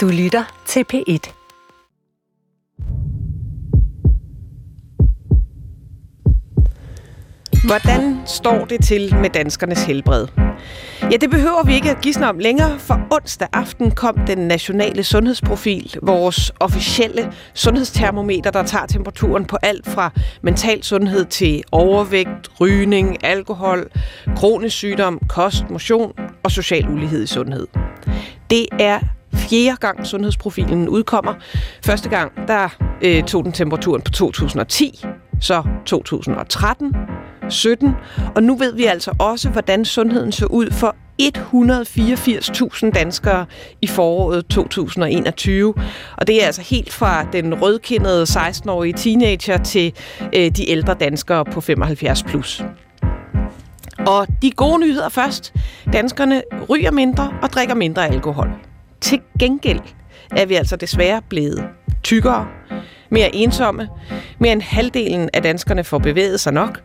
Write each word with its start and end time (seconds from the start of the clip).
Du 0.00 0.08
lytter 0.08 0.62
til 0.66 0.84
P1. 0.92 1.32
Hvordan 7.66 8.20
står 8.26 8.64
det 8.64 8.84
til 8.84 9.14
med 9.16 9.30
danskernes 9.30 9.84
helbred? 9.84 10.26
Ja, 11.10 11.16
det 11.16 11.30
behøver 11.30 11.62
vi 11.64 11.74
ikke 11.74 11.90
at 11.90 12.00
gisne 12.00 12.28
om 12.28 12.38
længere, 12.38 12.78
for 12.78 13.00
onsdag 13.10 13.48
aften 13.52 13.90
kom 13.90 14.18
den 14.26 14.38
nationale 14.38 15.04
sundhedsprofil, 15.04 15.96
vores 16.02 16.52
officielle 16.60 17.32
sundhedstermometer, 17.54 18.50
der 18.50 18.62
tager 18.62 18.86
temperaturen 18.86 19.44
på 19.44 19.56
alt 19.62 19.88
fra 19.88 20.10
mental 20.42 20.82
sundhed 20.82 21.24
til 21.24 21.62
overvægt, 21.72 22.60
rygning, 22.60 23.24
alkohol, 23.24 23.90
kronisk 24.36 24.76
sygdom, 24.76 25.20
kost, 25.28 25.70
motion 25.70 26.12
og 26.44 26.50
social 26.50 26.88
ulighed 26.88 27.22
i 27.22 27.26
sundhed. 27.26 27.66
Det 28.50 28.66
er 28.80 29.00
fjerde 29.34 29.76
gang 29.80 30.06
sundhedsprofilen 30.06 30.88
udkommer. 30.88 31.34
Første 31.84 32.08
gang, 32.08 32.32
der 32.48 32.68
øh, 33.02 33.22
tog 33.22 33.44
den 33.44 33.52
temperaturen 33.52 34.02
på 34.02 34.10
2010, 34.10 35.04
så 35.40 35.62
2013, 35.86 36.94
17, 37.50 37.94
og 38.34 38.42
nu 38.42 38.56
ved 38.56 38.74
vi 38.74 38.84
altså 38.84 39.12
også, 39.18 39.48
hvordan 39.48 39.84
sundheden 39.84 40.32
så 40.32 40.46
ud 40.46 40.70
for 40.70 40.96
184.000 41.22 42.90
danskere 42.90 43.46
i 43.82 43.86
foråret 43.86 44.46
2021. 44.46 45.74
Og 46.16 46.26
det 46.26 46.42
er 46.42 46.46
altså 46.46 46.62
helt 46.62 46.92
fra 46.92 47.24
den 47.32 47.62
rødkindede 47.62 48.22
16-årige 48.22 48.92
teenager 48.92 49.58
til 49.62 49.92
øh, 50.36 50.50
de 50.50 50.70
ældre 50.70 50.94
danskere 50.94 51.44
på 51.44 51.60
75 51.60 52.22
plus. 52.22 52.62
Og 54.06 54.26
de 54.42 54.50
gode 54.50 54.80
nyheder 54.80 55.08
først. 55.08 55.54
Danskerne 55.92 56.42
ryger 56.68 56.90
mindre 56.90 57.32
og 57.42 57.50
drikker 57.50 57.74
mindre 57.74 58.08
alkohol. 58.08 58.50
Til 59.00 59.20
gengæld 59.38 59.80
er 60.36 60.46
vi 60.46 60.54
altså 60.54 60.76
desværre 60.76 61.22
blevet 61.28 61.64
tykkere, 62.02 62.46
mere 63.10 63.34
ensomme, 63.34 63.88
mere 64.38 64.52
end 64.52 64.62
halvdelen 64.62 65.30
af 65.34 65.42
danskerne 65.42 65.84
får 65.84 65.98
bevæget 65.98 66.40
sig 66.40 66.52
nok, 66.52 66.80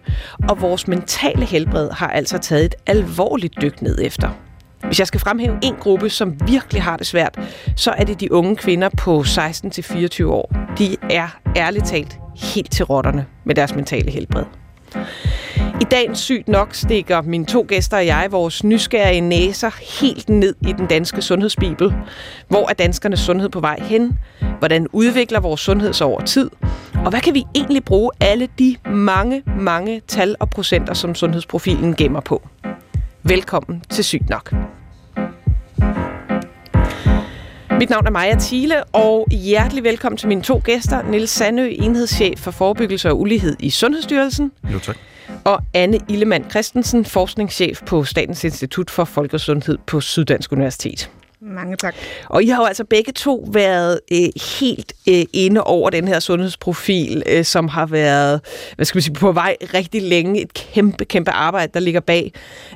og 0.49 0.61
vores 0.61 0.87
mentale 0.87 1.45
helbred 1.45 1.89
har 1.91 2.07
altså 2.07 2.37
taget 2.37 2.65
et 2.65 2.75
alvorligt 2.87 3.61
dyk 3.61 3.81
ned 3.81 3.97
efter. 4.01 4.29
Hvis 4.83 4.99
jeg 4.99 5.07
skal 5.07 5.19
fremhæve 5.19 5.57
en 5.63 5.75
gruppe, 5.79 6.09
som 6.09 6.47
virkelig 6.47 6.83
har 6.83 6.97
det 6.97 7.07
svært, 7.07 7.39
så 7.75 7.91
er 7.91 8.03
det 8.03 8.19
de 8.19 8.31
unge 8.31 8.55
kvinder 8.55 8.89
på 8.97 9.19
16-24 9.21 10.25
år. 10.25 10.55
De 10.77 10.95
er 11.09 11.27
ærligt 11.57 11.85
talt 11.85 12.17
helt 12.35 12.71
til 12.71 12.85
rotterne 12.85 13.25
med 13.45 13.55
deres 13.55 13.75
mentale 13.75 14.11
helbred. 14.11 14.43
I 15.81 15.83
dagens 15.83 16.19
sygt 16.19 16.47
nok 16.47 16.73
stikker 16.73 17.21
mine 17.21 17.45
to 17.45 17.65
gæster 17.67 17.97
og 17.97 18.05
jeg 18.05 18.27
vores 18.31 18.63
nysgerrige 18.63 19.21
næser 19.21 19.99
helt 20.01 20.29
ned 20.29 20.55
i 20.67 20.71
den 20.71 20.87
danske 20.87 21.21
sundhedsbibel. 21.21 21.93
Hvor 22.47 22.69
er 22.69 22.73
danskernes 22.73 23.19
sundhed 23.19 23.49
på 23.49 23.59
vej 23.59 23.79
hen? 23.81 24.19
Hvordan 24.59 24.87
udvikler 24.93 25.39
vores 25.39 25.61
sundhed 25.61 25.93
sig 25.93 26.07
over 26.07 26.21
tid? 26.21 26.49
Og 27.05 27.09
hvad 27.09 27.21
kan 27.21 27.33
vi 27.33 27.43
egentlig 27.55 27.83
bruge 27.83 28.11
alle 28.19 28.47
de 28.59 28.75
mange, 28.85 29.43
mange 29.59 30.01
tal 30.07 30.35
og 30.39 30.49
procenter, 30.49 30.93
som 30.93 31.15
sundhedsprofilen 31.15 31.95
gemmer 31.95 32.19
på? 32.19 32.47
Velkommen 33.23 33.83
til 33.89 34.03
Sygt 34.03 34.29
nok. 34.29 34.53
Mit 37.79 37.89
navn 37.89 38.07
er 38.07 38.11
Maja 38.11 38.35
Thiele, 38.39 38.83
og 38.83 39.27
hjertelig 39.31 39.83
velkommen 39.83 40.17
til 40.17 40.27
mine 40.27 40.41
to 40.41 40.61
gæster. 40.63 41.01
Niels 41.03 41.29
Sandø, 41.29 41.67
enhedschef 41.69 42.39
for 42.39 42.51
forebyggelse 42.51 43.09
og 43.09 43.19
ulighed 43.19 43.55
i 43.59 43.69
Sundhedsstyrelsen. 43.69 44.51
Jo, 44.73 44.79
tak. 44.79 44.97
Og 45.45 45.61
Anne 45.73 45.99
Illemann 46.09 46.49
Christensen, 46.49 47.05
forskningschef 47.05 47.81
på 47.85 48.03
Statens 48.03 48.43
Institut 48.43 48.89
for 48.89 49.05
Folkesundhed 49.05 49.77
på 49.87 50.01
Syddansk 50.01 50.51
Universitet. 50.51 51.09
Mange 51.41 51.75
tak. 51.75 51.95
Og 52.29 52.43
I 52.43 52.47
har 52.47 52.61
jo 52.61 52.65
altså 52.65 52.83
begge 52.83 53.11
to 53.11 53.49
været 53.51 53.99
øh, 54.11 54.27
helt 54.59 54.93
øh, 55.09 55.25
inde 55.33 55.63
over 55.63 55.89
den 55.89 56.07
her 56.07 56.19
sundhedsprofil, 56.19 57.23
øh, 57.25 57.45
som 57.45 57.67
har 57.67 57.85
været 57.85 58.41
hvad 58.75 58.85
skal 58.85 58.97
man 58.97 59.01
sige, 59.03 59.13
på 59.13 59.31
vej 59.31 59.55
rigtig 59.73 60.01
længe. 60.01 60.41
Et 60.41 60.53
kæmpe, 60.53 61.05
kæmpe 61.05 61.31
arbejde, 61.31 61.71
der 61.73 61.79
ligger 61.79 61.99
bag. 61.99 62.33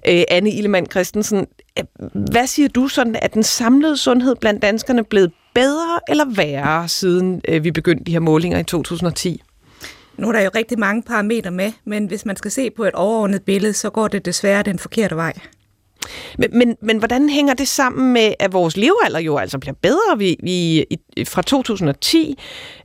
Øh, 0.07 0.23
Anne 0.31 0.51
Illemann 0.51 0.87
Christensen, 0.91 1.47
øh, 1.79 1.83
hvad 2.13 2.47
siger 2.47 2.69
du 2.69 2.87
sådan, 2.87 3.15
at 3.21 3.33
den 3.33 3.43
samlede 3.43 3.97
sundhed 3.97 4.35
blandt 4.35 4.61
danskerne 4.61 5.03
blevet 5.03 5.31
bedre 5.53 5.99
eller 6.09 6.25
værre, 6.35 6.87
siden 6.87 7.41
øh, 7.47 7.63
vi 7.63 7.71
begyndte 7.71 8.03
de 8.03 8.11
her 8.11 8.19
målinger 8.19 8.59
i 8.59 8.63
2010? 8.63 9.41
Nu 10.19 10.27
er 10.27 10.31
der 10.31 10.41
jo 10.41 10.49
rigtig 10.55 10.79
mange 10.79 11.03
parametre 11.03 11.51
med, 11.51 11.71
men 11.85 12.05
hvis 12.05 12.25
man 12.25 12.35
skal 12.35 12.51
se 12.51 12.69
på 12.69 12.83
et 12.83 12.93
overordnet 12.93 13.43
billede, 13.43 13.73
så 13.73 13.89
går 13.89 14.07
det 14.07 14.25
desværre 14.25 14.63
den 14.63 14.79
forkerte 14.79 15.15
vej. 15.15 15.33
Men, 16.37 16.49
men, 16.53 16.77
men 16.81 16.97
hvordan 16.97 17.29
hænger 17.29 17.53
det 17.53 17.67
sammen 17.67 18.13
med, 18.13 18.33
at 18.39 18.53
vores 18.53 18.77
levealder 18.77 19.19
jo 19.19 19.37
altså 19.37 19.59
bliver 19.59 19.73
bedre? 19.81 20.17
Vi, 20.17 20.37
vi, 20.43 20.85
fra 21.25 21.41
2010, 21.41 22.39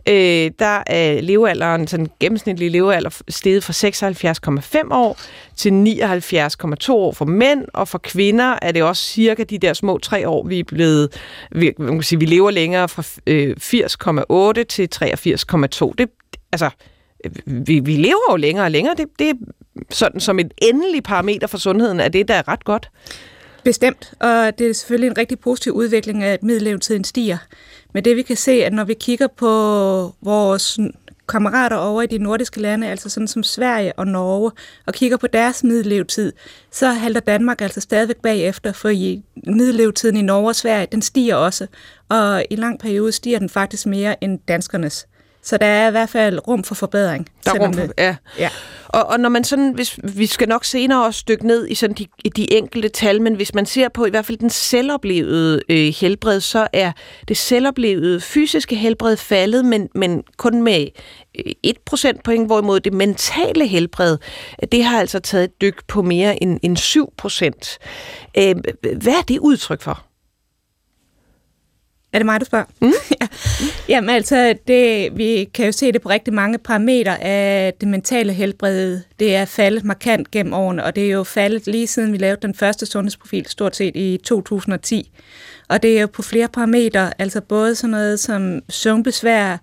øh, 0.09 0.51
der 0.59 0.83
er 0.87 1.21
levealderen, 1.21 1.87
sådan 1.87 2.09
gennemsnitlige 2.21 2.69
levealder, 2.69 3.21
steget 3.29 3.65
fra 3.65 4.83
76,5 4.85 4.95
år 4.95 5.19
til 5.57 5.71
79,2 6.87 6.93
år 6.93 7.13
for 7.13 7.25
mænd, 7.25 7.65
og 7.75 7.89
for 7.89 7.99
kvinder 7.99 8.59
er 8.63 8.73
det 8.73 8.83
også 8.83 9.05
cirka 9.05 9.45
de 9.45 9.59
der 9.59 9.73
små 9.73 9.99
tre 9.99 10.29
år, 10.29 10.47
vi 10.47 10.59
er 10.59 10.65
blevet, 10.65 11.21
vi, 11.53 11.73
man 11.79 11.93
kan 11.93 12.03
sige, 12.03 12.19
vi 12.19 12.27
lever 12.27 12.51
længere 12.51 12.89
fra 12.89 13.03
øh, 13.27 13.57
80,8 14.59 14.65
til 14.65 14.89
83,2. 14.95 15.93
Det, 15.99 16.11
altså, 16.53 16.71
Øh, 17.25 17.67
vi, 17.67 17.81
vi 17.81 17.97
lever 17.97 18.33
jo 18.33 18.37
længere 18.37 18.65
og 18.65 18.71
længere. 18.71 18.95
Det, 18.95 19.07
det 19.19 19.31
er 19.31 19.35
sådan 19.91 20.21
som 20.21 20.39
et 20.39 20.55
endelig 20.59 21.03
parameter 21.03 21.47
for 21.47 21.59
sundheden, 21.59 22.01
er 22.01 22.09
det, 22.09 22.29
der 22.29 22.35
er 22.35 22.49
ret 22.49 22.65
godt. 22.65 22.91
Bestemt, 23.65 24.13
og 24.21 24.59
det 24.59 24.67
er 24.67 24.75
selvfølgelig 24.75 25.11
en 25.11 25.19
rigtig 25.19 25.39
positiv 25.39 25.73
udvikling, 25.73 26.25
at 26.25 26.43
middellevetiden 26.43 27.05
stiger. 27.05 27.39
Men 27.95 28.05
det 28.05 28.17
vi 28.17 28.23
kan 28.23 28.37
se, 28.37 28.53
at 28.53 28.73
når 28.73 28.85
vi 28.85 28.95
kigger 28.95 29.27
på 29.27 30.15
vores 30.23 30.79
kammerater 31.29 31.77
over 31.77 32.03
i 32.03 32.07
de 32.07 32.19
nordiske 32.19 32.61
lande, 32.61 32.89
altså 32.89 33.09
sådan 33.09 33.29
som 33.29 33.43
Sverige 33.43 33.93
og 33.99 34.07
Norge, 34.07 34.51
og 34.87 34.95
kigger 34.95 35.17
på 35.17 35.27
deres 35.27 35.65
middellevetid, 35.65 36.33
så 36.71 36.89
halter 36.89 37.21
Danmark 37.21 37.61
altså 37.61 37.81
stadigvæk 37.81 38.17
bagefter, 38.17 38.73
for 38.73 38.89
i 38.89 39.23
middellevetiden 39.47 40.17
i 40.17 40.23
Norge 40.23 40.49
og 40.49 40.57
Sverige, 40.57 40.87
den 40.93 41.03
stiger 41.03 41.35
også, 41.35 41.67
og 42.09 42.45
i 42.51 42.57
lang 42.57 42.81
periode 42.81 43.13
stiger 43.13 43.39
den 43.39 43.49
faktisk 43.49 43.87
mere 43.87 44.25
end 44.25 44.39
danskernes. 44.49 45.07
Så 45.45 45.57
der 45.59 45.67
er 45.67 45.89
i 45.89 45.91
hvert 45.91 46.09
fald 46.09 46.49
rum 46.49 46.65
for 46.65 46.75
forbedring. 46.75 47.29
Der 47.45 47.55
er 47.55 47.59
rum 47.59 47.75
for, 47.75 47.87
ja. 47.99 48.17
ja. 48.39 48.51
Og, 48.89 49.07
og 49.07 49.21
når 49.21 49.29
man 49.29 49.45
sådan, 49.45 49.73
hvis, 49.75 49.99
vi 50.03 50.27
skal 50.27 50.49
nok 50.49 50.65
senere 50.65 51.05
også 51.05 51.25
dykke 51.29 51.47
ned 51.47 51.69
i 51.69 51.75
sådan 51.75 51.97
de, 51.97 52.07
de 52.37 52.53
enkelte 52.53 52.89
tal, 52.89 53.23
men 53.23 53.35
hvis 53.35 53.55
man 53.55 53.67
ser 53.67 53.89
på 53.89 54.07
i 54.07 54.11
hvert 54.11 54.27
fald 54.27 54.39
den 54.39 54.51
selvoplevede 54.51 55.63
øh, 55.69 55.93
helbred, 56.01 56.41
så 56.41 56.69
er 56.73 56.93
det 57.29 57.37
selvoplevede 57.37 58.21
fysiske 58.21 58.77
helbred 58.77 59.17
faldet, 59.17 59.65
men, 59.65 59.89
men 59.95 60.23
kun 60.37 60.63
med 60.63 60.87
1 61.63 61.77
procentpoint, 61.87 62.47
hvorimod 62.47 62.81
det 62.81 62.93
mentale 62.93 63.67
helbred, 63.67 64.19
det 64.73 64.85
har 64.85 65.01
altså 65.01 65.19
taget 65.19 65.45
et 65.45 65.61
dyk 65.61 65.87
på 65.89 66.03
mere 66.03 66.43
end, 66.43 66.61
end 66.63 66.77
7 66.77 67.13
procent. 67.17 67.79
Øh, 68.39 68.55
hvad 69.03 69.13
er 69.13 69.23
det 69.29 69.39
udtryk 69.39 69.83
for? 69.83 70.05
Er 72.15 72.19
det 72.19 72.27
mig, 72.27 72.41
du 72.41 72.45
spørger? 72.45 72.65
Mm. 72.81 72.93
ja. 73.21 73.27
Jamen 73.89 74.11
altså, 74.11 74.55
det, 74.69 75.17
vi 75.17 75.49
kan 75.55 75.67
jo 75.67 75.73
se 75.73 75.93
det 75.93 76.03
på 76.03 76.09
rigtig 76.09 76.35
mange 76.35 76.59
parametre 76.59 77.23
af 77.23 77.75
det 77.81 77.89
mentale 77.89 78.33
helbred. 78.33 79.01
Det 79.19 79.35
er 79.35 79.45
faldet 79.45 79.85
markant 79.85 80.31
gennem 80.31 80.53
årene, 80.53 80.85
og 80.85 80.97
det 80.97 81.05
er 81.05 81.11
jo 81.11 81.25
faldet 81.25 81.67
lige 81.67 81.87
siden 81.87 82.13
vi 82.13 82.19
lavede 82.19 82.41
den 82.43 82.55
første 82.55 82.87
sundhedsprofil, 82.87 83.47
stort 83.47 83.77
set 83.77 83.97
i 83.97 84.21
2010. 84.25 85.13
Og 85.69 85.83
det 85.83 85.97
er 85.97 86.01
jo 86.01 86.07
på 86.07 86.23
flere 86.23 86.49
parametre, 86.49 87.21
altså 87.21 87.41
både 87.41 87.75
sådan 87.75 87.91
noget 87.91 88.21
som 88.21 88.61
søvnbesvær, 88.69 89.57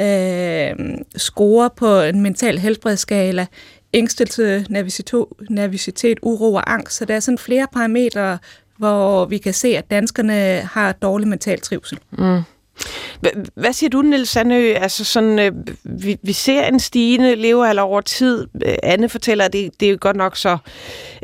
øh, 0.00 0.98
score 1.16 1.70
på 1.76 2.00
en 2.00 2.20
mental 2.20 2.58
helbredsskala, 2.58 3.46
ængstelse, 3.92 4.66
nervositet, 4.68 5.24
nervositet, 5.50 6.18
uro 6.22 6.54
og 6.54 6.72
angst. 6.72 6.96
Så 6.96 7.04
der 7.04 7.14
er 7.14 7.20
sådan 7.20 7.38
flere 7.38 7.66
parametre, 7.72 8.38
hvor 8.80 9.24
vi 9.24 9.38
kan 9.38 9.54
se, 9.54 9.76
at 9.76 9.90
danskerne 9.90 10.60
har 10.72 10.92
dårlig 10.92 11.28
mental 11.28 11.60
trivsel. 11.60 11.98
Mm. 12.12 12.40
Hvad 13.54 13.72
siger 13.72 13.90
du, 13.90 14.02
Niels 14.02 14.28
Sandø? 14.28 14.72
Altså 14.72 15.04
sådan, 15.04 15.38
øh, 15.38 15.52
vi, 15.84 16.16
vi 16.22 16.32
ser 16.32 16.64
en 16.66 16.80
stigende 16.80 17.34
levealder 17.34 17.82
over 17.82 18.00
tid. 18.00 18.46
Øh, 18.66 18.74
Anne 18.82 19.08
fortæller, 19.08 19.44
at 19.44 19.52
det, 19.52 19.80
det 19.80 19.86
er 19.86 19.90
jo 19.90 19.98
godt 20.00 20.16
nok 20.16 20.36
så 20.36 20.58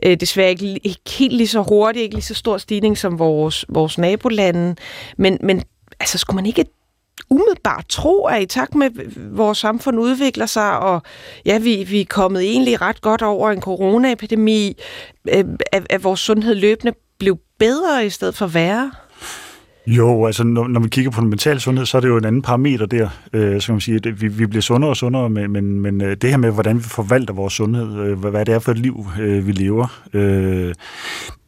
øh, 0.02 0.16
desværre 0.20 0.50
ikke, 0.50 0.80
ikke 0.86 1.00
helt 1.10 1.32
lige 1.34 1.48
så 1.48 1.62
hurtigt, 1.62 2.02
ikke 2.02 2.14
lige 2.14 2.24
så 2.24 2.34
stor 2.34 2.58
stigning 2.58 2.98
som 2.98 3.18
vores, 3.18 3.64
vores 3.68 3.98
nabolande. 3.98 4.76
Men, 5.16 5.38
men 5.42 5.62
altså, 6.00 6.18
skulle 6.18 6.34
man 6.34 6.46
ikke 6.46 6.64
umiddelbart 7.30 7.84
tro, 7.88 8.24
at 8.24 8.42
i 8.42 8.46
takt 8.46 8.74
med, 8.74 8.86
at 8.86 9.36
vores 9.36 9.58
samfund 9.58 10.00
udvikler 10.00 10.46
sig, 10.46 10.78
og 10.78 11.02
ja, 11.46 11.58
vi, 11.58 11.84
vi 11.84 12.00
er 12.00 12.06
kommet 12.08 12.42
egentlig 12.42 12.80
ret 12.80 13.00
godt 13.00 13.22
over 13.22 13.50
en 13.50 13.60
coronaepidemi, 13.60 14.76
øh, 15.28 15.44
at, 15.72 15.86
at 15.90 16.04
vores 16.04 16.20
sundhed 16.20 16.54
løbende 16.54 16.92
blev 17.18 17.38
bedre 17.58 18.06
i 18.06 18.10
stedet 18.10 18.36
for 18.36 18.46
værre? 18.46 18.90
Jo, 19.86 20.26
altså 20.26 20.44
når, 20.44 20.68
når 20.68 20.80
vi 20.80 20.88
kigger 20.88 21.10
på 21.10 21.20
den 21.20 21.30
mentale 21.30 21.60
sundhed, 21.60 21.86
så 21.86 21.96
er 21.96 22.00
det 22.00 22.08
jo 22.08 22.16
en 22.16 22.24
anden 22.24 22.42
parameter 22.42 22.86
der, 22.86 23.08
øh, 23.32 23.60
så 23.60 23.66
kan 23.66 23.74
man 23.74 23.80
sige, 23.80 24.00
at 24.06 24.20
vi, 24.20 24.28
vi 24.28 24.46
bliver 24.46 24.62
sundere 24.62 24.90
og 24.90 24.96
sundere, 24.96 25.30
men, 25.30 25.50
men, 25.50 25.80
men 25.80 26.00
øh, 26.00 26.16
det 26.16 26.30
her 26.30 26.36
med, 26.36 26.50
hvordan 26.50 26.78
vi 26.78 26.82
forvalter 26.82 27.34
vores 27.34 27.52
sundhed, 27.52 27.98
øh, 27.98 28.18
hvad, 28.18 28.30
hvad 28.30 28.44
det 28.44 28.54
er 28.54 28.58
for 28.58 28.72
et 28.72 28.78
liv, 28.78 29.06
øh, 29.20 29.46
vi 29.46 29.52
lever, 29.52 30.02
øh, 30.12 30.74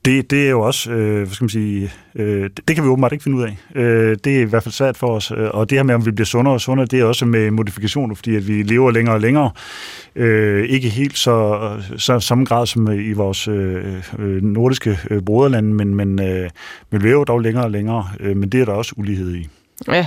det, 0.05 0.31
det 0.31 0.47
er 0.47 0.51
jo 0.51 0.61
også, 0.61 0.91
øh, 0.91 1.17
hvad 1.17 1.35
skal 1.35 1.45
man 1.45 1.49
sige, 1.49 1.93
øh, 2.15 2.43
det, 2.43 2.69
det 2.69 2.77
kan 2.77 2.85
vi 2.85 2.89
åbenbart 2.89 3.13
ikke 3.13 3.23
finde 3.23 3.39
ud 3.39 3.43
af. 3.43 3.57
Øh, 3.75 4.17
det 4.25 4.37
er 4.37 4.41
i 4.41 4.45
hvert 4.45 4.63
fald 4.63 4.73
svært 4.73 4.97
for 4.97 5.07
os. 5.07 5.31
Øh, 5.31 5.51
og 5.53 5.71
det 5.71 5.79
her 5.79 5.83
med, 5.83 5.95
om 5.95 6.07
vi 6.07 6.11
bliver 6.11 6.27
sundere 6.27 6.55
og 6.55 6.61
sundere, 6.61 6.87
det 6.87 7.01
er 7.01 7.05
også 7.05 7.27
med 7.27 7.51
modifikationer, 7.51 8.15
fordi 8.15 8.37
at 8.37 8.49
vi 8.49 8.63
lever 8.63 8.91
længere 8.91 9.15
og 9.15 9.21
længere. 9.21 9.51
Øh, 10.17 10.65
ikke 10.65 10.89
helt 10.89 11.19
så, 11.19 11.59
så 11.97 12.21
samme 12.21 12.45
grad 12.45 12.67
som 12.67 12.93
i 12.93 13.13
vores 13.13 13.49
øh, 13.49 13.85
øh 14.19 14.43
nordiske 14.43 14.99
øh, 15.11 15.23
broderlande, 15.23 15.75
men, 15.75 15.95
men, 15.95 16.23
øh, 16.23 16.51
men 16.91 17.03
vi 17.03 17.09
lever 17.09 17.25
dog 17.25 17.41
længere 17.41 17.65
og 17.65 17.71
længere. 17.71 18.09
Øh, 18.21 18.37
men 18.37 18.49
det 18.49 18.61
er 18.61 18.65
der 18.65 18.73
også 18.73 18.95
ulighed 18.97 19.35
i. 19.35 19.49
Ja, 19.87 20.07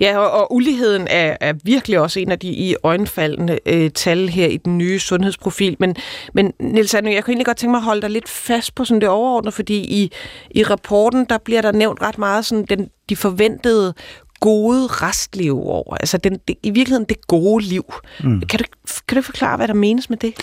ja 0.00 0.18
og, 0.18 0.30
og 0.30 0.54
uligheden 0.54 1.06
er, 1.10 1.36
er 1.40 1.52
virkelig 1.64 1.98
også 2.00 2.20
en 2.20 2.32
af 2.32 2.38
de 2.38 2.48
i 2.48 2.76
øjenfaldende 2.82 3.58
øh, 3.66 3.90
tal 3.90 4.28
her 4.28 4.46
i 4.46 4.56
den 4.56 4.78
nye 4.78 4.98
sundhedsprofil. 4.98 5.76
Men, 5.78 5.96
men 6.34 6.52
Niels 6.60 6.94
Anne, 6.94 7.14
jeg 7.14 7.24
kunne 7.24 7.32
egentlig 7.32 7.46
godt 7.46 7.56
tænke 7.56 7.70
mig 7.70 7.78
at 7.78 7.84
holde 7.84 8.02
dig 8.02 8.10
lidt 8.10 8.28
fast 8.28 8.74
på 8.74 8.84
sådan 8.84 9.00
det 9.00 9.08
overordnede, 9.08 9.52
fordi 9.52 9.76
i, 9.76 10.12
i 10.50 10.62
rapporten, 10.62 11.24
der 11.24 11.38
bliver 11.38 11.62
der 11.62 11.72
nævnt 11.72 12.02
ret 12.02 12.18
meget 12.18 12.46
sådan 12.46 12.64
den, 12.64 12.90
de 13.08 13.16
forventede 13.16 13.94
gode 14.42 14.86
restleveår, 14.86 15.96
altså 16.00 16.18
den, 16.18 16.38
det, 16.48 16.56
i 16.62 16.70
virkeligheden 16.70 17.06
det 17.08 17.26
gode 17.26 17.64
liv. 17.64 17.84
Mm. 18.24 18.40
Kan, 18.40 18.58
du, 18.58 18.64
kan 19.08 19.16
du 19.16 19.22
forklare, 19.22 19.56
hvad 19.56 19.68
der 19.68 19.74
menes 19.74 20.10
med 20.10 20.18
det? 20.18 20.34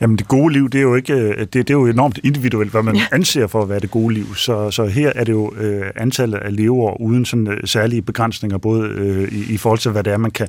Jamen 0.00 0.16
det 0.16 0.28
gode 0.28 0.52
liv, 0.52 0.70
det 0.70 0.78
er 0.78 0.82
jo 0.82 0.94
ikke 0.94 1.12
øh, 1.12 1.38
det, 1.38 1.54
det 1.54 1.70
er 1.70 1.74
jo 1.74 1.86
enormt 1.86 2.18
individuelt, 2.24 2.70
hvad 2.70 2.82
man 2.82 2.96
ja. 2.96 3.06
anser 3.12 3.46
for 3.46 3.62
at 3.62 3.68
være 3.68 3.80
det 3.80 3.90
gode 3.90 4.14
liv. 4.14 4.34
Så, 4.34 4.70
så 4.70 4.86
her 4.86 5.12
er 5.14 5.24
det 5.24 5.32
jo 5.32 5.54
øh, 5.54 5.82
antallet 5.96 6.38
af 6.38 6.56
leveår 6.56 7.00
uden 7.00 7.24
sådan 7.24 7.48
øh, 7.48 7.58
særlige 7.64 8.02
begrænsninger, 8.02 8.58
både 8.58 8.88
øh, 8.88 9.32
i, 9.32 9.54
i 9.54 9.56
forhold 9.56 9.78
til, 9.78 9.90
hvad 9.90 10.04
det 10.04 10.12
er, 10.12 10.16
man 10.16 10.30
kan 10.30 10.48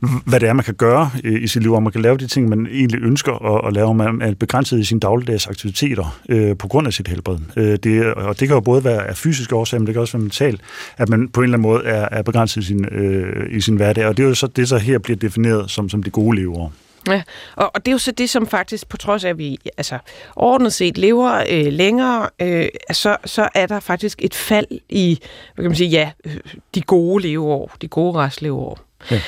hvad 0.00 0.40
det 0.40 0.48
er, 0.48 0.52
man 0.52 0.64
kan 0.64 0.74
gøre 0.74 1.10
i 1.24 1.46
sit 1.46 1.62
liv, 1.62 1.72
og 1.72 1.82
man 1.82 1.92
kan 1.92 2.02
lave 2.02 2.16
de 2.16 2.26
ting, 2.26 2.48
man 2.48 2.66
egentlig 2.66 3.02
ønsker 3.02 3.56
at, 3.56 3.68
at 3.68 3.72
lave, 3.72 3.94
man 3.94 4.22
er 4.22 4.34
begrænset 4.34 4.78
i 4.78 4.84
sine 4.84 5.00
dagligdags 5.00 5.46
aktiviteter 5.46 6.20
øh, 6.28 6.56
på 6.56 6.68
grund 6.68 6.86
af 6.86 6.92
sit 6.92 7.08
helbred. 7.08 7.38
Øh, 7.56 7.78
det, 7.82 8.14
og 8.14 8.40
det 8.40 8.48
kan 8.48 8.54
jo 8.54 8.60
både 8.60 8.84
være 8.84 9.06
af 9.06 9.16
fysiske 9.16 9.54
årsager, 9.54 9.78
men 9.78 9.86
det 9.86 9.94
kan 9.94 10.00
også 10.00 10.12
være 10.12 10.22
mentalt, 10.22 10.60
at 10.96 11.08
man 11.08 11.28
på 11.28 11.40
en 11.40 11.44
eller 11.44 11.58
anden 11.58 11.70
måde 11.70 11.84
er, 11.84 12.08
er 12.12 12.22
begrænset 12.22 12.62
i 12.62 12.64
sin, 12.64 12.84
øh, 12.84 13.56
i 13.56 13.60
sin 13.60 13.76
hverdag. 13.76 14.06
Og 14.06 14.16
det 14.16 14.22
er 14.22 14.28
jo 14.28 14.34
så 14.34 14.46
det, 14.46 14.68
så 14.68 14.78
her 14.78 14.98
bliver 14.98 15.16
defineret 15.16 15.70
som, 15.70 15.88
som 15.88 16.02
det 16.02 16.12
gode 16.12 16.36
leveår. 16.36 16.72
Ja, 17.08 17.22
og, 17.56 17.70
og 17.74 17.86
det 17.86 17.90
er 17.90 17.92
jo 17.92 17.98
så 17.98 18.12
det, 18.12 18.30
som 18.30 18.46
faktisk, 18.46 18.88
på 18.88 18.96
trods 18.96 19.24
af, 19.24 19.28
at 19.28 19.38
vi 19.38 19.58
altså, 19.76 19.98
ordnet 20.36 20.72
set 20.72 20.98
lever 20.98 21.44
øh, 21.50 21.72
længere, 21.72 22.28
øh, 22.42 22.68
så, 22.92 23.16
så 23.24 23.48
er 23.54 23.66
der 23.66 23.80
faktisk 23.80 24.18
et 24.22 24.34
fald 24.34 24.66
i, 24.88 25.18
hvad 25.54 25.62
kan 25.62 25.70
man 25.70 25.76
sige, 25.76 25.90
ja, 25.90 26.10
øh, 26.24 26.36
de 26.74 26.80
gode 26.80 27.22
leveår, 27.22 27.76
de 27.82 27.88
gode 27.88 28.18
restleveår. 28.18 28.89
Ja. 29.10 29.20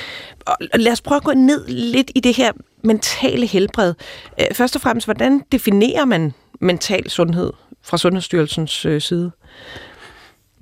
Og 0.45 0.57
lad 0.73 0.91
os 0.91 1.01
prøve 1.01 1.17
at 1.17 1.23
gå 1.23 1.33
ned 1.33 1.67
lidt 1.67 2.11
i 2.15 2.19
det 2.19 2.35
her 2.35 2.51
mentale 2.83 3.45
helbred. 3.45 3.93
Øh, 4.39 4.47
først 4.53 4.75
og 4.75 4.81
fremmest, 4.81 5.07
hvordan 5.07 5.41
definerer 5.51 6.05
man 6.05 6.33
mental 6.61 7.09
sundhed 7.09 7.53
fra 7.83 7.97
Sundhedsstyrelsens 7.97 8.85
øh, 8.85 9.01
side? 9.01 9.31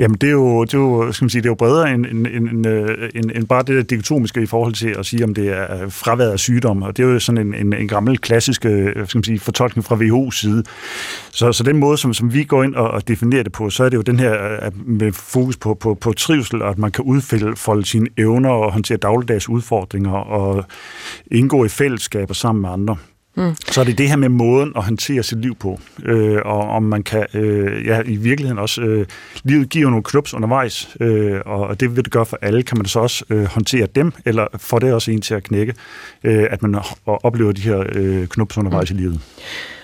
Jamen, 0.01 0.17
det 0.17 0.27
er 0.27 0.31
jo, 0.31 0.63
det 0.63 0.73
er 0.73 0.77
jo, 0.77 1.11
skal 1.11 1.25
man 1.25 1.29
sige, 1.29 1.41
det 1.41 1.47
er 1.47 1.51
jo 1.51 1.55
bredere 1.55 1.93
end, 1.93 2.05
end, 2.05 2.27
end, 2.27 2.49
end, 2.49 2.67
øh, 2.67 3.09
end 3.15 3.47
bare 3.47 3.63
det 3.63 3.75
der 3.75 3.81
diktomiske 3.81 4.41
i 4.41 4.45
forhold 4.45 4.73
til 4.73 4.95
at 4.99 5.05
sige, 5.05 5.23
om 5.23 5.33
det 5.33 5.49
er 5.49 5.89
fraværet 5.89 6.31
af 6.31 6.39
sygdom. 6.39 6.83
Og 6.83 6.97
det 6.97 7.03
er 7.03 7.07
jo 7.07 7.19
sådan 7.19 7.47
en, 7.47 7.53
en, 7.53 7.73
en 7.73 7.87
gammel 7.87 8.17
klassisk 8.17 8.65
øh, 8.65 9.07
skal 9.07 9.17
man 9.17 9.23
sige, 9.23 9.39
fortolkning 9.39 9.85
fra 9.85 9.95
WHO's 9.95 10.31
side. 10.31 10.63
Så, 11.31 11.51
så 11.51 11.63
den 11.63 11.77
måde, 11.77 11.97
som, 11.97 12.13
som 12.13 12.33
vi 12.33 12.43
går 12.43 12.63
ind 12.63 12.75
og, 12.75 12.91
og 12.91 13.07
definerer 13.07 13.43
det 13.43 13.51
på, 13.51 13.69
så 13.69 13.83
er 13.83 13.89
det 13.89 13.97
jo 13.97 14.01
den 14.01 14.19
her 14.19 14.65
øh, 14.65 14.87
med 14.87 15.11
fokus 15.11 15.57
på, 15.57 15.73
på, 15.73 15.93
på 15.93 16.13
trivsel, 16.13 16.61
og 16.61 16.69
at 16.69 16.77
man 16.77 16.91
kan 16.91 17.03
udfolde 17.03 17.85
sine 17.85 18.07
evner 18.17 18.49
og 18.49 18.73
håndtere 18.73 18.97
dagligdags 18.97 19.49
udfordringer 19.49 20.11
og 20.11 20.65
indgå 21.31 21.65
i 21.65 21.69
fællesskaber 21.69 22.33
sammen 22.33 22.61
med 22.61 22.69
andre. 22.69 22.97
Mm. 23.35 23.55
Så 23.71 23.81
er 23.81 23.85
det 23.85 23.97
det 23.97 24.09
her 24.09 24.15
med 24.15 24.29
måden 24.29 24.71
at 24.75 24.83
håndtere 24.83 25.23
sit 25.23 25.41
liv 25.41 25.55
på, 25.55 25.79
øh, 26.03 26.39
og 26.45 26.69
om 26.69 26.83
man 26.83 27.03
kan, 27.03 27.25
øh, 27.33 27.85
ja, 27.85 28.01
i 28.05 28.15
virkeligheden 28.15 28.59
også, 28.59 28.81
øh, 28.81 29.05
livet 29.43 29.69
giver 29.69 29.89
nogle 29.89 30.03
knups 30.03 30.33
undervejs, 30.33 30.95
øh, 30.99 31.39
og 31.45 31.79
det 31.79 31.95
vil 31.95 32.03
det 32.03 32.11
gøre 32.11 32.25
for 32.25 32.39
alle. 32.41 32.63
Kan 32.63 32.77
man 32.77 32.85
så 32.85 32.99
også 32.99 33.25
øh, 33.29 33.45
håndtere 33.45 33.87
dem, 33.95 34.11
eller 34.25 34.47
får 34.57 34.79
det 34.79 34.93
også 34.93 35.11
en 35.11 35.21
til 35.21 35.33
at 35.33 35.43
knække, 35.43 35.73
øh, 36.23 36.47
at 36.49 36.61
man 36.61 36.75
oplever 37.05 37.51
de 37.51 37.61
her 37.61 37.83
øh, 37.91 38.27
knups 38.27 38.57
undervejs 38.57 38.91
mm. 38.91 38.97
i 38.97 39.01
livet? 39.01 39.21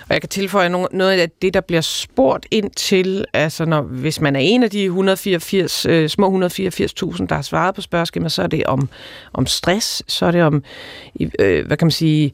Og 0.08 0.14
jeg 0.14 0.20
kan 0.20 0.28
tilføje 0.28 0.68
noget 0.68 1.20
af 1.20 1.30
det, 1.42 1.54
der 1.54 1.60
bliver 1.60 1.80
spurgt 1.80 2.46
ind 2.50 2.70
til, 2.70 3.24
altså 3.32 3.64
når, 3.64 3.82
hvis 3.82 4.20
man 4.20 4.36
er 4.36 4.40
en 4.40 4.62
af 4.62 4.70
de 4.70 4.84
184, 4.84 5.86
øh, 5.86 6.08
små 6.08 6.26
184.000, 6.46 7.26
der 7.26 7.34
har 7.34 7.42
svaret 7.42 7.74
på 7.74 7.80
spørgsmålet, 7.80 8.32
så 8.32 8.42
er 8.42 8.46
det 8.46 8.64
om, 8.64 8.88
om 9.32 9.46
stress, 9.46 10.02
så 10.06 10.26
er 10.26 10.30
det 10.30 10.42
om, 10.42 10.62
øh, 11.38 11.66
hvad 11.66 11.76
kan 11.76 11.86
man 11.86 11.90
sige, 11.90 12.32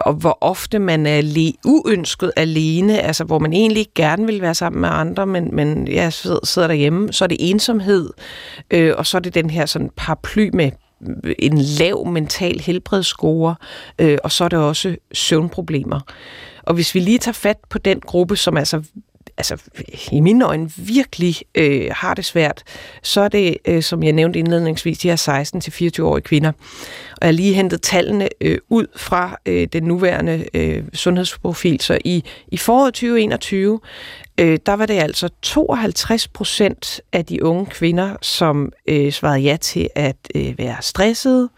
og 0.00 0.14
hvor 0.14 0.38
ofte 0.40 0.78
man 0.78 1.06
er 1.06 1.20
le- 1.20 1.52
uønsket 1.64 2.32
alene, 2.36 3.00
altså 3.00 3.24
hvor 3.24 3.38
man 3.38 3.52
egentlig 3.52 3.86
gerne 3.94 4.26
vil 4.26 4.40
være 4.40 4.54
sammen 4.54 4.80
med 4.80 4.88
andre, 4.92 5.26
men, 5.26 5.54
men 5.56 5.88
ja, 5.88 6.10
sidder, 6.10 6.38
sidder 6.44 6.68
derhjemme, 6.68 7.12
så 7.12 7.24
er 7.24 7.28
det 7.28 7.50
ensomhed, 7.50 8.10
øh, 8.70 8.94
og 8.98 9.06
så 9.06 9.16
er 9.16 9.20
det 9.20 9.34
den 9.34 9.50
her 9.50 9.66
sådan 9.66 9.90
paraply 9.96 10.50
med 10.52 10.70
en 11.38 11.58
lav 11.58 12.06
mental 12.06 12.60
helbredsscore, 12.60 13.54
øh, 13.98 14.18
og 14.24 14.32
så 14.32 14.44
er 14.44 14.48
det 14.48 14.58
også 14.58 14.96
søvnproblemer. 15.12 16.00
Og 16.70 16.74
hvis 16.74 16.94
vi 16.94 17.00
lige 17.00 17.18
tager 17.18 17.32
fat 17.32 17.56
på 17.68 17.78
den 17.78 18.00
gruppe, 18.00 18.36
som 18.36 18.56
altså 18.56 18.82
altså 19.36 19.56
i 20.12 20.20
mine 20.20 20.44
øjne 20.44 20.70
virkelig 20.76 21.36
øh, 21.54 21.90
har 21.90 22.14
det 22.14 22.24
svært, 22.24 22.62
så 23.02 23.20
er 23.20 23.28
det, 23.28 23.56
øh, 23.64 23.82
som 23.82 24.02
jeg 24.02 24.12
nævnte 24.12 24.38
indledningsvis, 24.38 24.98
de 24.98 25.08
her 25.08 25.44
16-24-årige 25.96 26.22
kvinder. 26.22 26.52
Og 27.10 27.18
jeg 27.20 27.26
har 27.28 27.32
lige 27.32 27.54
hentet 27.54 27.82
tallene 27.82 28.28
øh, 28.40 28.58
ud 28.68 28.86
fra 28.96 29.38
øh, 29.46 29.68
den 29.72 29.82
nuværende 29.82 30.44
øh, 30.54 30.84
sundhedsprofil. 30.94 31.80
Så 31.80 31.98
i, 32.04 32.24
i 32.48 32.56
foråret 32.56 32.94
2021, 32.94 33.80
øh, 34.40 34.58
der 34.66 34.72
var 34.72 34.86
det 34.86 34.94
altså 34.94 35.28
52 35.42 36.28
procent 36.28 37.00
af 37.12 37.24
de 37.24 37.44
unge 37.44 37.66
kvinder, 37.66 38.16
som 38.22 38.72
øh, 38.86 39.12
svarede 39.12 39.40
ja 39.40 39.56
til 39.56 39.88
at 39.94 40.16
øh, 40.34 40.58
være 40.58 40.76
stressede. 40.80 41.48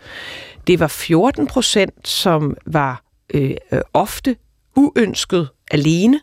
Det 0.67 0.81
var 0.81 0.87
14 0.87 1.47
procent, 1.47 2.09
som 2.09 2.57
var 2.67 3.03
øh, 3.35 3.55
øh 3.73 3.81
ofte 3.95 4.37
uønsket 4.77 5.49
alene. 5.71 6.21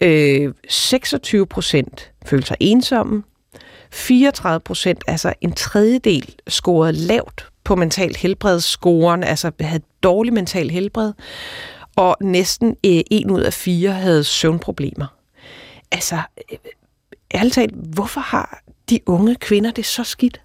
Øh, 0.00 0.54
26 0.68 1.46
procent 1.46 2.12
følte 2.26 2.46
sig 2.46 2.56
ensomme. 2.60 3.22
34 3.92 4.60
procent, 4.60 5.02
altså 5.06 5.32
en 5.40 5.52
tredjedel, 5.52 6.34
scorede 6.48 6.92
lavt 6.92 7.48
på 7.64 7.76
mental 7.76 8.16
helbredsscoren, 8.16 9.24
altså 9.24 9.50
havde 9.60 9.82
dårlig 10.02 10.32
mental 10.32 10.70
helbred, 10.70 11.12
og 11.96 12.16
næsten 12.20 12.68
øh, 12.68 13.00
en 13.10 13.30
ud 13.30 13.40
af 13.40 13.52
fire 13.52 13.92
havde 13.92 14.24
søvnproblemer. 14.24 15.06
Altså, 15.92 16.20
øh, 16.52 16.58
ærligt 17.34 17.54
talt, 17.54 17.74
hvorfor 17.74 18.20
har 18.20 18.62
de 18.90 19.00
unge 19.06 19.34
kvinder 19.34 19.70
det 19.70 19.86
så 19.86 20.04
skidt? 20.04 20.40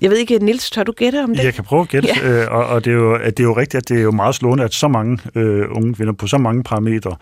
Jeg 0.00 0.10
ved 0.10 0.18
ikke, 0.18 0.38
Nils, 0.38 0.70
tør 0.70 0.82
du 0.82 0.92
gætte 0.92 1.22
om 1.24 1.34
det? 1.34 1.44
Jeg 1.44 1.54
kan 1.54 1.64
prøve 1.64 1.82
at 1.82 1.88
gætte, 1.88 2.08
ja. 2.22 2.42
øh, 2.42 2.52
og, 2.52 2.66
og 2.66 2.84
det, 2.84 2.90
er 2.90 2.94
jo, 2.94 3.18
det 3.18 3.40
er 3.40 3.44
jo 3.44 3.56
rigtigt, 3.56 3.74
at 3.74 3.88
det 3.88 3.98
er 3.98 4.02
jo 4.02 4.10
meget 4.10 4.34
slående, 4.34 4.64
at 4.64 4.74
så 4.74 4.88
mange 4.88 5.18
øh, 5.34 5.66
unge 5.70 5.94
kvinder 5.94 6.12
på 6.12 6.26
så 6.26 6.38
mange 6.38 6.62
parametre 6.62 7.16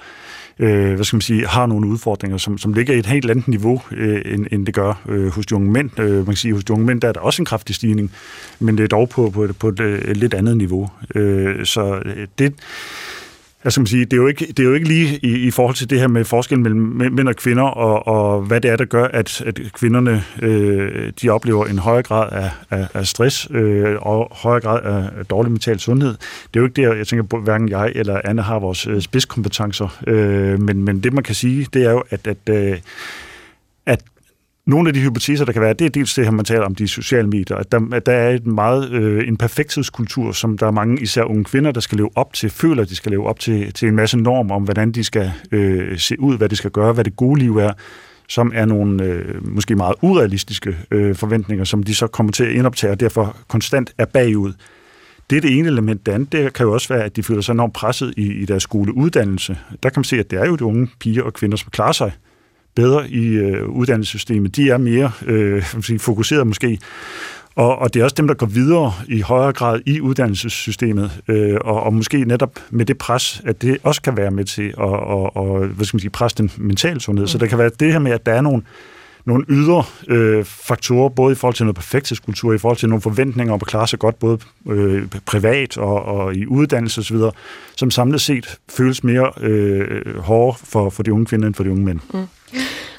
øh, 0.58 0.94
hvad 0.94 1.04
skal 1.04 1.16
man 1.16 1.20
sige, 1.20 1.46
har 1.46 1.66
nogle 1.66 1.86
udfordringer, 1.86 2.38
som, 2.38 2.58
som 2.58 2.72
ligger 2.72 2.94
i 2.94 2.98
et 2.98 3.06
helt 3.06 3.30
andet 3.30 3.48
niveau, 3.48 3.82
øh, 3.92 4.22
end, 4.24 4.46
end 4.52 4.66
det 4.66 4.74
gør 4.74 5.02
øh, 5.08 5.28
hos 5.28 5.46
de 5.46 5.54
unge 5.54 5.70
mænd. 5.70 6.00
Øh, 6.00 6.16
man 6.16 6.24
kan 6.24 6.36
sige, 6.36 6.54
hos 6.54 6.64
de 6.64 6.72
unge 6.72 6.86
mænd 6.86 7.00
der 7.00 7.08
er 7.08 7.12
der 7.12 7.20
også 7.20 7.42
en 7.42 7.46
kraftig 7.46 7.74
stigning, 7.74 8.12
men 8.60 8.78
det 8.78 8.84
er 8.84 8.88
dog 8.88 9.08
på, 9.08 9.30
på, 9.30 9.44
et, 9.44 9.58
på 9.58 9.68
et, 9.68 9.80
et 9.80 10.16
lidt 10.16 10.34
andet 10.34 10.56
niveau. 10.56 10.90
Øh, 11.14 11.66
så 11.66 12.02
det 12.38 12.54
jeg 13.66 13.72
skal 13.72 13.86
sige, 13.86 14.04
det 14.04 14.12
er 14.12 14.16
jo 14.16 14.26
ikke, 14.26 14.46
det 14.46 14.58
er 14.58 14.64
jo 14.64 14.74
ikke 14.74 14.88
lige 14.88 15.18
i, 15.22 15.46
i 15.46 15.50
forhold 15.50 15.74
til 15.74 15.90
det 15.90 16.00
her 16.00 16.08
med 16.08 16.24
forskellen 16.24 16.62
mellem 16.62 17.12
mænd 17.12 17.28
og 17.28 17.36
kvinder, 17.36 17.62
og, 17.62 18.06
og 18.06 18.42
hvad 18.42 18.60
det 18.60 18.70
er, 18.70 18.76
der 18.76 18.84
gør, 18.84 19.04
at, 19.04 19.42
at 19.46 19.60
kvinderne 19.72 20.24
øh, 20.42 21.12
de 21.22 21.28
oplever 21.28 21.66
en 21.66 21.78
højere 21.78 22.02
grad 22.02 22.28
af, 22.32 22.50
af, 22.70 22.88
af 22.94 23.06
stress 23.06 23.48
øh, 23.50 23.96
og 24.00 24.28
højere 24.32 24.60
grad 24.60 24.82
af 24.82 25.26
dårlig 25.26 25.52
mental 25.52 25.80
sundhed. 25.80 26.14
Det 26.54 26.56
er 26.56 26.60
jo 26.60 26.64
ikke 26.64 26.82
det, 26.82 26.98
jeg 26.98 27.06
tænker 27.06 27.38
hverken 27.38 27.68
jeg 27.68 27.92
eller 27.94 28.20
Anne 28.24 28.42
har 28.42 28.58
vores 28.58 28.86
øh, 28.86 29.00
spidskompetencer, 29.00 29.98
øh, 30.06 30.60
men, 30.60 30.84
men 30.84 31.00
det 31.00 31.12
man 31.12 31.24
kan 31.24 31.34
sige, 31.34 31.66
det 31.72 31.84
er 31.84 31.90
jo, 31.90 32.02
at, 32.10 32.26
at, 32.26 32.48
øh, 32.50 32.78
nogle 34.66 34.88
af 34.88 34.94
de 34.94 35.00
hypoteser, 35.00 35.44
der 35.44 35.52
kan 35.52 35.62
være, 35.62 35.72
det 35.72 35.84
er 35.84 35.88
dels 35.88 36.14
det 36.14 36.24
her, 36.24 36.30
man 36.30 36.44
taler 36.44 36.64
om 36.64 36.74
de 36.74 36.88
sociale 36.88 37.28
medier, 37.28 37.56
at 37.56 37.72
der, 37.72 37.80
at 37.92 38.06
der 38.06 38.12
er 38.12 38.30
et 38.30 38.46
meget, 38.46 38.90
øh, 38.90 39.28
en 39.28 39.36
perfekthedskultur, 39.36 40.32
som 40.32 40.58
der 40.58 40.66
er 40.66 40.70
mange, 40.70 41.02
især 41.02 41.22
unge 41.22 41.44
kvinder, 41.44 41.72
der 41.72 41.80
skal 41.80 41.98
leve 41.98 42.10
op 42.14 42.32
til, 42.32 42.50
føler, 42.50 42.82
at 42.82 42.88
de 42.88 42.96
skal 42.96 43.10
leve 43.12 43.26
op 43.26 43.40
til, 43.40 43.72
til 43.72 43.88
en 43.88 43.96
masse 43.96 44.18
normer 44.18 44.54
om, 44.54 44.62
hvordan 44.62 44.92
de 44.92 45.04
skal 45.04 45.32
øh, 45.52 45.98
se 45.98 46.20
ud, 46.20 46.36
hvad 46.36 46.48
de 46.48 46.56
skal 46.56 46.70
gøre, 46.70 46.92
hvad 46.92 47.04
det 47.04 47.16
gode 47.16 47.40
liv 47.40 47.56
er, 47.56 47.72
som 48.28 48.52
er 48.54 48.64
nogle 48.64 49.04
øh, 49.04 49.46
måske 49.46 49.76
meget 49.76 49.94
urealistiske 50.02 50.76
øh, 50.90 51.14
forventninger, 51.14 51.64
som 51.64 51.82
de 51.82 51.94
så 51.94 52.06
kommer 52.06 52.32
til 52.32 52.44
at 52.44 52.50
indoptage, 52.50 52.92
og 52.92 53.00
derfor 53.00 53.36
konstant 53.48 53.94
er 53.98 54.04
bagud. 54.04 54.52
Det 55.30 55.36
er 55.36 55.40
det 55.40 55.58
ene 55.58 55.68
element. 55.68 56.06
Det 56.06 56.12
andet 56.12 56.32
det 56.32 56.52
kan 56.52 56.66
jo 56.66 56.72
også 56.72 56.94
være, 56.94 57.04
at 57.04 57.16
de 57.16 57.22
føler 57.22 57.40
sig 57.40 57.52
enormt 57.52 57.72
presset 57.72 58.14
i, 58.16 58.32
i 58.32 58.44
deres 58.44 58.62
skoleuddannelse. 58.62 59.58
Der 59.82 59.88
kan 59.88 59.98
man 60.00 60.04
se, 60.04 60.18
at 60.18 60.30
det 60.30 60.40
er 60.40 60.46
jo 60.46 60.56
de 60.56 60.64
unge 60.64 60.88
piger 61.00 61.22
og 61.22 61.34
kvinder, 61.34 61.56
som 61.56 61.70
klarer 61.70 61.92
sig 61.92 62.12
bedre 62.76 63.10
i 63.10 63.26
øh, 63.26 63.68
uddannelsessystemet. 63.68 64.56
De 64.56 64.70
er 64.70 64.78
mere 64.78 65.10
øh, 65.26 65.64
sige, 65.82 65.98
fokuseret 65.98 66.46
måske 66.46 66.78
og, 67.56 67.78
og 67.78 67.94
det 67.94 68.00
er 68.00 68.04
også 68.04 68.14
dem, 68.14 68.26
der 68.26 68.34
går 68.34 68.46
videre 68.46 68.92
i 69.08 69.20
højere 69.20 69.52
grad 69.52 69.80
i 69.86 70.00
uddannelsessystemet, 70.00 71.22
øh, 71.28 71.58
og, 71.64 71.82
og 71.82 71.94
måske 71.94 72.24
netop 72.24 72.58
med 72.70 72.86
det 72.86 72.98
pres, 72.98 73.42
at 73.44 73.62
det 73.62 73.78
også 73.82 74.02
kan 74.02 74.16
være 74.16 74.30
med 74.30 74.44
til 74.44 74.68
at 74.68 74.74
og, 74.78 75.36
og, 75.36 75.66
hvad 75.66 75.86
skal 75.86 75.96
man 75.96 76.00
sige, 76.00 76.10
presse 76.10 76.38
den 76.38 76.50
mentale 76.56 77.00
sundhed. 77.00 77.24
Mm. 77.24 77.28
Så 77.28 77.38
der 77.38 77.46
kan 77.46 77.58
være 77.58 77.70
det 77.80 77.92
her 77.92 77.98
med, 77.98 78.12
at 78.12 78.26
der 78.26 78.32
er 78.32 78.40
nogle, 78.40 78.62
nogle 79.26 79.44
ydre 79.48 79.84
øh, 80.08 80.44
faktorer, 80.44 81.08
både 81.08 81.32
i 81.32 81.34
forhold 81.34 81.54
til 81.54 81.64
noget 81.66 81.76
perfekthedskultur, 81.76 82.52
i 82.52 82.58
forhold 82.58 82.76
til 82.76 82.88
nogle 82.88 83.02
forventninger 83.02 83.54
om 83.54 83.60
at 83.62 83.66
klare 83.66 83.88
sig 83.88 83.98
godt, 83.98 84.18
både 84.18 84.38
øh, 84.68 85.08
privat 85.26 85.78
og, 85.78 86.02
og 86.02 86.34
i 86.34 86.46
uddannelse 86.46 87.00
osv., 87.00 87.16
som 87.76 87.90
samlet 87.90 88.20
set 88.20 88.58
føles 88.68 89.04
mere 89.04 89.32
øh, 89.40 90.18
hårde 90.18 90.58
for, 90.64 90.90
for 90.90 91.02
de 91.02 91.12
unge 91.12 91.26
kvinder 91.26 91.46
end 91.46 91.54
for 91.54 91.64
de 91.64 91.70
unge 91.70 91.84
mænd. 91.84 92.00
Mm. 92.14 92.26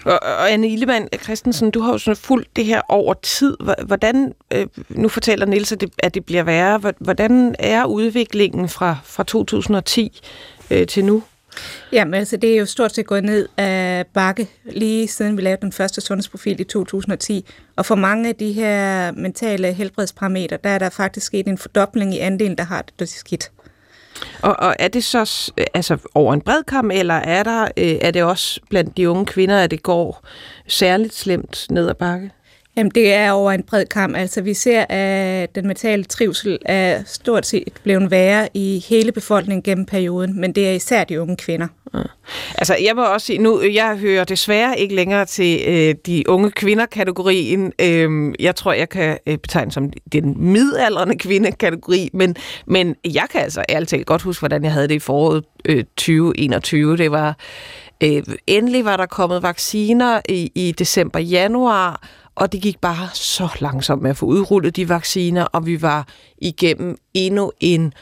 Og, 0.06 0.20
og 0.24 0.52
Anne 0.52 0.70
Illemann 0.70 1.08
Christensen, 1.24 1.72
du 1.72 1.82
har 1.82 1.92
jo 1.92 1.98
sådan 1.98 2.16
fulgt 2.16 2.56
det 2.56 2.66
her 2.66 2.82
over 2.90 3.14
tid. 3.14 3.58
Hvordan, 3.86 4.34
øh, 4.54 4.68
nu 4.90 5.10
fortæller 5.10 5.46
Niels, 5.46 5.72
at 5.72 5.82
det, 5.82 5.90
at 6.00 6.14
det 6.14 6.26
bliver 6.26 6.44
værre. 6.44 6.94
Hvordan 7.00 7.56
er 7.60 7.86
udviklingen 7.86 8.70
fra, 8.70 8.96
fra 9.04 9.24
2010 9.24 10.22
øh, 10.72 10.88
til 10.88 11.06
nu? 11.06 11.24
Jamen 11.92 12.14
altså, 12.14 12.38
det 12.38 12.54
er 12.54 12.58
jo 12.58 12.66
stort 12.66 12.96
set 12.96 13.06
gået 13.06 13.24
ned 13.24 13.48
af 13.58 14.06
bakke, 14.14 14.50
lige 14.66 15.08
siden 15.08 15.38
vi 15.38 15.42
lavede 15.42 15.62
den 15.62 15.72
første 15.72 16.02
sundhedsprofil 16.02 16.60
i 16.60 16.64
2010. 16.64 17.46
Og 17.76 17.86
for 17.86 17.96
mange 17.96 18.30
af 18.30 18.36
de 18.36 18.52
her 18.52 19.12
mentale 19.12 19.74
helbredsparametre, 19.74 20.58
der 20.64 20.70
er 20.70 20.80
der 20.80 20.90
faktisk 20.90 21.26
sket 21.26 21.48
en 21.48 21.58
fordobling 21.58 22.16
i 22.16 22.20
andelen, 22.20 22.58
der 22.58 22.64
har 22.64 22.86
det 23.00 23.10
skidt. 23.10 23.52
Og, 24.42 24.56
og 24.60 24.76
er 24.80 24.88
det 24.88 25.04
så 25.04 25.52
altså 25.74 25.98
over 26.16 26.34
en 26.34 26.42
bred 26.42 26.64
kamp, 26.64 26.92
eller 26.94 27.14
er, 27.14 27.44
der, 27.44 27.64
øh, 27.78 27.98
er 28.02 28.12
det 28.12 28.24
også 28.24 28.60
blandt 28.70 28.98
de 28.98 29.10
unge 29.10 29.26
kvinder, 29.26 29.60
at 29.60 29.72
det 29.72 29.84
går 29.84 30.26
særligt 30.68 31.16
slemt 31.16 31.68
ned 31.70 31.90
ad 31.90 31.96
bakke? 31.96 32.32
Jamen, 32.78 32.92
det 32.96 33.14
er 33.14 33.32
over 33.32 33.52
en 33.52 33.64
bred 33.64 33.86
kamp. 33.86 34.16
Altså, 34.16 34.42
vi 34.42 34.54
ser, 34.54 34.86
at 34.90 35.56
den 35.56 35.68
mentale 35.68 36.04
trivsel 36.04 36.58
er 36.66 37.04
stort 37.06 37.46
set 37.46 37.74
blevet 37.84 38.12
værre 38.12 38.50
i 38.54 38.86
hele 38.90 39.12
befolkningen 39.12 39.64
gennem 39.64 39.86
perioden, 39.86 40.42
men 40.42 40.52
det 40.52 40.70
er 40.70 40.74
især 40.74 41.04
de 41.04 41.22
unge 41.22 41.36
kvinder. 41.36 41.68
Ja. 41.94 42.00
Altså, 42.56 42.76
jeg 42.84 42.96
må 42.96 43.04
også 43.04 43.28
sige, 43.28 43.40
nu, 43.40 43.62
jeg 43.62 43.98
hører 43.98 44.24
desværre 44.24 44.80
ikke 44.80 44.96
længere 44.96 45.26
til 45.26 45.62
øh, 45.68 45.96
de 46.06 46.30
unge 46.30 46.52
kvinder-kategorien. 46.52 47.74
Øh, 47.82 48.34
jeg 48.40 48.56
tror, 48.56 48.74
jeg 48.74 48.90
kan 48.90 49.18
øh, 49.28 49.38
betegne 49.38 49.72
som 49.72 49.90
den 50.12 50.36
midalderne 50.38 51.18
kvinde-kategori, 51.18 52.10
men, 52.14 52.36
men 52.66 52.96
jeg 53.06 53.28
kan 53.32 53.42
altså 53.42 53.64
ærligt 53.70 53.90
talt 53.90 54.06
godt 54.06 54.22
huske, 54.22 54.42
hvordan 54.42 54.64
jeg 54.64 54.72
havde 54.72 54.88
det 54.88 54.96
i 54.96 55.00
foråret 55.00 55.44
øh, 55.66 55.84
2021. 55.84 56.98
Det 56.98 57.12
var... 57.12 57.38
Øh, 58.04 58.24
endelig 58.48 58.86
var 58.86 58.98
der 58.98 59.06
kommet 59.06 59.44
vacciner 59.44 60.22
i, 60.30 60.52
i 60.56 60.72
december-januar, 60.72 62.02
og 62.36 62.52
det 62.52 62.62
gik 62.62 62.80
bare 62.82 63.10
så 63.14 63.48
langsomt 63.60 64.02
med 64.02 64.10
at 64.10 64.18
få 64.18 64.26
udrullet 64.26 64.76
de 64.76 64.90
vacciner, 64.90 65.44
og 65.44 65.66
vi 65.66 65.82
var 65.82 66.08
igennem 66.38 66.98
endnu 67.14 67.52
en 67.60 67.94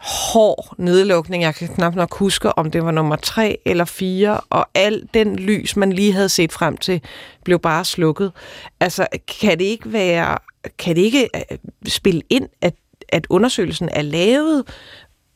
hård 0.00 0.74
nedlukning. 0.78 1.42
Jeg 1.42 1.54
kan 1.54 1.68
knap 1.68 1.94
nok 1.94 2.14
huske, 2.14 2.58
om 2.58 2.70
det 2.70 2.84
var 2.84 2.90
nummer 2.90 3.16
tre 3.16 3.58
eller 3.64 3.84
fire, 3.84 4.40
og 4.50 4.66
al 4.74 5.08
den 5.14 5.36
lys, 5.36 5.76
man 5.76 5.92
lige 5.92 6.12
havde 6.12 6.28
set 6.28 6.52
frem 6.52 6.76
til, 6.76 7.00
blev 7.44 7.58
bare 7.58 7.84
slukket. 7.84 8.32
Altså, 8.80 9.06
kan 9.40 9.58
det 9.58 9.64
ikke 9.64 9.92
være, 9.92 10.38
kan 10.78 10.96
det 10.96 11.02
ikke 11.02 11.28
øh, 11.34 11.58
spille 11.86 12.22
ind, 12.30 12.48
at, 12.60 12.74
at 13.08 13.26
undersøgelsen 13.30 13.88
er 13.92 14.02
lavet 14.02 14.64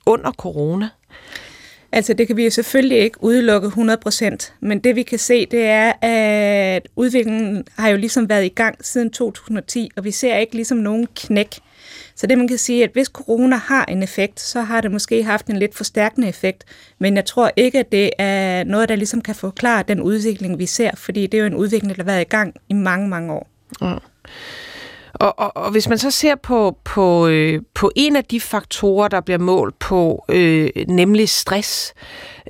under 0.06 0.32
corona? 0.32 0.88
Altså 1.92 2.14
det 2.14 2.26
kan 2.26 2.36
vi 2.36 2.44
jo 2.44 2.50
selvfølgelig 2.50 2.98
ikke 2.98 3.24
udelukke 3.24 3.68
100%, 3.68 4.52
men 4.60 4.78
det 4.78 4.96
vi 4.96 5.02
kan 5.02 5.18
se, 5.18 5.46
det 5.46 5.64
er, 5.64 5.92
at 6.02 6.88
udviklingen 6.96 7.64
har 7.78 7.88
jo 7.88 7.96
ligesom 7.96 8.28
været 8.28 8.44
i 8.44 8.48
gang 8.48 8.84
siden 8.84 9.10
2010, 9.10 9.90
og 9.96 10.04
vi 10.04 10.10
ser 10.10 10.36
ikke 10.36 10.54
ligesom 10.54 10.78
nogen 10.78 11.08
knæk. 11.14 11.58
Så 12.20 12.26
det 12.26 12.38
man 12.38 12.48
kan 12.48 12.58
sige, 12.58 12.84
at 12.84 12.90
hvis 12.92 13.06
corona 13.06 13.56
har 13.56 13.84
en 13.84 14.02
effekt, 14.02 14.40
så 14.40 14.60
har 14.60 14.80
det 14.80 14.90
måske 14.90 15.24
haft 15.24 15.46
en 15.46 15.56
lidt 15.56 15.74
forstærkende 15.74 16.28
effekt, 16.28 16.64
men 16.98 17.16
jeg 17.16 17.24
tror 17.24 17.50
ikke, 17.56 17.78
at 17.78 17.92
det 17.92 18.10
er 18.18 18.64
noget, 18.64 18.88
der 18.88 18.96
ligesom 18.96 19.20
kan 19.20 19.34
forklare 19.34 19.84
den 19.88 20.00
udvikling, 20.00 20.58
vi 20.58 20.66
ser, 20.66 20.90
fordi 20.94 21.26
det 21.26 21.38
er 21.38 21.40
jo 21.40 21.46
en 21.46 21.54
udvikling, 21.54 21.96
der 21.96 22.02
har 22.02 22.12
været 22.12 22.20
i 22.20 22.28
gang 22.28 22.54
i 22.68 22.74
mange, 22.74 23.08
mange 23.08 23.32
år. 23.32 23.48
Ja. 23.82 23.94
Og, 25.14 25.38
og, 25.38 25.56
og 25.56 25.70
hvis 25.70 25.88
man 25.88 25.98
så 25.98 26.10
ser 26.10 26.34
på, 26.34 26.76
på, 26.84 27.26
øh, 27.26 27.62
på 27.74 27.90
en 27.96 28.16
af 28.16 28.24
de 28.24 28.40
faktorer, 28.40 29.08
der 29.08 29.20
bliver 29.20 29.38
målt 29.38 29.78
på, 29.78 30.24
øh, 30.28 30.70
nemlig 30.88 31.28
stress, 31.28 31.94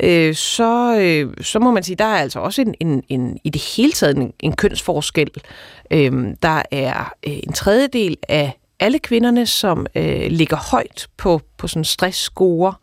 øh, 0.03 0.35
så, 0.35 0.99
øh, 1.01 1.45
så 1.45 1.59
må 1.59 1.71
man 1.71 1.83
sige, 1.83 1.97
der 1.97 2.05
er 2.05 2.19
altså 2.19 2.41
også 2.41 2.63
en, 2.63 2.75
en, 2.81 3.03
en, 3.09 3.39
i 3.45 3.51
det 3.51 3.63
hele 3.77 3.93
taget 3.93 4.17
en, 4.17 4.33
en 4.41 4.57
kønsforskel. 4.57 5.31
Øh, 5.91 6.13
der 6.43 6.63
er 6.71 7.13
øh, 7.27 7.33
en 7.33 7.53
tredjedel 7.53 8.17
af 8.29 8.60
alle 8.81 8.99
kvinderne, 8.99 9.47
som 9.47 9.87
øh, 9.95 10.27
ligger 10.27 10.57
højt 10.57 11.09
på, 11.17 11.41
på 11.57 11.69
sådan 11.69 11.85
stressscore, 11.85 12.75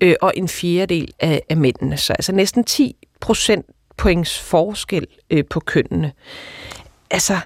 øh, 0.00 0.14
og 0.22 0.32
en 0.36 0.48
fjerdedel 0.48 1.12
af, 1.20 1.42
af 1.48 1.56
mændene. 1.56 1.96
Så 1.96 2.12
altså 2.12 2.32
næsten 2.32 2.64
10 2.64 2.96
procent 3.20 3.66
points 3.96 4.38
forskel 4.38 5.06
øh, 5.30 5.44
på 5.50 5.60
kønnene. 5.60 6.12
Altså, 7.10 7.36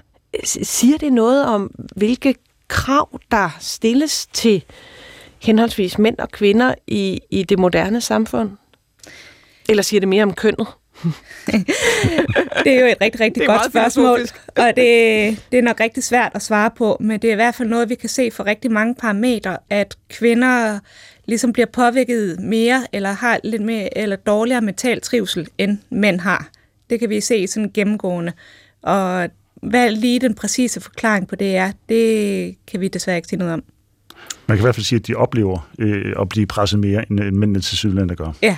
siger 0.43 0.97
det 0.97 1.13
noget 1.13 1.45
om, 1.45 1.71
hvilke 1.95 2.35
krav, 2.67 3.19
der 3.31 3.49
stilles 3.59 4.27
til 4.33 4.63
henholdsvis 5.39 5.97
mænd 5.97 6.17
og 6.17 6.29
kvinder 6.29 6.75
i, 6.87 7.19
i 7.29 7.43
det 7.43 7.59
moderne 7.59 8.01
samfund? 8.01 8.51
Eller 9.69 9.83
siger 9.83 9.99
det 9.99 10.09
mere 10.09 10.23
om 10.23 10.33
kønnet? 10.33 10.67
det 12.63 12.73
er 12.73 12.79
jo 12.79 12.85
et 12.85 12.97
rigtig, 13.01 13.21
rigtig 13.21 13.47
godt 13.47 13.65
spørgsmål, 13.65 14.19
og 14.47 14.67
det, 14.75 15.43
det 15.51 15.59
er 15.59 15.61
nok 15.61 15.79
rigtig 15.79 16.03
svært 16.03 16.31
at 16.35 16.41
svare 16.41 16.71
på, 16.77 16.97
men 16.99 17.19
det 17.21 17.27
er 17.27 17.31
i 17.31 17.35
hvert 17.35 17.55
fald 17.55 17.69
noget, 17.69 17.89
vi 17.89 17.95
kan 17.95 18.09
se 18.09 18.31
for 18.31 18.45
rigtig 18.45 18.71
mange 18.71 18.95
parametre, 18.95 19.57
at 19.69 19.97
kvinder 20.09 20.79
ligesom 21.25 21.53
bliver 21.53 21.67
påvirket 21.73 22.39
mere, 22.39 22.87
eller 22.93 23.11
har 23.11 23.39
lidt 23.43 23.61
mere, 23.61 23.97
eller 23.97 24.15
dårligere 24.15 24.61
mental 24.61 25.01
trivsel, 25.01 25.47
end 25.57 25.77
mænd 25.89 26.19
har. 26.19 26.49
Det 26.89 26.99
kan 26.99 27.09
vi 27.09 27.21
se 27.21 27.47
sådan 27.47 27.71
gennemgående. 27.73 28.33
Og 28.81 29.29
hvad 29.61 29.91
lige 29.91 30.19
den 30.19 30.35
præcise 30.35 30.81
forklaring 30.81 31.27
på 31.27 31.35
det 31.35 31.55
er, 31.55 31.71
det 31.89 32.55
kan 32.67 32.81
vi 32.81 32.87
desværre 32.87 33.17
ikke 33.17 33.27
sige 33.27 33.39
noget 33.39 33.53
om. 33.53 33.63
Man 34.47 34.57
kan 34.57 34.61
i 34.61 34.65
hvert 34.65 34.75
fald 34.75 34.85
sige, 34.85 34.99
at 34.99 35.07
de 35.07 35.15
oplever 35.15 35.69
øh, 35.79 36.13
at 36.21 36.29
blive 36.29 36.45
presset 36.45 36.79
mere, 36.79 37.05
end, 37.11 37.19
end 37.19 37.35
mændene 37.35 37.59
til 37.59 37.77
Sydland 37.77 38.09
gør. 38.09 38.31
Ja. 38.41 38.57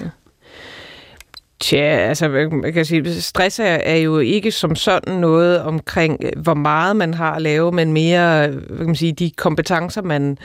Tja, 1.62 1.77
altså 1.77 2.30
man 2.51 2.74
kan 2.74 2.86
sige, 2.86 3.22
stress 3.22 3.60
er, 3.60 3.63
er 3.65 3.96
jo 3.96 4.20
ikke 4.20 4.51
som 4.51 4.75
sådan 4.75 5.15
noget 5.15 5.62
omkring, 5.62 6.18
øh, 6.24 6.44
hvor 6.44 6.53
meget 6.53 6.96
man 6.96 7.13
har 7.13 7.32
at 7.32 7.41
lave, 7.41 7.72
men 7.72 7.94
mere 7.94 8.48
hvad 8.48 8.77
kan 8.77 8.86
man 8.86 8.96
sige, 8.96 9.13
de 9.13 9.32
kompetencer, 9.32 10.01
man 10.01 10.38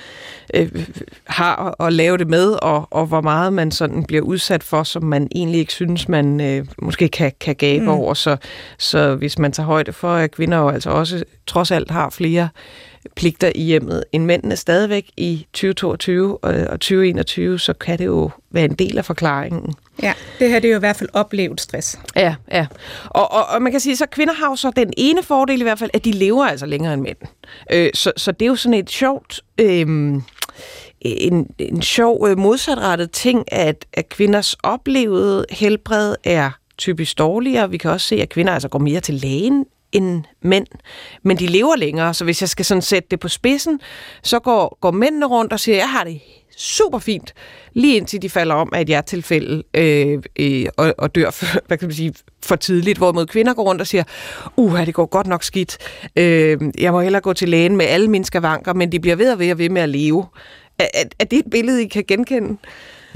øh, 0.54 0.86
har 1.26 1.82
at 1.82 1.92
lave 1.92 2.18
det 2.18 2.28
med, 2.28 2.52
og, 2.62 2.88
og 2.90 3.06
hvor 3.06 3.20
meget 3.20 3.52
man 3.52 3.70
sådan 3.70 4.04
bliver 4.04 4.22
udsat 4.22 4.62
for, 4.62 4.82
som 4.82 5.04
man 5.04 5.28
egentlig 5.34 5.60
ikke 5.60 5.72
synes, 5.72 6.08
man 6.08 6.40
øh, 6.40 6.66
måske 6.82 7.08
kan, 7.08 7.32
kan 7.40 7.54
gabe 7.54 7.82
mm. 7.82 7.88
over. 7.88 8.14
Så, 8.14 8.36
så 8.78 9.14
hvis 9.14 9.38
man 9.38 9.52
tager 9.52 9.66
højde 9.66 9.92
for, 9.92 10.14
at 10.14 10.30
kvinder 10.30 10.58
jo 10.58 10.68
altså 10.68 10.90
også 10.90 11.24
trods 11.46 11.70
alt 11.70 11.90
har 11.90 12.10
flere 12.10 12.48
pligter 13.16 13.52
i 13.54 13.62
hjemmet 13.62 14.04
end 14.12 14.24
mændene 14.24 14.56
stadigvæk 14.56 15.10
i 15.16 15.46
2022 15.52 16.44
og 16.44 16.70
2021, 16.70 17.58
så 17.58 17.72
kan 17.72 17.98
det 17.98 18.06
jo 18.06 18.30
være 18.50 18.64
en 18.64 18.74
del 18.74 18.98
af 18.98 19.04
forklaringen. 19.04 19.74
Ja, 20.02 20.12
det 20.38 20.50
her 20.50 20.58
det 20.58 20.68
er 20.68 20.72
jo 20.72 20.78
i 20.78 20.80
hvert 20.80 20.96
fald 20.96 21.10
oplevet 21.12 21.60
stress. 21.60 21.98
Ja, 22.16 22.34
ja. 22.52 22.66
Og, 23.04 23.32
og, 23.32 23.46
og 23.46 23.62
man 23.62 23.72
kan 23.72 23.80
sige, 23.80 23.96
så 23.96 24.06
kvinder 24.06 24.34
har 24.34 24.50
jo 24.50 24.56
så 24.56 24.70
den 24.76 24.92
ene 24.96 25.22
fordel 25.22 25.60
i 25.60 25.62
hvert 25.62 25.78
fald, 25.78 25.90
at 25.94 26.04
de 26.04 26.12
lever 26.12 26.44
altså 26.44 26.66
længere 26.66 26.94
end 26.94 27.02
mænd. 27.02 27.16
Øh, 27.72 27.90
så, 27.94 28.12
så 28.16 28.32
det 28.32 28.42
er 28.42 28.50
jo 28.50 28.56
sådan 28.56 28.74
et 28.74 28.90
sjovt... 28.90 29.40
Øh, 29.60 30.20
en, 31.00 31.50
en 31.58 31.82
sjov 31.82 32.26
øh, 32.28 32.38
modsatrettet 32.38 33.10
ting, 33.10 33.52
at, 33.52 33.86
at 33.92 34.08
kvinders 34.08 34.54
oplevede 34.62 35.46
helbred 35.50 36.14
er 36.24 36.50
typisk 36.78 37.18
dårligere. 37.18 37.70
Vi 37.70 37.76
kan 37.76 37.90
også 37.90 38.06
se, 38.06 38.22
at 38.22 38.28
kvinder 38.28 38.52
altså 38.52 38.68
går 38.68 38.78
mere 38.78 39.00
til 39.00 39.14
lægen 39.14 39.66
end 39.92 40.24
mænd, 40.42 40.66
men 41.22 41.38
de 41.38 41.46
lever 41.46 41.76
længere, 41.76 42.14
så 42.14 42.24
hvis 42.24 42.40
jeg 42.40 42.48
skal 42.48 42.64
sådan 42.64 42.82
sætte 42.82 43.08
det 43.10 43.20
på 43.20 43.28
spidsen, 43.28 43.80
så 44.22 44.38
går, 44.38 44.78
går 44.80 44.90
mændene 44.90 45.26
rundt 45.26 45.52
og 45.52 45.60
siger, 45.60 45.76
jeg 45.76 45.90
har 45.90 46.04
det 46.04 46.20
super 46.56 46.98
fint, 46.98 47.32
lige 47.72 47.96
indtil 47.96 48.22
de 48.22 48.30
falder 48.30 48.54
om 48.54 48.70
af 48.74 48.80
et 48.80 48.86
hjertetilfælde 48.86 49.62
øh, 49.74 50.22
øh, 50.38 50.66
og, 50.76 50.94
og 50.98 51.14
dør 51.14 51.30
for, 51.30 51.46
hvad 51.66 51.78
kan 51.78 51.88
man 51.88 51.94
sige, 51.94 52.14
for 52.42 52.56
tidligt, 52.56 52.98
hvorimod 52.98 53.26
kvinder 53.26 53.54
går 53.54 53.62
rundt 53.62 53.80
og 53.80 53.86
siger, 53.86 54.04
uha, 54.56 54.84
det 54.84 54.94
går 54.94 55.06
godt 55.06 55.26
nok 55.26 55.42
skidt, 55.42 55.78
øh, 56.16 56.58
jeg 56.78 56.92
må 56.92 57.00
hellere 57.00 57.22
gå 57.22 57.32
til 57.32 57.48
lægen 57.48 57.76
med 57.76 57.86
alle 57.86 58.08
mine 58.08 58.24
skavanker, 58.24 58.74
men 58.74 58.92
de 58.92 59.00
bliver 59.00 59.16
ved 59.16 59.32
og 59.32 59.38
ved 59.38 59.50
og 59.50 59.58
ved 59.58 59.68
med 59.68 59.82
at 59.82 59.88
leve. 59.88 60.26
Er, 60.78 60.86
er, 60.94 61.04
er 61.18 61.24
det 61.24 61.38
et 61.38 61.50
billede, 61.50 61.82
I 61.84 61.88
kan 61.88 62.04
genkende? 62.08 62.58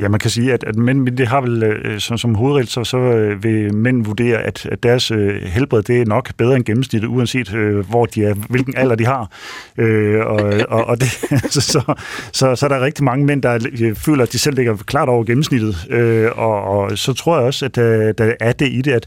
Ja, 0.00 0.08
man 0.08 0.20
kan 0.20 0.30
sige, 0.30 0.52
at, 0.52 0.64
at 0.64 0.76
mænd, 0.76 1.16
det 1.16 1.28
har 1.28 1.40
vel 1.40 1.62
øh, 1.62 1.80
øh, 1.84 2.00
som, 2.00 2.18
som 2.18 2.34
hovedregel, 2.34 2.68
så, 2.68 2.84
så 2.84 2.98
øh, 2.98 3.44
vil 3.44 3.74
mænd 3.74 4.04
vurdere, 4.04 4.38
at, 4.38 4.66
at 4.66 4.82
deres 4.82 5.10
øh, 5.10 5.42
helbred 5.42 5.82
det 5.82 6.00
er 6.00 6.04
nok 6.06 6.30
bedre 6.36 6.56
end 6.56 6.64
gennemsnittet, 6.64 7.08
uanset 7.08 7.54
øh, 7.54 7.90
hvor 7.90 8.06
de 8.06 8.24
er, 8.24 8.34
hvilken 8.34 8.74
alder 8.76 8.94
de 8.94 9.06
har. 9.06 9.30
Øh, 9.78 10.26
og, 10.26 10.52
og, 10.78 10.84
og 10.84 11.00
det, 11.00 11.08
så, 11.54 11.60
så, 11.60 11.94
så, 12.32 12.56
så 12.56 12.66
er 12.66 12.68
der 12.68 12.80
rigtig 12.80 13.04
mange 13.04 13.26
mænd, 13.26 13.42
der 13.42 13.68
øh, 13.80 13.94
føler, 13.94 14.22
at 14.22 14.32
de 14.32 14.38
selv 14.38 14.56
ligger 14.56 14.76
klart 14.76 15.08
over 15.08 15.24
gennemsnittet. 15.24 15.86
Øh, 15.90 16.30
og, 16.36 16.62
og 16.62 16.98
så 16.98 17.12
tror 17.12 17.36
jeg 17.36 17.46
også, 17.46 17.64
at 17.64 17.76
der, 17.76 18.12
der 18.12 18.32
er 18.40 18.52
det 18.52 18.68
i 18.68 18.82
det, 18.82 18.92
at 18.92 19.06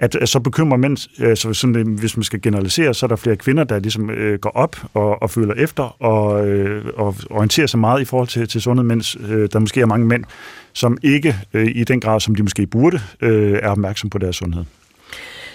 at, 0.00 0.14
at 0.14 0.28
så 0.28 0.40
bekymrer 0.40 0.76
mænd, 0.76 1.22
øh, 1.22 1.36
så 1.36 1.52
sådan, 1.52 1.76
øh, 1.76 1.98
hvis 1.98 2.16
man 2.16 2.24
skal 2.24 2.42
generalisere, 2.42 2.94
så 2.94 3.06
er 3.06 3.08
der 3.08 3.16
flere 3.16 3.36
kvinder, 3.36 3.64
der 3.64 3.78
ligesom 3.78 4.10
øh, 4.10 4.38
går 4.38 4.50
op 4.50 4.76
og, 4.94 5.22
og 5.22 5.30
føler 5.30 5.54
efter 5.54 6.02
og, 6.02 6.48
øh, 6.48 6.84
og 6.96 7.14
orienterer 7.30 7.66
sig 7.66 7.80
meget 7.80 8.00
i 8.00 8.04
forhold 8.04 8.28
til, 8.28 8.48
til 8.48 8.60
sundhed, 8.60 8.84
mens 8.84 9.16
øh, 9.28 9.48
der 9.52 9.58
måske 9.58 9.80
er 9.80 9.86
mange 9.86 10.06
mænd, 10.06 10.24
som 10.72 10.98
ikke 11.02 11.36
øh, 11.54 11.66
i 11.74 11.84
den 11.84 12.00
grad, 12.00 12.20
som 12.20 12.34
de 12.34 12.42
måske 12.42 12.66
burde, 12.66 13.00
øh, 13.20 13.58
er 13.62 13.68
opmærksom 13.68 14.10
på 14.10 14.18
deres 14.18 14.36
sundhed. 14.36 14.64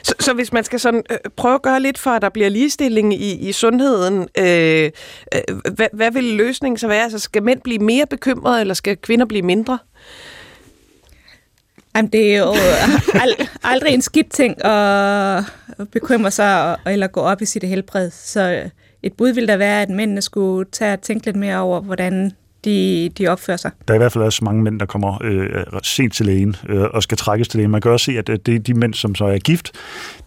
Så, 0.04 0.14
så 0.20 0.34
hvis 0.34 0.54
man 0.54 0.64
skal 0.64 0.80
sådan 0.80 1.04
øh, 1.12 1.18
prøve 1.38 1.56
at 1.56 1.62
gøre 1.62 1.80
lidt 1.80 1.98
for, 1.98 2.10
at 2.10 2.22
der 2.22 2.30
bliver 2.30 2.50
ligestilling 2.50 3.14
i, 3.14 3.50
i 3.50 3.52
sundheden, 3.52 4.28
øh, 4.38 4.92
øh, 5.36 5.74
hvad, 5.74 5.88
hvad 5.94 6.12
vil 6.12 6.24
løsningen 6.24 6.78
så 6.78 6.88
være? 6.88 7.04
Altså, 7.04 7.20
skal 7.20 7.44
mænd 7.44 7.62
blive 7.62 7.80
mere 7.80 8.06
bekymrede, 8.10 8.62
eller 8.62 8.74
skal 8.74 8.98
kvinder 8.98 9.26
blive 9.26 9.42
mindre? 9.42 9.78
Jamen, 11.96 12.12
det 12.12 12.36
er 12.36 12.40
jo 12.40 12.54
ald- 13.14 13.48
aldrig 13.64 13.94
en 13.94 14.02
skidt 14.02 14.30
ting 14.32 14.66
at 14.66 15.44
bekymre 15.92 16.32
sig 16.32 16.76
eller 16.88 17.08
gå 17.08 17.20
op 17.20 17.42
i 17.42 17.46
sit 17.46 17.64
helbred. 17.64 18.10
Så 18.12 18.62
et 19.04 19.14
bud 19.14 19.30
vil 19.30 19.48
der 19.48 19.58
være, 19.58 19.82
at 19.82 19.90
mændene 19.90 20.22
skulle 20.22 20.66
tage 20.72 20.94
og 20.94 21.02
tænke 21.02 21.26
lidt 21.26 21.36
mere 21.36 21.58
over, 21.60 21.82
hvordan 21.82 22.32
de, 22.66 23.10
de 23.18 23.28
opfører 23.28 23.58
sig. 23.58 23.72
Der 23.88 23.94
er 23.94 23.96
i 23.96 23.98
hvert 23.98 24.12
fald 24.12 24.24
også 24.24 24.46
mange 24.46 24.64
mænd, 24.64 24.80
der 24.80 24.86
kommer 24.86 25.18
øh, 25.24 25.50
sent 25.84 26.14
til 26.14 26.26
lægen 26.26 26.56
øh, 26.70 26.82
og 26.82 27.04
skal 27.04 27.18
trækkes 27.18 27.48
til 27.48 27.58
lægen. 27.58 27.72
Man 27.72 27.82
kan 27.82 27.92
også 27.92 28.04
se, 28.06 28.18
at 28.18 28.28
det 28.28 28.56
er 28.56 28.60
de 28.60 28.74
mænd, 28.74 28.94
som 28.94 29.16
så 29.16 29.26
er 29.26 29.38
gift, 29.38 29.72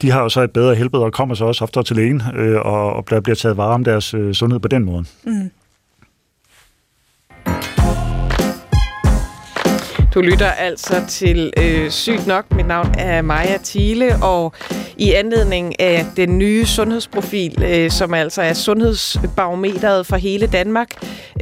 de 0.02 0.10
har 0.10 0.22
jo 0.22 0.28
så 0.28 0.40
et 0.40 0.50
bedre 0.50 0.74
helbred 0.74 1.00
og 1.00 1.12
kommer 1.12 1.34
så 1.34 1.44
også 1.44 1.64
oftere 1.64 1.84
til 1.84 1.96
lægen 1.96 2.22
øh, 2.36 2.60
og, 2.60 2.92
og 2.92 3.04
bliver 3.04 3.34
taget 3.34 3.56
vare 3.56 3.74
om 3.74 3.84
deres 3.84 4.14
øh, 4.14 4.34
sundhed 4.34 4.60
på 4.60 4.68
den 4.68 4.84
måde. 4.84 5.04
Mm. 5.24 5.50
Du 10.16 10.20
lytter 10.20 10.50
altså 10.50 11.04
til 11.08 11.52
øh, 11.56 11.90
Sygt 11.90 12.26
Nok. 12.26 12.54
Mit 12.54 12.66
navn 12.66 12.94
er 12.98 13.22
Maja 13.22 13.58
Thiele, 13.64 14.16
og 14.22 14.52
i 14.96 15.12
anledning 15.12 15.80
af 15.80 16.06
den 16.16 16.38
nye 16.38 16.66
sundhedsprofil, 16.66 17.62
øh, 17.62 17.90
som 17.90 18.14
altså 18.14 18.42
er 18.42 18.52
sundhedsbarometeret 18.52 20.06
for 20.06 20.16
hele 20.16 20.46
Danmark, 20.46 20.88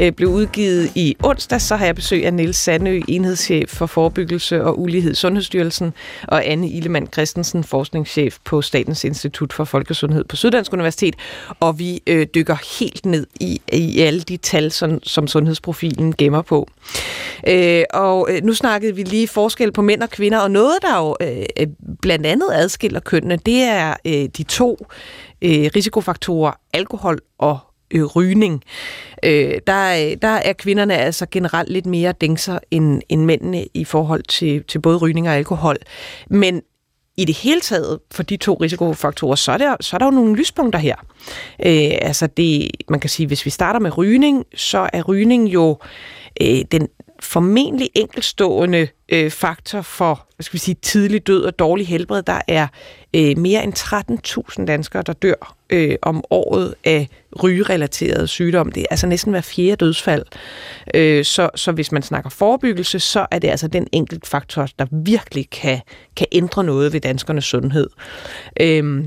øh, 0.01 0.13
blev 0.13 0.29
udgivet 0.29 0.93
i 0.95 1.17
onsdag, 1.23 1.61
så 1.61 1.77
har 1.77 1.87
jeg 1.87 1.95
besøg 1.95 2.27
af 2.27 2.35
Niels 2.35 2.57
Sandø, 2.57 3.01
enhedschef 3.09 3.69
for 3.69 3.87
forebyggelse 3.87 4.65
og 4.65 4.81
ulighed 4.81 5.13
i 5.13 5.15
Sundhedsstyrelsen, 5.15 5.93
og 6.29 6.47
Anne 6.47 6.69
Ilemand 6.69 7.09
Christensen, 7.13 7.65
forskningschef 7.65 8.37
på 8.45 8.63
Statens 8.63 9.05
Institut 9.05 9.53
for 9.53 9.65
Folkesundhed 9.65 10.25
på 10.25 10.37
Syddansk 10.37 10.73
Universitet, 10.73 11.15
og 11.61 11.79
vi 11.79 12.03
øh, 12.07 12.27
dykker 12.35 12.79
helt 12.79 13.07
ned 13.07 13.27
i, 13.41 13.61
i 13.73 14.01
alle 14.01 14.21
de 14.21 14.37
tal, 14.37 14.71
som, 14.71 15.03
som 15.03 15.27
sundhedsprofilen 15.27 16.15
gemmer 16.19 16.43
på. 16.43 16.69
Øh, 17.49 17.83
og 17.91 18.29
øh, 18.31 18.45
nu 18.45 18.55
snakkede 18.65 18.97
vi 18.97 19.03
lige 19.03 19.29
forskel 19.29 19.73
på 19.73 19.83
mænd 19.83 20.03
og 20.03 20.11
kvinder, 20.11 20.39
og 20.39 20.51
noget, 20.51 20.75
der 20.83 20.99
jo 20.99 21.17
øh, 21.21 21.45
øh, 21.61 21.67
blandt 22.03 22.27
andet 22.27 22.49
adskiller 22.53 23.01
kønnene, 23.01 23.37
det 23.37 23.63
er 23.63 23.95
øh, 24.05 24.29
de 24.37 24.43
to 24.43 24.87
øh, 25.43 25.71
risikofaktorer, 25.77 26.53
alkohol 26.73 27.19
og 27.39 27.59
øh, 27.91 28.05
rygning. 28.05 28.63
Øh, 29.25 29.55
der, 29.67 30.11
øh, 30.11 30.17
der 30.23 30.29
er 30.29 30.53
kvinderne 30.53 30.97
altså 30.97 31.27
generelt 31.31 31.71
lidt 31.71 31.87
mere 31.87 32.13
dængser 32.13 32.59
end, 32.71 33.03
end 33.09 33.25
mændene 33.25 33.67
i 33.75 33.85
forhold 33.85 34.23
til, 34.23 34.65
til 34.69 34.79
både 34.79 34.99
rygning 34.99 35.29
og 35.29 35.35
alkohol. 35.35 35.77
Men 36.31 36.63
i 37.17 37.25
det 37.25 37.37
hele 37.37 37.61
taget, 37.61 37.99
for 38.13 38.23
de 38.23 38.37
to 38.37 38.55
risikofaktorer, 38.55 39.35
så 39.35 39.53
er 39.53 39.59
der, 39.59 39.77
så 39.81 39.97
er 39.97 39.99
der 39.99 40.07
jo 40.07 40.11
nogle 40.11 40.37
lyspunkter 40.37 40.79
her. 40.79 40.97
Øh, 41.67 41.99
altså 42.03 42.27
det, 42.27 42.71
man 42.89 43.01
kan 43.01 43.11
sige, 43.11 43.27
hvis 43.27 43.45
vi 43.45 43.51
starter 43.51 43.81
med 43.81 43.99
rygning, 43.99 44.45
så 44.55 44.89
er 44.93 45.03
rygning 45.03 45.49
jo 45.49 45.79
øh, 46.41 46.65
den 46.73 46.89
formentlig 47.25 47.91
enkelstående 47.95 48.89
øh, 49.09 49.31
faktor 49.31 49.83
for 49.83 50.27
hvad 50.37 50.45
skal 50.45 50.53
vi 50.53 50.59
sige, 50.59 50.77
tidlig 50.83 51.27
død 51.27 51.45
og 51.45 51.59
dårlig 51.59 51.87
helbred. 51.87 52.23
Der 52.23 52.41
er 52.49 52.67
øh, 53.17 53.39
mere 53.39 53.65
end 53.65 53.75
13.000 54.59 54.65
danskere, 54.65 55.03
der 55.03 55.13
dør 55.13 55.55
øh, 55.71 55.97
om 56.03 56.25
året 56.31 56.75
af 56.85 57.09
rygerelaterede 57.43 58.27
sygdomme. 58.27 58.73
Det 58.73 58.81
er 58.81 58.87
altså 58.91 59.07
næsten 59.07 59.31
hver 59.31 59.41
fjerde 59.41 59.77
dødsfald. 59.77 60.25
Øh, 60.95 61.25
så, 61.25 61.51
så 61.55 61.73
hvis 61.73 61.93
man 61.93 62.03
snakker 62.03 62.31
forebyggelse, 62.31 63.01
så 63.01 63.27
er 63.31 63.39
det 63.39 63.49
altså 63.49 63.69
den 63.69 63.87
enkelt 63.93 64.27
faktor, 64.27 64.69
der 64.79 64.87
virkelig 65.05 65.51
kan, 65.51 65.81
kan 66.17 66.27
ændre 66.33 66.65
noget 66.65 66.93
ved 66.93 67.01
danskernes 67.01 67.45
sundhed. 67.45 67.91
Øh, 68.61 69.05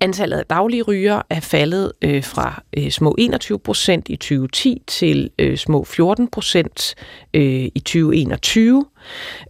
Antallet 0.00 0.38
af 0.38 0.46
daglige 0.46 0.82
ryger 0.82 1.22
er 1.30 1.40
faldet 1.40 1.92
øh, 2.02 2.24
fra 2.24 2.62
øh, 2.76 2.90
små 2.90 3.14
21 3.18 3.58
procent 3.58 4.08
i 4.08 4.16
2010 4.16 4.82
til 4.86 5.30
øh, 5.38 5.56
små 5.56 5.84
14 5.84 6.28
procent 6.28 6.94
øh, 7.34 7.42
i 7.74 7.82
2021. 7.84 8.84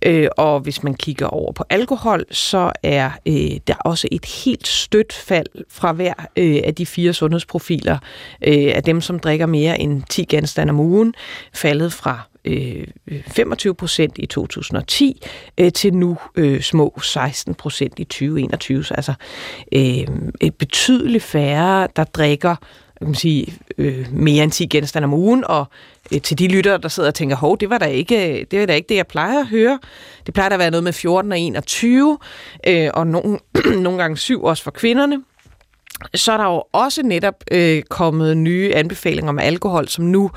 Øh, 0.03 0.29
og 0.37 0.61
hvis 0.61 0.83
man 0.83 0.95
kigger 0.95 1.27
over 1.27 1.53
på 1.53 1.65
alkohol, 1.71 2.25
så 2.31 2.73
er 2.83 3.11
øh, 3.27 3.61
der 3.67 3.75
også 3.75 4.09
et 4.13 4.25
helt 4.45 4.67
stødt 4.67 5.13
fald 5.13 5.47
fra 5.71 5.93
hver 5.93 6.15
øh, 6.37 6.61
af 6.65 6.75
de 6.75 6.87
fire 6.87 7.13
sundhedsprofiler 7.13 7.99
øh, 8.47 8.73
af 8.75 8.83
dem, 8.83 9.01
som 9.01 9.19
drikker 9.19 9.47
mere 9.47 9.81
end 9.81 10.03
10 10.11 10.25
genstande 10.25 10.71
om 10.71 10.81
ugen, 10.81 11.15
faldet 11.53 11.93
fra 11.93 12.21
Øh, 12.47 12.87
øh, 13.09 13.23
25 13.27 13.75
procent 13.75 14.19
i 14.19 14.27
2010 14.27 15.23
øh, 15.59 15.73
til 15.73 15.95
nu 15.95 16.19
øh, 16.35 16.61
små 16.61 17.01
16 17.03 17.55
procent 17.55 17.99
i 17.99 18.05
2021. 18.05 18.85
Så 18.85 18.95
altså 18.95 19.15
øh, 19.73 20.07
et 20.41 20.55
betydeligt 20.55 21.25
færre, 21.25 21.89
der 21.97 22.05
drikker 22.05 22.57
kan 22.99 23.07
man 23.07 23.15
sige, 23.15 23.55
mere 24.11 24.45
end 24.45 24.53
10 24.53 24.67
genstande 24.67 25.07
om 25.07 25.15
ugen, 25.15 25.45
og 25.47 25.67
til 26.23 26.39
de 26.39 26.49
lyttere, 26.49 26.79
der 26.79 26.89
sidder 26.89 27.09
og 27.09 27.15
tænker, 27.15 27.37
hov, 27.37 27.59
det 27.59 27.71
var 27.71 27.79
da 27.79 27.85
ikke 27.85 28.47
det, 28.51 28.61
var 28.61 28.67
da 28.67 28.75
ikke 28.75 28.89
det 28.89 28.95
jeg 28.95 29.07
plejer 29.07 29.41
at 29.41 29.47
høre. 29.47 29.79
Det 30.27 30.35
plejer 30.35 30.49
da 30.49 30.55
at 30.55 30.59
være 30.59 30.71
noget 30.71 30.85
med 30.85 30.93
14 30.93 31.33
og 31.33 31.39
21, 31.39 32.19
og 32.95 33.07
nogle, 33.07 33.39
nogle 33.85 33.99
gange 33.99 34.17
syv 34.17 34.45
også 34.45 34.63
for 34.63 34.71
kvinderne 34.71 35.23
så 36.15 36.33
er 36.33 36.37
der 36.37 36.45
jo 36.45 36.65
også 36.73 37.03
netop 37.03 37.45
øh, 37.51 37.83
kommet 37.83 38.37
nye 38.37 38.73
anbefalinger 38.75 39.29
om 39.29 39.39
alkohol, 39.39 39.89
som 39.89 40.05
nu 40.05 40.31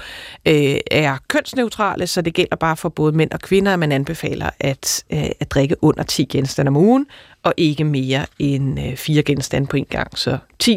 øh, 0.45 0.75
er 0.91 1.17
kønsneutrale, 1.27 2.07
så 2.07 2.21
det 2.21 2.33
gælder 2.33 2.55
bare 2.55 2.77
for 2.77 2.89
både 2.89 3.11
mænd 3.11 3.31
og 3.31 3.39
kvinder, 3.39 3.73
at 3.73 3.79
man 3.79 3.91
anbefaler 3.91 4.49
at, 4.59 5.03
øh, 5.13 5.29
at 5.39 5.51
drikke 5.51 5.83
under 5.83 6.03
10 6.03 6.25
genstande 6.25 6.69
om 6.69 6.77
ugen, 6.77 7.07
og 7.43 7.53
ikke 7.57 7.83
mere 7.83 8.25
end 8.39 8.79
øh, 8.79 8.95
fire 8.95 9.23
genstande 9.23 9.67
på 9.67 9.77
en 9.77 9.85
gang. 9.85 10.17
Så 10.17 10.37
10-4 10.63 10.67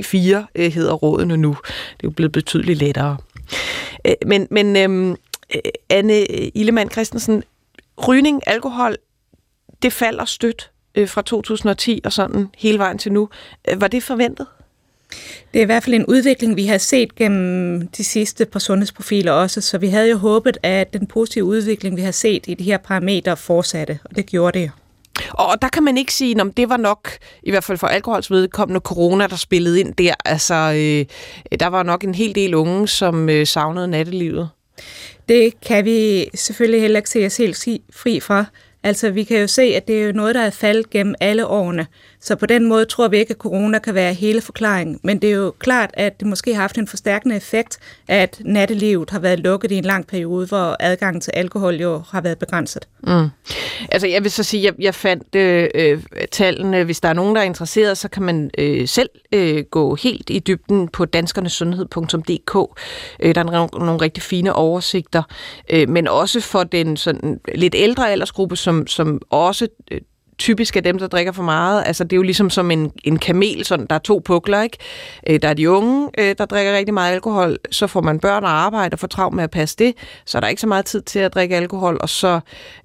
øh, 0.54 0.72
hedder 0.72 0.92
rådene 0.92 1.36
nu. 1.36 1.56
Det 1.68 2.04
er 2.04 2.04
jo 2.04 2.10
blevet 2.10 2.32
betydeligt 2.32 2.78
lettere. 2.78 3.16
Øh, 4.04 4.14
men 4.26 4.48
men 4.50 4.76
øhm, 4.76 5.10
øh, 5.10 5.60
Anne 5.90 6.26
Illemann 6.26 6.90
Christensen, 6.90 7.42
rygning, 8.08 8.40
alkohol, 8.46 8.96
det 9.82 9.92
falder 9.92 10.24
stødt 10.24 10.70
øh, 10.94 11.08
fra 11.08 11.22
2010 11.22 12.00
og 12.04 12.12
sådan 12.12 12.48
hele 12.58 12.78
vejen 12.78 12.98
til 12.98 13.12
nu. 13.12 13.28
Øh, 13.68 13.80
var 13.80 13.88
det 13.88 14.02
forventet? 14.02 14.46
Det 15.52 15.58
er 15.58 15.62
i 15.62 15.66
hvert 15.66 15.82
fald 15.82 15.94
en 15.94 16.06
udvikling, 16.06 16.56
vi 16.56 16.66
har 16.66 16.78
set 16.78 17.14
gennem 17.14 17.88
de 17.88 18.04
sidste 18.04 18.44
par 18.44 18.58
sundhedsprofiler 18.58 19.32
også, 19.32 19.60
så 19.60 19.78
vi 19.78 19.88
havde 19.88 20.10
jo 20.10 20.16
håbet, 20.16 20.58
at 20.62 20.92
den 20.92 21.06
positive 21.06 21.44
udvikling, 21.44 21.96
vi 21.96 22.02
har 22.02 22.10
set 22.10 22.44
i 22.46 22.54
de 22.54 22.64
her 22.64 22.78
parametre, 22.78 23.36
fortsatte, 23.36 23.98
og 24.04 24.16
det 24.16 24.26
gjorde 24.26 24.58
det 24.58 24.70
og 25.30 25.62
der 25.62 25.68
kan 25.68 25.82
man 25.82 25.98
ikke 25.98 26.14
sige, 26.14 26.40
at 26.40 26.56
det 26.56 26.68
var 26.68 26.76
nok, 26.76 27.10
i 27.42 27.50
hvert 27.50 27.64
fald 27.64 27.78
for 27.78 27.86
alkohols 27.86 28.30
vedkommende, 28.30 28.80
corona, 28.80 29.26
der 29.26 29.36
spillede 29.36 29.80
ind 29.80 29.94
der. 29.94 30.14
Altså, 30.24 30.54
øh, 30.54 31.58
der 31.60 31.66
var 31.66 31.82
nok 31.82 32.04
en 32.04 32.14
hel 32.14 32.34
del 32.34 32.54
unge, 32.54 32.88
som 32.88 33.28
øh, 33.28 33.46
savnede 33.46 33.88
nattelivet. 33.88 34.48
Det 35.28 35.60
kan 35.60 35.84
vi 35.84 36.26
selvfølgelig 36.34 36.80
heller 36.80 36.98
ikke 36.98 37.10
se 37.10 37.26
os 37.26 37.36
helt 37.36 37.66
fri 37.94 38.20
fra. 38.20 38.44
Altså, 38.84 39.10
vi 39.10 39.24
kan 39.24 39.40
jo 39.40 39.46
se, 39.46 39.62
at 39.62 39.88
det 39.88 40.02
er 40.02 40.06
jo 40.06 40.12
noget, 40.12 40.34
der 40.34 40.40
er 40.40 40.50
faldet 40.50 40.90
gennem 40.90 41.14
alle 41.20 41.46
årene. 41.46 41.86
Så 42.20 42.36
på 42.36 42.46
den 42.46 42.68
måde 42.68 42.84
tror 42.84 43.08
vi 43.08 43.18
ikke, 43.18 43.30
at 43.30 43.36
corona 43.36 43.78
kan 43.78 43.94
være 43.94 44.14
hele 44.14 44.40
forklaringen. 44.40 45.00
Men 45.02 45.18
det 45.22 45.30
er 45.30 45.34
jo 45.34 45.54
klart, 45.58 45.90
at 45.94 46.20
det 46.20 46.28
måske 46.28 46.54
har 46.54 46.60
haft 46.60 46.78
en 46.78 46.86
forstærkende 46.86 47.36
effekt, 47.36 47.78
at 48.08 48.40
nattelivet 48.44 49.10
har 49.10 49.18
været 49.18 49.40
lukket 49.40 49.70
i 49.70 49.74
en 49.74 49.84
lang 49.84 50.06
periode, 50.06 50.46
hvor 50.46 50.76
adgangen 50.80 51.20
til 51.20 51.30
alkohol 51.34 51.74
jo 51.74 52.02
har 52.10 52.20
været 52.20 52.38
begrænset. 52.38 52.88
Mm. 53.06 53.28
Altså 53.90 54.06
jeg 54.06 54.22
vil 54.22 54.30
så 54.30 54.42
sige, 54.42 54.68
at 54.68 54.74
jeg, 54.74 54.84
jeg 54.84 54.94
fandt 54.94 55.34
øh, 55.34 55.68
øh, 55.74 56.02
tallene. 56.30 56.84
Hvis 56.84 57.00
der 57.00 57.08
er 57.08 57.12
nogen, 57.12 57.36
der 57.36 57.42
er 57.42 57.46
interesseret, 57.46 57.98
så 57.98 58.08
kan 58.08 58.22
man 58.22 58.50
øh, 58.58 58.88
selv 58.88 59.10
øh, 59.32 59.64
gå 59.70 59.94
helt 59.94 60.30
i 60.30 60.38
dybden 60.38 60.88
på 60.88 61.04
danskernesundhed.dk. 61.04 62.56
Øh, 63.20 63.34
der 63.34 63.40
er 63.40 63.44
nogle, 63.44 63.68
nogle 63.72 64.00
rigtig 64.00 64.22
fine 64.22 64.52
oversigter. 64.52 65.22
Øh, 65.70 65.88
men 65.88 66.08
også 66.08 66.40
for 66.40 66.64
den 66.64 66.96
sådan 66.96 67.40
lidt 67.54 67.74
ældre 67.74 68.10
aldersgruppe, 68.10 68.56
som, 68.56 68.71
som 68.86 69.20
også 69.30 69.68
øh, 69.90 70.00
typisk 70.42 70.76
er 70.76 70.80
dem, 70.80 70.98
der 70.98 71.06
drikker 71.06 71.32
for 71.32 71.42
meget. 71.42 71.82
Altså, 71.86 72.04
det 72.04 72.12
er 72.12 72.16
jo 72.16 72.22
ligesom 72.22 72.50
som 72.50 72.70
en, 72.70 72.92
en 73.04 73.18
kamel, 73.18 73.64
sådan, 73.64 73.86
der 73.86 73.94
er 73.94 73.98
to 73.98 74.22
pukler, 74.24 74.62
ikke? 74.62 74.78
Øh, 75.26 75.42
der 75.42 75.48
er 75.48 75.54
de 75.54 75.70
unge, 75.70 76.08
øh, 76.18 76.34
der 76.38 76.44
drikker 76.44 76.76
rigtig 76.76 76.94
meget 76.94 77.12
alkohol. 77.12 77.58
Så 77.70 77.86
får 77.86 78.00
man 78.00 78.20
børn 78.20 78.44
og 78.44 78.50
arbejde 78.50 78.94
og 78.94 78.98
får 78.98 79.06
travlt 79.06 79.36
med 79.36 79.44
at 79.44 79.50
passe 79.50 79.76
det. 79.78 79.94
Så 80.26 80.38
er 80.38 80.40
der 80.40 80.48
ikke 80.48 80.60
så 80.60 80.66
meget 80.66 80.84
tid 80.84 81.02
til 81.02 81.18
at 81.18 81.34
drikke 81.34 81.56
alkohol. 81.56 81.98
Og 82.00 82.08
så 82.08 82.40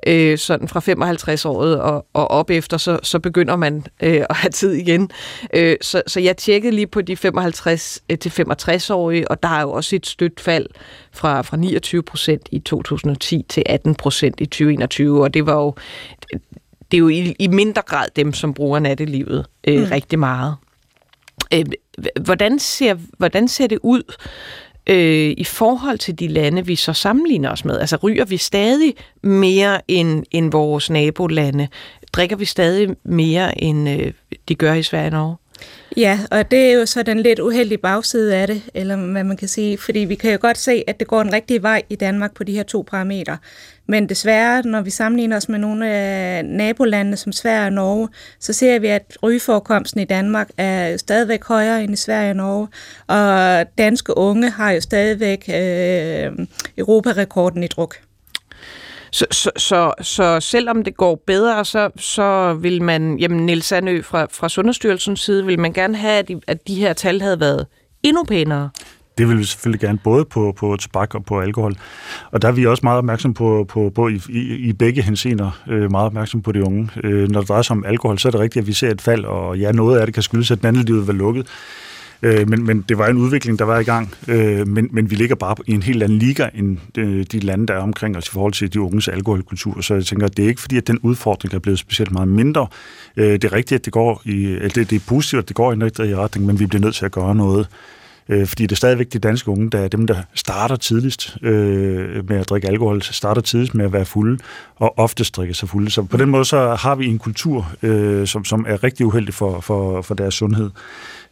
øh, 0.07 0.37
sådan 0.37 0.67
fra 0.67 0.79
55 0.79 1.45
året 1.45 1.81
og, 1.81 2.05
og 2.13 2.31
op 2.31 2.49
efter, 2.49 2.77
så, 2.77 2.99
så 3.03 3.19
begynder 3.19 3.55
man 3.55 3.85
øh, 4.03 4.23
at 4.29 4.35
have 4.35 4.51
tid 4.51 4.71
igen. 4.71 5.11
Øh, 5.53 5.75
så, 5.81 6.01
så 6.07 6.19
jeg 6.19 6.37
tjekkede 6.37 6.75
lige 6.75 6.87
på 6.87 7.01
de 7.01 7.13
55- 7.13 7.99
øh, 8.09 8.17
til 8.17 8.29
65-årige, 8.29 9.31
og 9.31 9.43
der 9.43 9.49
er 9.49 9.61
jo 9.61 9.71
også 9.71 9.95
et 9.95 10.07
stødt 10.07 10.39
fald 10.39 10.67
fra, 11.13 11.41
fra 11.41 11.57
29 11.57 12.03
procent 12.03 12.49
i 12.51 12.59
2010 12.59 13.45
til 13.49 13.63
18 13.65 13.95
procent 13.95 14.41
i 14.41 14.45
2021. 14.45 15.23
Og 15.23 15.33
det 15.33 15.45
var 15.45 15.53
jo 15.53 15.73
det 16.91 16.97
er 16.97 16.99
jo 16.99 17.07
i, 17.07 17.35
i 17.39 17.47
mindre 17.47 17.81
grad 17.81 18.07
dem, 18.15 18.33
som 18.33 18.53
bruger 18.53 18.79
nattelivet 18.79 19.45
øh, 19.67 19.79
mm. 19.79 19.85
rigtig 19.91 20.19
meget. 20.19 20.55
Øh, 21.53 21.65
hvordan, 22.21 22.59
ser, 22.59 22.95
hvordan 23.17 23.47
ser 23.47 23.67
det 23.67 23.79
ud 23.83 24.03
øh, 24.89 25.33
i 25.37 25.43
forhold 25.43 25.97
til 25.97 26.19
de 26.19 26.27
lande, 26.27 26.65
vi 26.65 26.75
så 26.75 26.93
sammenligner 26.93 27.51
os 27.51 27.65
med? 27.65 27.79
Altså 27.79 27.95
ryger 27.95 28.25
vi 28.25 28.37
stadig 28.37 28.93
mere 29.23 29.81
end, 29.87 30.23
end 30.31 30.51
vores 30.51 30.89
nabolande? 30.89 31.67
Drikker 32.13 32.35
vi 32.35 32.45
stadig 32.45 32.89
mere, 33.05 33.61
end 33.61 33.89
øh, 33.89 34.13
de 34.47 34.55
gør 34.55 34.73
i 34.73 34.83
Sverige 34.83 35.07
og 35.07 35.11
Norge? 35.11 35.35
Ja, 35.97 36.19
og 36.31 36.51
det 36.51 36.59
er 36.59 36.73
jo 36.73 36.85
så 36.85 37.03
den 37.03 37.19
lidt 37.19 37.39
uheldige 37.39 37.77
bagside 37.77 38.35
af 38.35 38.47
det, 38.47 38.61
eller 38.73 38.95
hvad 38.95 39.23
man 39.23 39.37
kan 39.37 39.47
sige, 39.47 39.77
fordi 39.77 39.99
vi 39.99 40.15
kan 40.15 40.31
jo 40.31 40.37
godt 40.41 40.57
se, 40.57 40.83
at 40.87 40.99
det 40.99 41.07
går 41.07 41.21
en 41.21 41.33
rigtig 41.33 41.63
vej 41.63 41.81
i 41.89 41.95
Danmark 41.95 42.33
på 42.33 42.43
de 42.43 42.51
her 42.51 42.63
to 42.63 42.85
parametre. 42.91 43.37
Men 43.87 44.09
desværre, 44.09 44.61
når 44.63 44.81
vi 44.81 44.89
sammenligner 44.89 45.37
os 45.37 45.49
med 45.49 45.59
nogle 45.59 45.89
af 45.89 46.45
nabolandene 46.45 47.17
som 47.17 47.31
Sverige 47.31 47.65
og 47.65 47.73
Norge, 47.73 48.09
så 48.39 48.53
ser 48.53 48.79
vi, 48.79 48.87
at 48.87 49.17
rygeforekomsten 49.23 50.01
i 50.01 50.05
Danmark 50.05 50.49
er 50.57 50.97
stadigvæk 50.97 51.43
højere 51.43 51.83
end 51.83 51.93
i 51.93 51.95
Sverige 51.95 52.29
og 52.29 52.35
Norge, 52.35 52.67
og 53.07 53.65
danske 53.77 54.17
unge 54.17 54.49
har 54.49 54.71
jo 54.71 54.81
stadigvæk 54.81 55.49
øh, 55.49 56.47
Europarekorden 56.77 57.63
i 57.63 57.67
druk. 57.67 57.95
Så, 59.11 59.25
så, 59.31 59.51
så, 59.57 59.93
så 60.01 60.39
selvom 60.39 60.83
det 60.83 60.97
går 60.97 61.23
bedre, 61.27 61.65
så, 61.65 61.89
så 61.97 62.53
vil 62.53 62.81
man, 62.81 63.17
jamen 63.19 63.45
Niels 63.45 63.65
Sandø 63.65 64.01
fra, 64.01 64.27
fra 64.31 64.49
Sundhedsstyrelsens 64.49 65.19
side, 65.19 65.45
vil 65.45 65.59
man 65.59 65.73
gerne 65.73 65.97
have, 65.97 66.19
at 66.19 66.27
de, 66.27 66.41
at 66.47 66.67
de 66.67 66.75
her 66.75 66.93
tal 66.93 67.21
havde 67.21 67.39
været 67.39 67.65
endnu 68.03 68.23
pænere? 68.23 68.69
Det 69.17 69.29
vil 69.29 69.37
vi 69.37 69.43
selvfølgelig 69.43 69.81
gerne, 69.81 69.97
både 70.03 70.25
på, 70.25 70.53
på 70.57 70.77
tobak 70.79 71.15
og 71.15 71.25
på 71.25 71.39
alkohol. 71.39 71.75
Og 72.31 72.41
der 72.41 72.47
er 72.47 72.51
vi 72.51 72.65
også 72.65 72.81
meget 72.83 72.97
opmærksom 72.97 73.33
på, 73.33 73.65
på, 73.69 73.91
på 73.95 74.07
i, 74.07 74.21
i, 74.29 74.39
i 74.39 74.73
begge 74.73 75.01
hensener, 75.01 75.61
øh, 75.69 75.91
meget 75.91 76.05
opmærksom 76.05 76.41
på 76.41 76.51
de 76.51 76.63
unge. 76.63 76.89
Øh, 77.03 77.29
når 77.29 77.39
det 77.39 77.49
drejer 77.49 77.61
sig 77.61 77.75
om 77.75 77.85
alkohol, 77.85 78.19
så 78.19 78.27
er 78.27 78.31
det 78.31 78.39
rigtigt, 78.39 78.63
at 78.63 78.67
vi 78.67 78.73
ser 78.73 78.91
et 78.91 79.01
fald, 79.01 79.25
og 79.25 79.57
ja, 79.57 79.71
noget 79.71 79.99
af 79.99 80.07
det 80.07 80.13
kan 80.13 80.23
skyldes, 80.23 80.51
at 80.51 80.63
vandlivet 80.63 81.07
var 81.07 81.13
lukket. 81.13 81.47
Øh, 82.21 82.49
men, 82.49 82.65
men 82.65 82.85
det 82.89 82.97
var 82.97 83.07
en 83.07 83.17
udvikling, 83.17 83.59
der 83.59 83.65
var 83.65 83.79
i 83.79 83.83
gang. 83.83 84.13
Øh, 84.27 84.67
men, 84.67 84.89
men 84.91 85.11
vi 85.11 85.15
ligger 85.15 85.35
bare 85.35 85.55
i 85.65 85.71
en 85.71 85.83
helt 85.83 86.03
anden 86.03 86.19
liga 86.19 86.49
end 86.53 86.77
de, 86.95 87.23
de 87.23 87.39
lande, 87.39 87.67
der 87.67 87.73
er 87.73 87.79
omkring 87.79 88.17
os 88.17 88.27
i 88.27 88.31
forhold 88.31 88.53
til 88.53 88.73
de 88.73 88.81
unges 88.81 89.07
alkoholkultur. 89.07 89.81
Så 89.81 89.93
jeg 89.93 90.05
tænker, 90.05 90.25
at 90.25 90.37
det 90.37 90.45
er 90.45 90.49
ikke 90.49 90.61
fordi, 90.61 90.77
at 90.77 90.87
den 90.87 90.99
udfordring 90.99 91.53
er 91.53 91.59
blevet 91.59 91.79
specielt 91.79 92.11
meget 92.11 92.27
mindre. 92.27 92.67
Øh, 93.17 93.31
det 93.31 93.43
er 93.43 93.53
rigtigt, 93.53 93.79
at 93.79 93.85
det 93.85 93.93
går 93.93 94.21
i, 94.25 94.45
eller 94.45 94.69
det, 94.69 94.89
det 94.89 94.95
er 94.95 95.05
positivt, 95.07 95.41
at 95.41 95.47
det 95.47 95.55
går 95.55 95.71
i 95.71 95.75
en 95.75 95.83
rigtig 95.83 96.17
retning, 96.17 96.45
men 96.45 96.59
vi 96.59 96.65
bliver 96.65 96.81
nødt 96.81 96.95
til 96.95 97.05
at 97.05 97.11
gøre 97.11 97.35
noget. 97.35 97.67
Øh, 98.29 98.47
fordi 98.47 98.63
det 98.63 98.71
er 98.71 98.75
stadigvæk 98.75 99.13
de 99.13 99.19
danske 99.19 99.51
unge, 99.51 99.69
der 99.69 99.79
er 99.79 99.87
dem, 99.87 100.07
der 100.07 100.15
starter 100.33 100.75
tidligst 100.75 101.37
øh, 101.41 102.29
med 102.29 102.37
at 102.37 102.49
drikke 102.49 102.67
alkohol, 102.67 103.01
starter 103.01 103.41
tidligst 103.41 103.75
med 103.75 103.85
at 103.85 103.93
være 103.93 104.05
fulde, 104.05 104.39
og 104.75 104.99
oftest 104.99 105.35
drikker 105.35 105.55
sig 105.55 105.69
fulde. 105.69 105.91
Så 105.91 106.03
på 106.03 106.17
den 106.17 106.29
måde 106.29 106.45
så 106.45 106.75
har 106.75 106.95
vi 106.95 107.05
en 107.05 107.19
kultur, 107.19 107.71
øh, 107.81 108.27
som, 108.27 108.45
som 108.45 108.65
er 108.67 108.83
rigtig 108.83 109.05
uheldig 109.05 109.33
for, 109.33 109.59
for, 109.59 110.01
for 110.01 110.15
deres 110.15 110.33
sundhed 110.33 110.69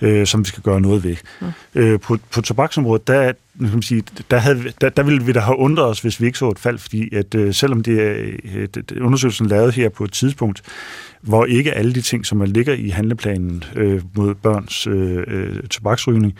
øh, 0.02 0.28
som 0.28 0.40
vi 0.40 0.46
skal 0.46 0.64
gøre 0.64 0.82
noget 0.82 1.04
ved. 1.04 1.16
Mm. 1.42 1.48
Øh, 1.76 2.00
på, 2.00 2.18
på 2.32 2.42
tobaksområdet, 2.42 3.08
der, 3.08 3.34
kan 3.60 3.70
man 3.74 3.82
sige, 3.82 4.04
der, 4.32 4.38
havde, 4.38 4.64
der, 4.82 4.90
der 4.90 5.04
ville 5.04 5.24
vi 5.24 5.32
da 5.32 5.40
have 5.40 5.58
undret 5.58 5.86
os, 5.86 6.00
hvis 6.00 6.22
vi 6.22 6.26
ikke 6.26 6.38
så 6.38 6.50
et 6.50 6.60
fald, 6.60 6.78
fordi 6.78 7.16
at, 7.16 7.36
øh, 7.36 7.54
selvom 7.54 7.84
det 7.84 8.02
er 8.02 8.16
øh, 8.56 8.68
undersøgelsen 9.02 9.48
lavet 9.48 9.74
her 9.74 9.90
på 9.90 10.04
et 10.04 10.12
tidspunkt, 10.12 10.62
hvor 11.22 11.46
ikke 11.46 11.74
alle 11.74 11.94
de 11.94 12.02
ting, 12.02 12.26
som 12.26 12.42
er 12.42 12.46
ligger 12.46 12.74
i 12.74 12.90
handleplanen 12.90 13.64
øh, 13.76 14.02
mod 14.16 14.36
børns 14.36 14.88
øh, 14.88 15.24
øh, 15.28 15.64
tobaksrygning, 15.64 16.34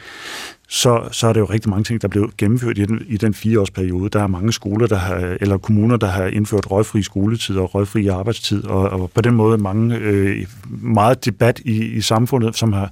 så, 0.68 1.08
så 1.12 1.28
er 1.28 1.34
det 1.34 1.40
jo 1.40 1.46
rigtig 1.46 1.70
mange 1.70 1.84
ting, 1.84 2.02
der 2.02 2.08
blev 2.08 2.32
gennemført 2.38 2.78
i 2.78 2.86
den, 2.86 3.02
i 3.08 3.18
den 3.18 3.34
fireårsperiode. 3.34 4.10
Der 4.10 4.24
er 4.24 4.28
mange 4.28 4.54
skoler, 4.54 4.88
der 4.88 4.96
har, 4.96 5.38
eller 5.42 5.58
kommuner, 5.58 5.98
der 5.98 6.08
har 6.08 6.26
indført 6.26 6.72
røgfri 6.72 7.04
skoletid 7.04 7.58
og 7.58 7.76
røgfri 7.76 8.08
arbejdstid, 8.08 8.64
og, 8.64 8.90
og 8.90 9.12
på 9.12 9.22
den 9.22 9.34
måde 9.34 9.58
mange 9.58 9.98
øh, 9.98 10.46
meget 10.82 11.26
debat 11.26 11.60
i, 11.66 11.86
i 11.86 12.02
samfundet, 12.02 12.56
som 12.56 12.74
har 12.74 12.92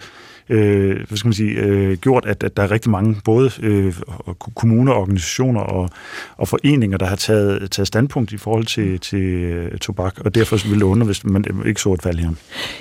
øh, 0.50 0.96
hvad 1.08 1.18
skal 1.18 1.28
man 1.28 1.34
sige, 1.34 1.52
øh, 1.52 1.98
gjort, 1.98 2.26
at, 2.26 2.44
at 2.44 2.58
der 2.58 2.64
er 2.64 2.72
rigtig 2.72 2.92
mange 2.92 3.16
både 3.26 3.52
øh, 3.62 3.94
kommuner, 4.56 4.94
organisationer 4.94 5.62
og, 5.62 5.90
og 6.38 6.48
foreninger, 6.48 6.98
der 6.98 7.06
har 7.06 7.16
taget, 7.16 7.72
taget 7.72 7.88
standpunkt 7.88 8.32
i 8.32 8.38
forhold 8.38 8.66
til, 8.66 9.00
til 9.00 9.24
øh, 9.24 9.78
tobak, 9.78 10.20
og 10.26 10.36
derfor 10.36 10.68
ville 10.68 10.80
det 10.80 10.86
undre, 10.86 11.06
hvis 11.06 11.26
man 11.26 11.46
øh, 11.50 11.68
ikke 11.68 11.82
så 11.82 11.94
et 11.94 12.02
fald 12.02 12.20
her. 12.20 12.30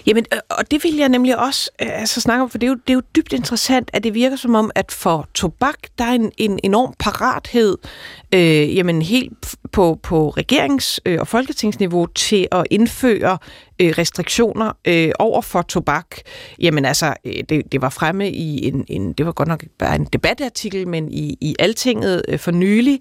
Jamen, 0.06 0.24
øh, 0.32 0.38
og 0.50 0.70
det 0.70 0.84
vil 0.84 0.96
jeg 0.96 1.08
nemlig 1.08 1.38
også 1.38 1.70
altså, 1.78 2.20
snakke 2.20 2.42
om, 2.42 2.50
for 2.50 2.58
det 2.58 2.66
er, 2.66 2.70
jo, 2.70 2.74
det 2.86 2.90
er 2.90 2.94
jo 2.94 3.02
dybt 3.16 3.32
interessant, 3.32 3.90
at 3.92 4.04
det 4.04 4.14
virker 4.14 4.36
som 4.36 4.54
om, 4.54 4.70
at 4.74 4.92
for 4.92 5.28
tobak, 5.34 5.78
der 5.98 6.04
er 6.04 6.12
en, 6.12 6.32
en 6.38 6.60
enorm 6.62 6.94
parathed, 6.98 7.76
øh, 8.34 8.76
jamen 8.76 9.02
helt 9.02 9.56
på, 9.72 9.98
på 10.02 10.34
regerings- 10.38 10.98
øh, 11.06 11.20
og 11.20 11.28
folketingsniveau 11.28 12.06
til 12.06 12.48
at 12.52 12.64
indføre 12.70 13.38
øh, 13.78 13.94
restriktioner 13.98 14.72
øh, 14.84 15.10
over 15.18 15.42
for 15.42 15.62
tobak. 15.62 16.06
Jamen 16.58 16.84
altså, 16.84 17.14
øh, 17.24 17.42
det, 17.48 17.72
det 17.72 17.82
var 17.82 17.88
fremme 17.88 18.30
i 18.30 18.66
en, 18.68 18.84
en, 18.88 19.12
det 19.12 19.26
var 19.26 19.32
godt 19.32 19.48
nok 19.48 19.64
bare 19.78 19.96
en 19.96 20.04
debatartikel, 20.04 20.88
men 20.88 21.12
i, 21.12 21.36
i 21.40 21.56
Altinget 21.58 22.22
øh, 22.28 22.38
for 22.38 22.50
nylig, 22.50 23.00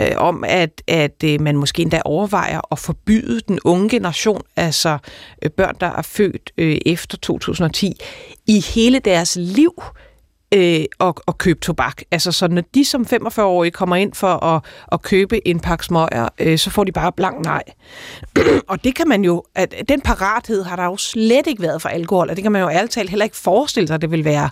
øh, 0.00 0.12
om 0.16 0.44
at, 0.46 0.82
at 0.88 1.24
øh, 1.24 1.40
man 1.40 1.56
måske 1.56 1.82
endda 1.82 2.02
overvejer 2.04 2.60
at 2.72 2.78
forbyde 2.78 3.40
den 3.48 3.58
unge 3.64 3.88
generation, 3.88 4.42
altså 4.56 4.98
øh, 5.42 5.50
børn, 5.50 5.76
der 5.80 5.86
er 5.86 6.02
født 6.02 6.52
øh, 6.58 6.78
efter 6.86 7.16
2010, 7.16 7.92
i 8.46 8.60
hele 8.60 8.98
deres 8.98 9.36
liv 9.40 9.82
øh, 10.54 10.84
og, 10.98 11.14
og 11.26 11.38
købe 11.38 11.60
tobak. 11.60 12.02
Altså 12.10 12.32
så 12.32 12.48
når 12.48 12.62
de 12.74 12.84
som 12.84 13.06
45-årige 13.12 13.70
kommer 13.70 13.96
ind 13.96 14.14
for 14.14 14.44
at, 14.44 14.62
at 14.92 15.02
købe 15.02 15.48
en 15.48 15.60
pakke 15.60 15.84
smøger, 15.84 16.28
øh, 16.38 16.58
så 16.58 16.70
får 16.70 16.84
de 16.84 16.92
bare 16.92 17.12
blank 17.12 17.44
nej. 17.44 17.62
og 18.68 18.84
det 18.84 18.94
kan 18.94 19.08
man 19.08 19.24
jo, 19.24 19.44
at 19.54 19.74
den 19.88 20.00
parathed 20.00 20.64
har 20.64 20.76
der 20.76 20.84
jo 20.84 20.96
slet 20.96 21.46
ikke 21.46 21.62
været 21.62 21.82
for 21.82 21.88
alkohol, 21.88 22.30
og 22.30 22.36
det 22.36 22.42
kan 22.42 22.52
man 22.52 22.62
jo 22.62 22.68
ærligt 22.68 22.92
talt 22.92 23.10
heller 23.10 23.24
ikke 23.24 23.36
forestille 23.36 23.86
sig, 23.86 23.94
at 23.94 24.02
det 24.02 24.10
vil 24.10 24.24
være 24.24 24.50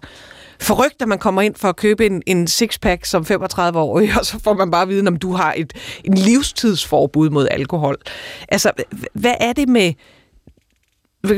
forrygt, 0.61 1.03
at 1.03 1.09
man 1.09 1.19
kommer 1.19 1.43
ind 1.43 1.55
for 1.55 1.69
at 1.69 1.77
købe 1.77 2.07
en, 2.07 2.23
en 2.27 2.47
sixpack 2.47 3.05
som 3.05 3.27
35-årig, 3.31 4.11
og 4.19 4.27
så 4.27 4.41
får 4.45 4.55
man 4.55 4.71
bare 4.71 4.89
viden, 4.89 5.09
om 5.09 5.17
du 5.17 5.33
har 5.33 5.55
et 5.57 5.73
en 6.05 6.15
livstidsforbud 6.15 7.31
mod 7.31 7.49
alkohol. 7.51 7.97
Altså, 8.49 8.71
hvad 9.13 9.35
er 9.41 9.53
det 9.53 9.69
med 9.69 9.93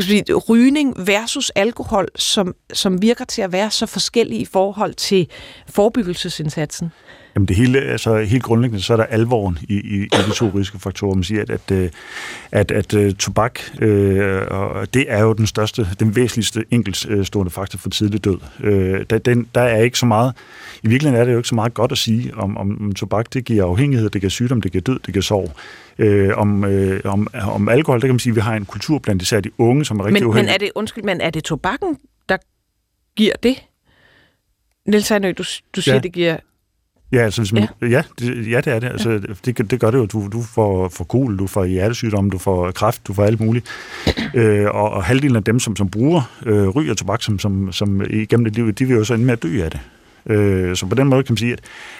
sige, 0.00 0.34
rygning 0.34 1.06
versus 1.06 1.50
alkohol, 1.50 2.08
som, 2.16 2.54
som 2.72 3.02
virker 3.02 3.24
til 3.24 3.42
at 3.42 3.52
være 3.52 3.70
så 3.70 3.86
forskellige 3.86 4.40
i 4.40 4.44
forhold 4.44 4.94
til 4.94 5.28
forebyggelsesindsatsen? 5.68 6.92
Jamen 7.36 7.48
det 7.48 7.56
hele, 7.56 7.80
altså 7.80 8.18
helt 8.18 8.42
grundlæggende, 8.42 8.82
så 8.82 8.92
er 8.92 8.96
der 8.96 9.04
alvoren 9.04 9.58
i, 9.68 9.74
i, 9.74 10.02
i 10.02 10.08
de 10.28 10.34
to 10.34 10.50
risikofaktorer. 10.54 11.14
Man 11.14 11.24
siger, 11.24 11.42
at, 11.42 11.50
at, 11.50 11.70
øh, 11.70 11.90
at, 12.52 12.70
at, 12.70 12.94
at 12.94 12.94
øh, 12.94 13.14
tobak, 13.14 13.60
øh, 13.80 14.42
og 14.50 14.94
det 14.94 15.04
er 15.08 15.22
jo 15.22 15.32
den 15.32 15.46
største, 15.46 15.86
den 16.00 16.16
væsentligste 16.16 16.64
enkeltstående 16.70 17.50
faktor 17.50 17.78
for 17.78 17.90
tidlig 17.90 18.24
død. 18.24 18.38
Øh, 18.60 19.04
der, 19.10 19.18
den, 19.18 19.48
der 19.54 19.60
er 19.60 19.82
ikke 19.82 19.98
så 19.98 20.06
meget, 20.06 20.32
i 20.82 20.88
virkeligheden 20.88 21.20
er 21.20 21.24
det 21.24 21.32
jo 21.32 21.38
ikke 21.38 21.48
så 21.48 21.54
meget 21.54 21.74
godt 21.74 21.92
at 21.92 21.98
sige 21.98 22.34
om, 22.34 22.56
om, 22.56 22.92
tobak. 22.92 23.34
Det 23.34 23.44
giver 23.44 23.64
afhængighed, 23.64 24.10
det 24.10 24.20
giver 24.20 24.30
sygdom, 24.30 24.60
det 24.60 24.72
giver 24.72 24.82
død, 24.82 24.98
det 25.06 25.14
giver 25.14 25.22
sorg. 25.22 25.52
Øh, 25.98 26.38
om, 26.38 26.64
øh, 26.64 27.00
om, 27.04 27.28
om 27.34 27.68
alkohol, 27.68 28.00
der 28.00 28.06
kan 28.06 28.14
man 28.14 28.18
sige, 28.18 28.30
at 28.30 28.36
vi 28.36 28.40
har 28.40 28.54
en 28.54 28.64
kultur 28.64 28.98
blandt 28.98 29.22
især 29.22 29.40
de 29.40 29.50
unge, 29.58 29.84
som 29.84 30.00
er 30.00 30.04
rigtig 30.04 30.22
men, 30.22 30.28
uheldige. 30.28 30.46
Men 30.46 30.54
er 30.54 30.58
det, 30.58 30.70
undskyld, 30.74 31.04
men 31.04 31.20
er 31.20 31.30
det 31.30 31.44
tobakken, 31.44 31.98
der 32.28 32.36
giver 33.16 33.34
det? 33.42 33.56
Niels 34.86 35.08
Hernø, 35.08 35.32
du, 35.38 35.44
du 35.76 35.82
siger, 35.82 35.94
ja. 35.94 36.00
det 36.00 36.12
giver 36.12 36.36
Ja, 37.12 37.18
altså, 37.18 37.40
hvis 37.40 37.52
man, 37.52 37.68
ja. 37.82 37.86
Ja, 37.88 38.02
det, 38.18 38.50
ja, 38.50 38.60
det 38.60 38.72
er 38.72 38.78
det. 38.78 38.88
Altså, 38.88 39.10
ja. 39.10 39.18
det, 39.44 39.70
det 39.70 39.80
gør 39.80 39.90
det 39.90 39.98
jo. 39.98 40.06
Du, 40.06 40.28
du 40.32 40.42
får, 40.42 40.88
får 40.88 41.04
kol, 41.04 41.38
du 41.38 41.46
får 41.46 41.64
hjertesygdomme, 41.64 42.30
du 42.30 42.38
får 42.38 42.70
kræft, 42.70 43.06
du 43.06 43.14
får 43.14 43.24
alt 43.24 43.40
muligt. 43.40 43.66
Øh, 44.34 44.66
og, 44.66 44.90
og 44.90 45.04
halvdelen 45.04 45.36
af 45.36 45.44
dem, 45.44 45.60
som, 45.60 45.76
som 45.76 45.88
bruger 45.88 46.30
øh, 46.46 46.68
ryg 46.68 46.90
og 46.90 46.96
tobak 46.96 47.22
som, 47.22 47.38
som, 47.38 47.72
som 47.72 48.02
igennem 48.10 48.46
et 48.46 48.54
liv, 48.54 48.72
de 48.72 48.84
vil 48.84 48.96
jo 48.96 49.04
så 49.04 49.14
ende 49.14 49.24
med 49.24 49.32
at 49.32 49.42
dø 49.42 49.64
af 49.64 49.70
det. 49.70 49.80
Øh, 50.26 50.76
så 50.76 50.86
på 50.86 50.94
den 50.94 51.08
måde 51.08 51.22
kan 51.22 51.32
man 51.32 51.36
sige, 51.36 51.56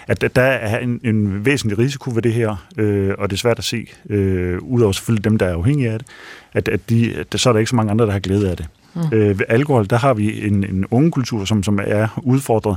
at, 0.09 0.25
at 0.25 0.37
der 0.37 0.43
er 0.43 0.79
en, 0.79 1.01
en 1.05 1.45
væsentlig 1.45 1.79
risiko 1.79 2.11
ved 2.15 2.23
det 2.23 2.33
her, 2.33 2.67
øh, 2.79 3.15
og 3.19 3.31
det 3.31 3.37
er 3.37 3.41
svært 3.41 3.59
at 3.59 3.65
se, 3.65 3.87
øh, 4.11 4.59
udover 4.63 4.93
selvfølgelig 4.93 5.25
dem, 5.25 5.39
der 5.39 5.47
er 5.47 5.55
afhængige 5.55 5.91
af 5.91 5.99
det, 5.99 6.09
at, 6.53 6.69
at, 6.69 6.91
de, 6.91 7.15
at 7.15 7.41
så 7.41 7.49
er 7.49 7.53
der 7.53 7.61
ikke 7.61 7.71
så 7.71 7.77
mange 7.77 7.91
andre, 7.91 8.07
der 8.07 8.13
har 8.13 8.19
glæde 8.19 8.51
af 8.51 8.57
det. 8.57 8.67
Mm. 8.97 9.19
Øh, 9.19 9.39
ved 9.39 9.47
alkohol, 9.49 9.87
der 9.91 9.97
har 9.97 10.15
vi 10.15 10.47
en, 10.47 10.65
en 10.65 10.85
ungekultur, 10.91 11.45
som, 11.45 11.63
som 11.63 11.79
er 11.83 12.21
udfordret. 12.23 12.77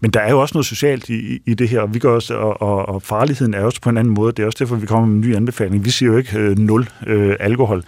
Men 0.00 0.10
der 0.10 0.20
er 0.20 0.30
jo 0.30 0.40
også 0.40 0.54
noget 0.54 0.66
socialt 0.66 1.08
i, 1.08 1.42
i 1.46 1.54
det 1.54 1.68
her, 1.68 1.80
og, 1.80 1.94
vi 1.94 1.98
gør 1.98 2.14
også, 2.14 2.34
og, 2.34 2.62
og, 2.62 2.88
og 2.88 3.02
farligheden 3.02 3.54
er 3.54 3.64
også 3.64 3.80
på 3.80 3.90
en 3.90 3.96
anden 3.96 4.14
måde. 4.14 4.32
Det 4.32 4.42
er 4.42 4.46
også 4.46 4.58
derfor, 4.58 4.76
vi 4.76 4.86
kommer 4.86 5.06
med 5.06 5.14
en 5.14 5.20
ny 5.20 5.36
anbefaling. 5.36 5.84
Vi 5.84 5.90
siger 5.90 6.12
jo 6.12 6.18
ikke 6.18 6.38
øh, 6.38 6.58
nul 6.58 6.88
øh, 7.06 7.36
alkohol. 7.40 7.82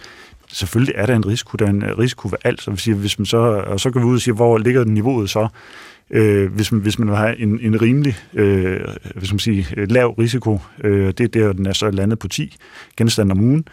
Selvfølgelig 0.51 0.93
er 0.97 1.05
der 1.05 1.15
en 1.15 1.27
risiko, 1.27 1.55
der 1.55 1.65
er 1.65 1.69
en 1.69 1.99
risiko 1.99 2.27
ved 2.27 2.37
alt. 2.43 2.61
Så 2.61 2.71
vi 2.71 2.77
siger, 2.77 2.95
hvis 2.95 3.19
man 3.19 3.25
så, 3.25 3.37
og 3.67 3.79
så 3.79 3.89
går 3.89 3.99
vi 3.99 4.05
ud 4.05 4.15
og 4.15 4.21
siger, 4.21 4.35
hvor 4.35 4.57
ligger 4.57 4.85
niveauet 4.85 5.29
så? 5.29 5.47
Øh, 6.11 6.53
hvis, 6.53 6.71
man, 6.71 6.81
hvis 6.81 6.99
man 6.99 7.07
vil 7.07 7.17
have 7.17 7.39
en, 7.39 7.59
en 7.61 7.81
rimelig, 7.81 8.17
øh, 8.33 8.79
hvis 9.15 9.31
man 9.31 9.39
siger, 9.39 9.85
lav 9.85 10.15
risiko, 10.19 10.59
øh, 10.83 11.07
det 11.07 11.19
er 11.19 11.27
der, 11.27 11.53
den 11.53 11.65
er 11.65 11.73
så 11.73 11.91
landet 11.91 12.19
på 12.19 12.27
10 12.27 12.57
genstande 12.97 13.31
om 13.31 13.39
ugen, 13.39 13.67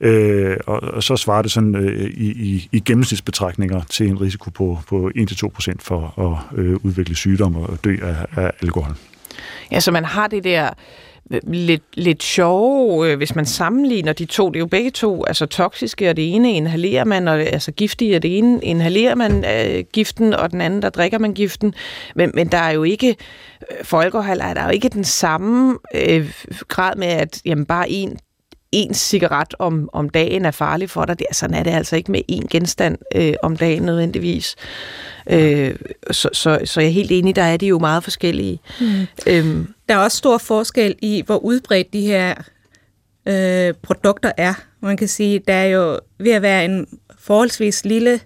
øh, 0.00 0.56
og, 0.66 0.80
og 0.80 1.02
så 1.02 1.16
svarer 1.16 1.42
det 1.42 1.50
sådan 1.50 1.76
øh, 1.76 2.10
i, 2.10 2.30
i, 2.30 2.68
i 2.72 2.80
gennemsnitsbetragtninger 2.80 3.82
til 3.90 4.08
en 4.08 4.20
risiko 4.20 4.50
på, 4.50 4.78
på 4.88 5.10
1-2% 5.16 5.74
for 5.80 6.20
at 6.20 6.58
øh, 6.58 6.76
udvikle 6.84 7.16
sygdom 7.16 7.56
og 7.56 7.78
dø 7.84 7.96
af, 8.02 8.26
af 8.36 8.50
alkohol. 8.62 8.94
Ja, 9.72 9.80
så 9.80 9.92
man 9.92 10.04
har 10.04 10.26
det 10.26 10.44
der 10.44 10.70
øh, 11.30 11.40
lidt, 11.52 11.82
lidt 11.94 12.22
sjove, 12.22 13.10
øh, 13.10 13.16
hvis 13.16 13.34
man 13.34 13.46
sammenligner 13.46 14.12
de 14.12 14.24
to. 14.24 14.48
Det 14.48 14.56
er 14.56 14.60
jo 14.60 14.66
begge 14.66 14.90
to 14.90 15.24
altså 15.24 15.46
toksiske, 15.46 16.10
og 16.10 16.16
det 16.16 16.34
ene 16.34 16.52
inhalerer 16.52 17.04
man, 17.04 17.28
og 17.28 17.40
altså 17.40 17.72
giftige, 17.72 18.16
og 18.16 18.22
det 18.22 18.38
ene 18.38 18.60
inhalerer 18.62 19.14
man 19.14 19.44
øh, 19.44 19.84
giften, 19.92 20.34
og 20.34 20.50
den 20.50 20.60
anden, 20.60 20.82
der 20.82 20.90
drikker 20.90 21.18
man 21.18 21.34
giften. 21.34 21.74
Men, 22.14 22.30
men 22.34 22.48
der 22.48 22.58
er 22.58 22.70
jo 22.70 22.82
ikke, 22.82 23.16
øh, 23.70 23.84
for 23.84 24.00
alkohol 24.00 24.40
er 24.40 24.54
der 24.54 24.64
jo 24.64 24.70
ikke 24.70 24.88
den 24.88 25.04
samme 25.04 25.78
øh, 25.94 26.32
grad 26.68 26.96
med, 26.96 27.08
at 27.08 27.42
jamen, 27.44 27.66
bare 27.66 27.90
en 27.90 28.18
en 28.72 28.94
cigaret 28.94 29.54
om, 29.58 29.88
om 29.92 30.08
dagen 30.08 30.44
er 30.44 30.50
farlig 30.50 30.90
for 30.90 31.04
dig. 31.04 31.18
Det, 31.18 31.26
sådan 31.32 31.56
er 31.56 31.62
det 31.62 31.70
altså 31.70 31.96
ikke 31.96 32.12
med 32.12 32.20
én 32.32 32.46
genstand 32.50 32.98
øh, 33.14 33.34
om 33.42 33.56
dagen 33.56 33.82
nødvendigvis. 33.82 34.56
Øh, 35.30 35.74
så, 36.10 36.28
så, 36.32 36.60
så 36.64 36.80
jeg 36.80 36.88
er 36.88 36.92
helt 36.92 37.10
enig, 37.10 37.36
der 37.36 37.42
er 37.42 37.56
de 37.56 37.66
jo 37.66 37.78
meget 37.78 38.04
forskellige. 38.04 38.60
Mm. 38.80 39.06
Øhm. 39.26 39.74
Der 39.88 39.94
er 39.94 39.98
også 39.98 40.16
stor 40.16 40.38
forskel 40.38 40.94
i, 41.02 41.22
hvor 41.26 41.36
udbredt 41.36 41.92
de 41.92 42.00
her 42.00 42.34
øh, 43.26 43.74
produkter 43.82 44.32
er. 44.36 44.54
Man 44.80 44.96
kan 44.96 45.08
sige, 45.08 45.38
der 45.38 45.54
er 45.54 45.66
jo 45.66 45.98
ved 46.18 46.32
at 46.32 46.42
være 46.42 46.64
en 46.64 46.86
forholdsvis 47.18 47.84
lille 47.84 48.20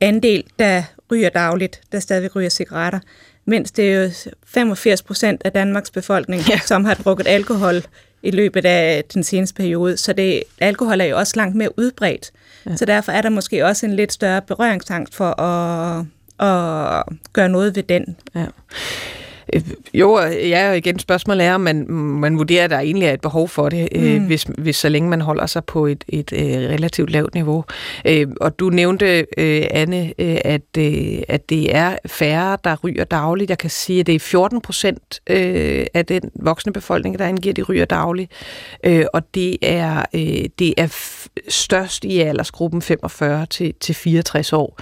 andel, 0.00 0.44
der 0.58 0.82
ryger 1.10 1.28
dagligt, 1.28 1.80
der 1.92 2.00
stadig 2.00 2.36
ryger 2.36 2.48
cigaretter, 2.48 3.00
mens 3.44 3.70
det 3.70 3.92
er 3.92 4.04
jo 4.04 4.10
85 4.46 5.02
procent 5.02 5.42
af 5.44 5.52
Danmarks 5.52 5.90
befolkning, 5.90 6.42
ja. 6.48 6.58
som 6.58 6.84
har 6.84 6.94
drukket 6.94 7.26
alkohol 7.28 7.82
i 8.22 8.30
løbet 8.30 8.64
af 8.64 9.04
den 9.14 9.24
seneste 9.24 9.54
periode. 9.54 9.96
Så 9.96 10.12
det, 10.12 10.42
alkohol 10.60 11.00
er 11.00 11.04
jo 11.04 11.18
også 11.18 11.32
langt 11.36 11.56
mere 11.56 11.78
udbredt. 11.78 12.30
Ja. 12.66 12.76
Så 12.76 12.84
derfor 12.84 13.12
er 13.12 13.22
der 13.22 13.28
måske 13.28 13.66
også 13.66 13.86
en 13.86 13.96
lidt 13.96 14.12
større 14.12 14.42
berøringsangst 14.42 15.14
for 15.14 15.40
at, 15.40 16.04
at 16.38 17.04
gøre 17.32 17.48
noget 17.48 17.76
ved 17.76 17.82
den. 17.82 18.16
Ja. 18.34 18.46
Øh, 19.52 19.62
jo, 19.94 20.18
ja, 20.20 20.70
og 20.70 20.76
igen 20.76 20.98
spørgsmålet 20.98 21.46
er, 21.46 21.54
om 21.54 21.60
man, 21.60 21.90
man 21.92 22.38
vurderer, 22.38 22.64
at 22.64 22.70
der 22.70 22.78
egentlig 22.78 23.06
er 23.06 23.12
et 23.12 23.20
behov 23.20 23.48
for 23.48 23.68
det, 23.68 23.88
øh, 23.94 24.20
mm. 24.20 24.26
hvis, 24.26 24.46
hvis 24.58 24.76
så 24.76 24.88
længe 24.88 25.08
man 25.08 25.20
holder 25.20 25.46
sig 25.46 25.64
på 25.64 25.86
et, 25.86 26.04
et, 26.08 26.32
øh, 26.32 26.40
relativt 26.40 27.10
lavt 27.10 27.34
niveau. 27.34 27.64
Og 28.40 28.58
du 28.58 28.70
nævnte, 28.70 29.26
Anne, 29.74 30.12
at, 30.46 30.78
at 31.28 31.50
det 31.50 31.76
er 31.76 31.96
færre, 32.06 32.58
der 32.64 32.76
ryger 32.84 33.04
dagligt. 33.04 33.50
Jeg 33.50 33.58
kan 33.58 33.70
sige, 33.70 34.00
at 34.00 34.06
det 34.06 34.14
er 34.14 34.18
14 34.18 34.60
procent 34.60 35.20
af 35.94 36.04
den 36.08 36.22
voksne 36.34 36.72
befolkning, 36.72 37.18
der 37.18 37.26
angiver, 37.26 37.52
at 37.52 37.56
de 37.56 37.62
ryger 37.62 37.84
dagligt. 37.84 38.32
Og 39.12 39.34
det 39.34 39.56
er, 39.62 40.04
det 40.58 40.74
er 40.76 40.88
størst 41.48 42.04
i 42.04 42.20
aldersgruppen 42.20 42.82
45 42.82 43.46
til, 43.46 43.74
til 43.80 43.94
64 43.94 44.52
år. 44.52 44.78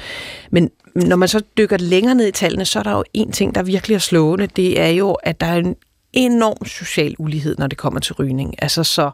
Men, 0.51 0.71
når 1.07 1.17
man 1.17 1.29
så 1.29 1.43
dykker 1.57 1.77
længere 1.77 2.15
ned 2.15 2.29
i 2.29 2.33
tallene, 2.33 2.65
så 2.65 2.79
er 2.79 2.83
der 2.83 2.93
jo 2.93 3.05
en 3.15 3.33
ting, 3.33 3.55
der 3.55 3.63
virkelig 3.63 3.95
er 3.95 3.99
slående. 3.99 4.47
Det 4.47 4.81
er 4.81 4.89
jo, 4.89 5.13
at 5.13 5.41
der 5.41 5.47
er 5.47 5.57
en 5.57 5.77
enorm 6.13 6.67
social 6.67 7.15
ulighed, 7.19 7.57
når 7.59 7.67
det 7.67 7.79
kommer 7.79 8.01
til 8.01 8.15
rygning. 8.15 8.55
Altså 8.63 8.85
så 8.85 9.11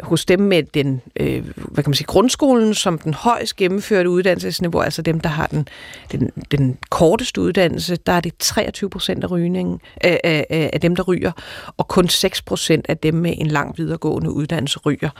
hos 0.00 0.24
dem 0.24 0.40
med 0.40 0.62
den, 0.62 1.00
øh, 1.20 1.44
hvad 1.56 1.84
kan 1.84 1.90
man 1.90 1.94
sige, 1.94 2.06
grundskolen 2.06 2.74
som 2.74 2.98
den 2.98 3.14
højst 3.14 3.56
gennemførte 3.56 4.10
uddannelsesniveau, 4.10 4.80
altså 4.82 5.02
dem, 5.02 5.20
der 5.20 5.28
har 5.28 5.46
den, 5.46 5.68
den, 6.12 6.30
den 6.50 6.78
korteste 6.90 7.40
uddannelse, 7.40 7.96
der 7.96 8.12
er 8.12 8.20
det 8.20 8.36
23 8.38 8.90
procent 8.90 9.24
af 9.24 9.30
rygningen, 9.30 9.80
af, 10.00 10.20
af, 10.24 10.70
af 10.72 10.80
dem, 10.80 10.96
der 10.96 11.02
ryger, 11.02 11.32
og 11.76 11.88
kun 11.88 12.08
6 12.08 12.42
procent 12.42 12.86
af 12.88 12.98
dem 12.98 13.14
med 13.14 13.34
en 13.38 13.46
lang 13.46 13.78
videregående 13.78 14.30
uddannelse 14.30 14.78
ryger. 14.78 15.10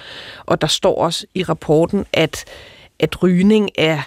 Og 0.47 0.61
der 0.61 0.67
står 0.67 1.03
også 1.03 1.27
i 1.35 1.43
rapporten, 1.43 2.07
at, 2.13 2.45
at 2.99 3.23
rygning 3.23 3.71
er 3.79 4.03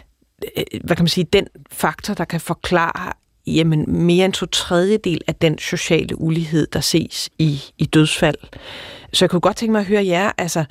Øh, 0.57 0.63
hvad 0.83 0.95
kan 0.95 1.03
man 1.03 1.07
sige, 1.07 1.27
den 1.33 1.47
faktor, 1.71 2.13
der 2.13 2.25
kan 2.25 2.39
forklare 2.39 3.13
jamen, 3.47 3.85
mere 3.87 4.25
end 4.25 4.33
to 4.33 4.45
tredjedel 4.45 5.21
af 5.27 5.35
den 5.35 5.57
sociale 5.57 6.21
ulighed, 6.21 6.67
der 6.67 6.79
ses 6.79 7.29
i, 7.39 7.61
i 7.77 7.85
dødsfald. 7.85 8.35
Så 9.13 9.25
jeg 9.25 9.29
kunne 9.29 9.41
godt 9.41 9.57
tænke 9.57 9.71
mig 9.71 9.79
at 9.79 9.85
høre 9.85 10.05
jer, 10.05 10.31
altså, 10.37 10.65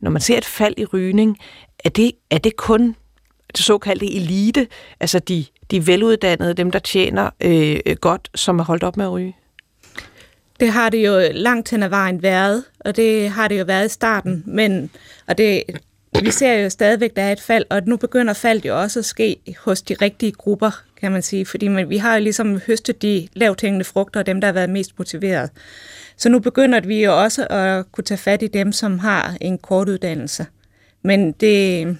når 0.00 0.10
man 0.10 0.22
ser 0.22 0.38
et 0.38 0.44
fald 0.44 0.74
i 0.78 0.84
rygning, 0.84 1.38
er 1.84 1.88
det, 1.88 2.12
er 2.30 2.38
det 2.38 2.56
kun 2.56 2.96
det 3.56 3.64
såkaldte 3.64 4.14
elite, 4.14 4.66
altså 5.00 5.18
de, 5.18 5.44
de 5.70 5.86
veluddannede, 5.86 6.54
dem 6.54 6.70
der 6.70 6.78
tjener 6.78 7.30
øh, 7.40 7.78
godt, 8.00 8.28
som 8.34 8.58
er 8.58 8.64
holdt 8.64 8.82
op 8.82 8.96
med 8.96 9.04
at 9.04 9.12
ryge? 9.12 9.36
Det 10.60 10.72
har 10.72 10.90
det 10.90 11.06
jo 11.06 11.28
langt 11.32 11.70
hen 11.70 11.82
ad 11.82 11.88
vejen 11.88 12.22
været, 12.22 12.64
og 12.80 12.96
det 12.96 13.30
har 13.30 13.48
det 13.48 13.58
jo 13.58 13.64
været 13.64 13.86
i 13.86 13.88
starten, 13.88 14.42
men, 14.46 14.90
og 15.26 15.38
det, 15.38 15.62
vi 16.22 16.30
ser 16.30 16.52
jo 16.52 16.70
stadigvæk, 16.70 17.16
der 17.16 17.22
er 17.22 17.32
et 17.32 17.40
fald, 17.40 17.64
og 17.70 17.82
nu 17.86 17.96
begynder 17.96 18.32
faldet 18.32 18.64
jo 18.64 18.80
også 18.80 18.98
at 18.98 19.04
ske 19.04 19.36
hos 19.58 19.82
de 19.82 19.94
rigtige 19.94 20.32
grupper, 20.32 20.82
kan 21.00 21.12
man 21.12 21.22
sige, 21.22 21.46
fordi 21.46 21.68
man, 21.68 21.88
vi 21.88 21.96
har 21.96 22.14
jo 22.14 22.22
ligesom 22.22 22.60
høstet 22.66 23.02
de 23.02 23.28
lavt 23.34 23.60
hængende 23.60 23.84
frugter, 23.84 24.20
og 24.20 24.26
dem, 24.26 24.40
der 24.40 24.48
har 24.48 24.52
været 24.52 24.70
mest 24.70 24.98
motiveret. 24.98 25.50
Så 26.16 26.28
nu 26.28 26.38
begynder 26.38 26.80
vi 26.80 27.04
jo 27.04 27.22
også 27.22 27.46
at 27.46 27.92
kunne 27.92 28.04
tage 28.04 28.18
fat 28.18 28.42
i 28.42 28.46
dem, 28.46 28.72
som 28.72 28.98
har 28.98 29.36
en 29.40 29.58
kort 29.58 29.88
uddannelse. 29.88 30.46
Men 31.02 31.32
det, 31.32 31.98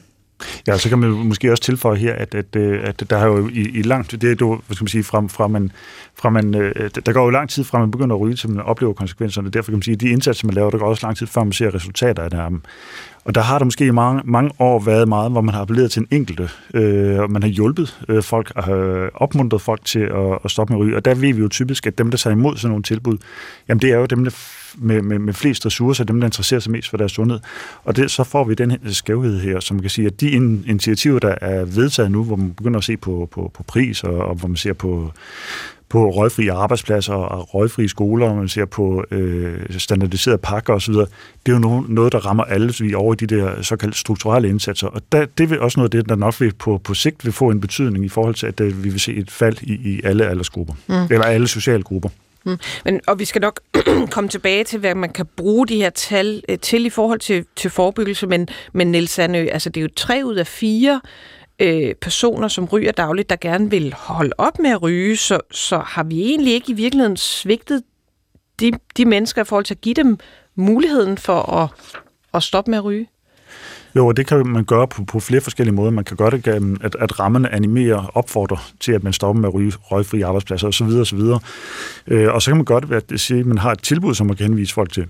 Ja, 0.66 0.79
så 0.79 0.88
kan 0.88 0.98
man 0.98 1.11
måske 1.11 1.50
også 1.50 1.62
tilføje 1.62 1.98
her, 1.98 2.14
at, 2.14 2.35
at, 2.35 2.57
øh, 2.57 2.81
at 2.83 3.11
der 3.11 3.18
har 3.18 3.26
jo 3.26 3.48
i, 3.48 3.61
i 3.61 3.83
langt, 3.83 4.12
det 4.12 4.24
er 4.24 4.37
jo, 4.40 4.61
hvad 4.66 4.74
skal 4.74 4.85
man 4.85 4.88
sige, 4.88 5.05
fra, 5.05 5.24
fra 5.29 5.48
man, 5.48 5.72
fra 6.14 6.31
man, 6.31 6.55
øh, 6.55 6.90
der 7.07 7.12
går 7.12 7.24
jo 7.24 7.31
lang 7.31 7.48
tid 7.48 7.64
fra 7.64 7.79
man 7.79 7.90
begynder 7.90 8.16
at 8.16 8.20
ryge, 8.20 8.37
til 8.37 8.50
man 8.50 8.64
oplever 8.64 8.92
konsekvenserne. 8.92 9.50
Derfor 9.50 9.70
kan 9.70 9.76
man 9.76 9.83
sige, 9.83 9.94
at 9.94 10.00
de 10.00 10.09
indsatser, 10.09 10.46
man 10.46 10.55
laver, 10.55 10.70
der 10.70 10.79
går 10.79 10.87
også 10.87 11.07
lang 11.07 11.16
tid, 11.16 11.26
før 11.26 11.44
man 11.44 11.53
ser 11.53 11.74
resultater 11.74 12.22
af 12.22 12.31
det 12.31 12.38
her. 12.38 12.50
Og 13.24 13.35
der 13.35 13.40
har 13.40 13.59
der 13.59 13.64
måske 13.64 13.87
i 13.87 13.90
mange, 13.90 14.22
mange 14.24 14.50
år 14.59 14.79
været 14.79 15.09
meget, 15.09 15.31
hvor 15.31 15.40
man 15.40 15.55
har 15.55 15.62
appelleret 15.62 15.90
til 15.90 16.00
en 16.00 16.09
enkelte, 16.11 16.48
øh, 16.74 17.20
og 17.20 17.31
man 17.31 17.42
har 17.42 17.48
hjulpet 17.48 18.00
øh, 18.09 18.22
folk, 18.22 18.53
og 18.57 18.64
har 18.64 18.74
øh, 18.74 19.09
opmuntret 19.14 19.62
folk 19.62 19.85
til 19.85 20.00
at, 20.00 20.38
at 20.44 20.50
stoppe 20.50 20.72
med 20.72 20.81
at 20.81 20.87
ryge. 20.87 20.96
Og 20.96 21.05
der 21.05 21.14
ved 21.14 21.35
vi 21.35 21.40
jo 21.40 21.48
typisk, 21.48 21.87
at 21.87 21.98
dem, 21.98 22.11
der 22.11 22.18
tager 22.18 22.35
imod 22.35 22.57
sådan 22.57 22.70
nogle 22.70 22.83
tilbud, 22.83 23.18
jamen 23.68 23.83
det 23.83 23.90
er 23.90 23.96
jo 23.96 24.07
dem, 24.07 24.24
der 24.24 24.31
med, 24.78 25.02
med, 25.02 25.18
med 25.18 25.35
flest 25.35 25.66
ressourcer, 25.66 26.04
dem, 26.04 26.20
der 26.20 26.26
interesserer 26.26 26.61
sig 26.61 26.72
mest 26.72 26.90
for 26.90 26.96
deres 26.96 27.12
sundhed. 27.12 27.40
Og 27.85 27.96
det, 27.96 28.11
så 28.11 28.24
får 28.24 28.44
vi 28.44 28.54
den 28.54 28.78
skævhed 28.92 29.40
her, 29.40 29.61
som 29.61 29.80
kan 29.80 29.90
sige, 29.90 30.06
at 30.06 30.20
de 30.20 30.30
initiativer, 30.30 31.18
der 31.18 31.35
er 31.40 31.64
vedtaget 31.64 32.11
nu, 32.11 32.24
hvor 32.24 32.37
man 32.37 32.52
begynder 32.54 32.78
at 32.78 32.85
se 32.85 32.96
på, 32.96 33.28
på, 33.33 33.50
på 33.54 33.62
pris, 33.62 34.04
og, 34.04 34.18
og 34.18 34.35
hvor 34.35 34.48
man 34.48 34.56
ser 34.56 34.72
på 34.72 35.12
på 35.90 36.11
røgfri 36.11 36.48
arbejdspladser 36.48 37.12
og 37.12 37.54
røgfri 37.54 37.88
skoler, 37.88 38.26
og 38.28 38.37
man 38.37 38.48
ser 38.48 38.64
på 38.64 39.04
øh, 39.11 39.59
standardiserede 39.78 40.38
pakker 40.38 40.74
osv., 40.74 40.94
det 40.94 41.09
er 41.46 41.52
jo 41.52 41.85
noget, 41.88 42.12
der 42.12 42.18
rammer 42.18 42.44
alle 42.44 42.74
vi 42.80 42.94
over 42.94 43.14
i 43.14 43.16
de 43.16 43.26
der 43.26 43.62
såkaldte 43.62 43.98
strukturelle 43.98 44.48
indsatser. 44.48 44.87
Og 44.87 45.02
der, 45.12 45.26
det 45.38 45.52
er 45.52 45.59
også 45.59 45.80
noget 45.80 45.94
af 45.94 46.00
det, 46.00 46.09
der 46.09 46.16
nok 46.16 46.40
vil 46.40 46.52
på, 46.59 46.80
på 46.85 46.94
sigt 46.94 47.24
vil 47.24 47.33
få 47.33 47.50
en 47.50 47.61
betydning 47.61 48.04
i 48.04 48.09
forhold 48.09 48.35
til, 48.35 48.46
at 48.46 48.61
øh, 48.61 48.85
vi 48.85 48.88
vil 48.88 49.00
se 49.00 49.14
et 49.14 49.30
fald 49.30 49.56
i, 49.62 49.72
i 49.72 50.00
alle 50.04 50.26
aldersgrupper, 50.26 50.74
mm. 50.88 50.94
eller 51.11 51.24
alle 51.24 51.48
sociale 51.48 51.83
grupper. 51.83 52.09
Mm. 52.46 52.59
Men, 52.85 53.00
og 53.07 53.18
vi 53.18 53.24
skal 53.24 53.40
nok 53.40 53.61
komme 54.14 54.29
tilbage 54.29 54.64
til, 54.64 54.79
hvad 54.79 54.94
man 54.94 55.11
kan 55.11 55.26
bruge 55.37 55.66
de 55.66 55.76
her 55.76 55.90
tal 55.90 56.42
øh, 56.48 56.59
til 56.59 56.87
i 56.87 56.90
forhold 56.90 57.18
til, 57.18 57.46
til 57.57 57.70
forebyggelse, 57.70 58.26
men, 58.26 58.48
men 58.72 58.92
Niels 58.92 59.11
Sandø, 59.11 59.46
altså 59.53 59.70
det 59.70 59.81
er 59.81 59.83
jo 59.83 59.88
tre 59.96 60.22
ud 60.24 60.35
af 60.35 60.46
fire 60.46 61.00
øh, 61.59 61.94
personer, 61.94 62.48
som 62.48 62.64
ryger 62.64 62.92
dagligt, 62.92 63.31
der 63.31 63.37
gerne 63.37 63.70
vil 63.70 63.94
holde 63.94 64.33
op 64.38 64.59
med 64.59 64.70
at 64.70 64.83
ryge, 64.83 65.16
så, 65.16 65.40
så 65.50 65.79
har 65.79 66.05
vi 66.05 66.22
egentlig 66.22 66.55
ikke 66.55 66.72
i 66.72 66.74
virkeligheden 66.74 67.16
svigtet 67.16 67.83
de, 68.61 68.72
de 68.96 69.05
mennesker 69.05 69.42
i 69.42 69.44
forhold 69.44 69.64
til 69.64 69.74
at 69.74 69.81
give 69.81 69.94
dem 69.94 70.18
muligheden 70.55 71.18
for 71.18 71.53
at, 71.53 71.68
at 72.35 72.42
stoppe 72.42 72.70
med 72.70 72.79
at 72.79 72.85
ryge? 72.85 73.09
Jo, 73.96 74.07
og 74.07 74.16
det 74.16 74.26
kan 74.26 74.46
man 74.46 74.64
gøre 74.64 74.88
på, 74.88 75.05
på 75.05 75.20
flere 75.20 75.40
forskellige 75.40 75.74
måder. 75.74 75.90
Man 75.90 76.05
kan 76.05 76.16
gøre 76.16 76.31
det 76.31 76.42
gennem, 76.42 76.76
at, 76.81 76.96
at 77.00 77.20
rammerne 77.20 77.55
animerer, 77.55 78.11
opfordrer 78.14 78.70
til, 78.81 78.92
at 78.92 79.05
man 79.05 79.12
stopper 79.12 79.40
med 79.40 79.48
at 79.48 79.55
ryge 79.55 79.72
røgfri 79.81 80.22
arbejdspladser 80.22 80.68
osv. 80.68 80.87
osv. 80.87 81.20
Øh, 82.07 82.35
og 82.35 82.42
så 82.42 82.50
kan 82.50 82.57
man 82.57 82.64
godt 82.64 82.90
være, 82.90 83.00
at 83.12 83.20
sige, 83.20 83.40
at 83.40 83.46
man 83.46 83.59
har 83.59 83.72
et 83.72 83.83
tilbud, 83.83 84.14
som 84.14 84.26
man 84.26 84.37
kan 84.37 84.46
henvise 84.46 84.74
folk 84.74 84.92
til. 84.92 85.07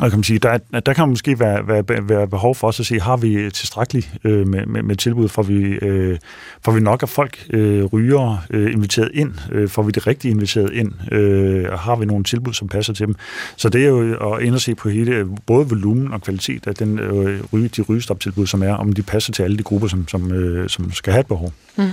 Og 0.00 0.10
kan 0.10 0.18
man 0.18 0.24
sige, 0.24 0.38
der, 0.38 0.58
der 0.86 0.92
kan 0.92 1.08
måske 1.08 1.40
være, 1.40 1.68
være, 1.68 2.08
være 2.08 2.28
behov 2.28 2.54
for 2.54 2.68
os 2.68 2.80
at 2.80 2.86
se, 2.86 3.00
har 3.00 3.16
vi 3.16 3.50
tilstrækkeligt 3.50 4.14
øh, 4.24 4.48
med, 4.48 4.66
med, 4.66 4.82
med 4.82 4.96
tilbud, 4.96 5.28
får 5.28 5.42
vi, 5.42 5.62
øh, 5.62 6.18
får 6.64 6.72
vi 6.72 6.80
nok 6.80 7.02
af 7.02 7.08
folk 7.08 7.46
øh, 7.50 7.84
ryger 7.84 8.44
øh, 8.50 8.72
inviteret 8.72 9.10
ind, 9.14 9.32
øh, 9.52 9.68
får 9.68 9.82
vi 9.82 9.90
det 9.90 10.06
rigtige 10.06 10.32
inviteret 10.32 10.72
ind, 10.72 11.12
øh, 11.12 11.72
og 11.72 11.78
har 11.78 11.96
vi 11.96 12.06
nogle 12.06 12.24
tilbud, 12.24 12.52
som 12.52 12.68
passer 12.68 12.92
til 12.92 13.06
dem. 13.06 13.14
Så 13.56 13.68
det 13.68 13.84
er 13.84 13.88
jo 13.88 14.34
at 14.34 14.42
ind 14.42 14.54
og 14.54 14.60
se 14.60 14.74
på 14.74 14.88
hele, 14.88 15.26
både 15.46 15.68
volumen 15.68 16.12
og 16.12 16.22
kvalitet 16.22 16.66
af 16.66 16.74
den, 16.74 16.98
øh, 16.98 17.40
ryge, 17.52 17.68
de 17.68 17.82
rygestoptilbud, 17.82 18.46
som 18.46 18.62
er, 18.62 18.74
om 18.74 18.92
de 18.92 19.02
passer 19.02 19.32
til 19.32 19.42
alle 19.42 19.56
de 19.56 19.62
grupper, 19.62 19.88
som, 19.88 20.08
som, 20.08 20.32
øh, 20.32 20.68
som 20.68 20.92
skal 20.92 21.12
have 21.12 21.20
et 21.20 21.26
behov. 21.26 21.52
Mm. 21.76 21.84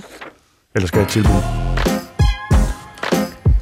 Eller 0.75 0.87
skal 0.87 0.97
have 0.97 1.05
et 1.05 1.11
tilbud. 1.11 1.70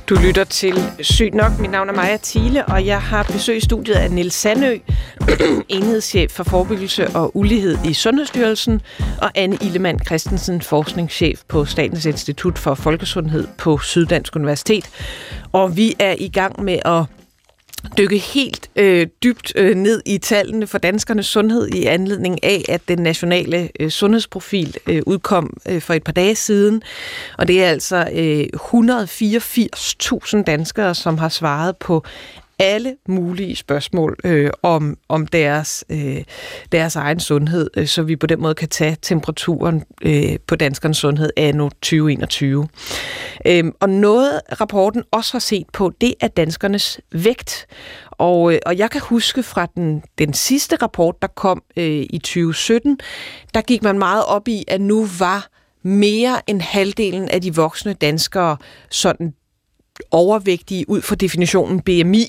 Du 0.10 0.16
lytter 0.16 0.44
til 0.44 0.74
Sygt 1.02 1.34
nok. 1.34 1.60
Mit 1.60 1.72
navn 1.72 1.90
er 1.90 1.94
Maja 1.94 2.18
Thiele, 2.24 2.66
og 2.66 2.86
jeg 2.86 3.02
har 3.02 3.24
besøg 3.24 3.58
i 3.58 3.60
studiet 3.60 3.96
af 3.96 4.12
Niels 4.12 4.34
Sandø, 4.34 4.78
enhedschef 5.70 6.32
for 6.32 6.44
forebyggelse 6.44 7.08
og 7.08 7.38
ulighed 7.38 7.78
i 7.86 7.94
Sundhedsstyrelsen, 7.94 8.82
og 9.22 9.32
Anne 9.36 9.58
Illemann 9.62 10.00
Christensen, 10.06 10.62
forskningschef 10.62 11.42
på 11.48 11.66
Statens 11.66 12.06
Institut 12.06 12.58
for 12.58 12.74
Folkesundhed 12.74 13.48
på 13.58 13.78
Syddansk 13.78 14.36
Universitet. 14.36 14.90
Og 15.52 15.78
vi 15.78 15.96
er 16.00 16.16
i 16.20 16.30
gang 16.30 16.64
med 16.64 16.80
at 16.86 17.19
dykke 17.98 18.18
helt 18.18 18.70
øh, 18.76 19.08
dybt 19.24 19.54
øh, 19.56 19.76
ned 19.76 20.02
i 20.06 20.18
tallene 20.18 20.68
for 20.68 20.78
danskernes 20.78 21.26
sundhed 21.26 21.68
i 21.68 21.86
anledning 21.86 22.44
af, 22.44 22.66
at 22.70 22.82
den 22.88 23.00
nationale 23.00 23.70
øh, 23.80 23.90
sundhedsprofil 23.90 24.78
øh, 24.88 25.02
udkom 25.06 25.58
øh, 25.68 25.82
for 25.82 25.94
et 25.94 26.04
par 26.04 26.12
dage 26.12 26.36
siden. 26.36 26.82
Og 27.38 27.48
det 27.48 27.64
er 27.64 27.70
altså 27.70 28.10
øh, 28.14 28.46
184.000 30.38 30.44
danskere, 30.44 30.96
som 30.96 31.18
har 31.18 31.30
svaret 31.30 31.78
på 31.78 32.04
alle 32.60 32.96
mulige 33.08 33.56
spørgsmål 33.56 34.18
øh, 34.24 34.50
om, 34.64 34.98
om 35.10 35.28
deres, 35.28 35.86
øh, 35.90 36.24
deres 36.72 36.96
egen 36.96 37.20
sundhed, 37.20 37.70
øh, 37.78 37.88
så 37.88 38.04
vi 38.04 38.16
på 38.16 38.28
den 38.28 38.42
måde 38.42 38.56
kan 38.56 38.70
tage 38.70 38.98
temperaturen 39.02 39.84
øh, 40.02 40.38
på 40.48 40.56
danskernes 40.56 40.98
sundhed 40.98 41.30
anno 41.38 41.70
2021. 41.70 42.68
Øh, 43.46 43.64
og 43.80 43.90
noget 43.90 44.42
rapporten 44.62 45.04
også 45.12 45.32
har 45.32 45.40
set 45.40 45.66
på, 45.74 45.92
det 46.02 46.14
er 46.22 46.28
danskernes 46.28 47.00
vægt. 47.12 47.66
Og, 48.12 48.54
øh, 48.54 48.60
og 48.66 48.78
jeg 48.78 48.92
kan 48.92 49.02
huske 49.02 49.44
fra 49.44 49.68
den, 49.76 50.04
den 50.18 50.34
sidste 50.34 50.76
rapport, 50.76 51.16
der 51.22 51.28
kom 51.28 51.64
øh, 51.78 52.06
i 52.10 52.20
2017, 52.24 53.00
der 53.54 53.62
gik 53.62 53.84
man 53.84 54.00
meget 54.00 54.26
op 54.26 54.48
i, 54.48 54.64
at 54.68 54.82
nu 54.82 55.08
var 55.20 55.48
mere 55.84 56.42
end 56.48 56.62
halvdelen 56.62 57.30
af 57.30 57.42
de 57.42 57.56
voksne 57.56 57.94
danskere 57.94 58.58
sådan 58.90 59.34
overvægtige 60.12 60.90
ud 60.90 61.02
fra 61.02 61.16
definitionen 61.16 61.82
BMI. 61.82 62.28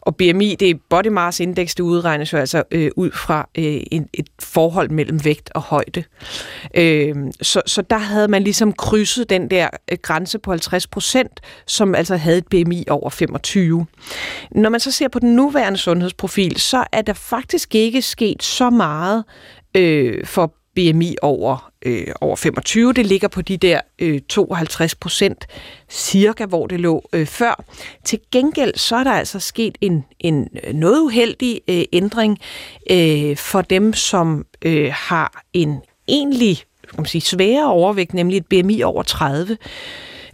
Og 0.00 0.16
BMI, 0.16 0.56
det 0.60 0.70
er 0.70 0.74
Body 0.90 1.06
Mass 1.06 1.40
Index, 1.40 1.74
det 1.74 1.80
udregnes 1.80 2.32
jo 2.32 2.38
altså 2.38 2.62
øh, 2.70 2.90
ud 2.96 3.10
fra 3.10 3.48
øh, 3.58 3.80
en, 3.90 4.08
et 4.12 4.28
forhold 4.40 4.90
mellem 4.90 5.24
vægt 5.24 5.50
og 5.54 5.62
højde. 5.62 6.04
Øh, 6.74 7.14
så, 7.42 7.62
så 7.66 7.82
der 7.82 7.98
havde 7.98 8.28
man 8.28 8.42
ligesom 8.42 8.72
krydset 8.72 9.30
den 9.30 9.50
der 9.50 9.68
øh, 9.92 9.98
grænse 10.02 10.38
på 10.38 10.50
50 10.50 10.86
procent, 10.86 11.40
som 11.66 11.94
altså 11.94 12.16
havde 12.16 12.38
et 12.38 12.46
BMI 12.46 12.84
over 12.90 13.10
25. 13.10 13.86
Når 14.50 14.70
man 14.70 14.80
så 14.80 14.90
ser 14.90 15.08
på 15.08 15.18
den 15.18 15.36
nuværende 15.36 15.78
sundhedsprofil, 15.78 16.60
så 16.60 16.84
er 16.92 17.02
der 17.02 17.12
faktisk 17.12 17.74
ikke 17.74 18.02
sket 18.02 18.42
så 18.42 18.70
meget 18.70 19.24
øh, 19.76 20.26
for 20.26 20.54
BMI 20.80 21.16
over, 21.22 21.72
øh, 21.82 22.06
over 22.20 22.36
25. 22.36 22.92
Det 22.92 23.06
ligger 23.06 23.28
på 23.28 23.42
de 23.42 23.56
der 23.56 23.80
øh, 23.98 24.20
52 24.20 24.94
procent 24.94 25.46
cirka, 25.88 26.46
hvor 26.46 26.66
det 26.66 26.80
lå 26.80 27.08
øh, 27.12 27.26
før. 27.26 27.64
Til 28.04 28.18
gengæld 28.32 28.74
så 28.74 28.96
er 28.96 29.04
der 29.04 29.12
altså 29.12 29.40
sket 29.40 29.78
en, 29.80 30.04
en 30.20 30.48
øh, 30.64 30.74
noget 30.74 31.00
uheldig 31.00 31.60
øh, 31.68 31.82
ændring 31.92 32.38
øh, 32.90 33.36
for 33.36 33.62
dem, 33.62 33.92
som 33.92 34.46
øh, 34.62 34.92
har 34.94 35.42
en 35.52 35.80
egentlig 36.08 36.64
kan 36.90 36.96
man 36.98 37.06
sige, 37.06 37.22
sværere 37.22 37.70
overvægt, 37.70 38.14
nemlig 38.14 38.36
et 38.36 38.46
BMI 38.46 38.82
over 38.82 39.02
30. 39.02 39.56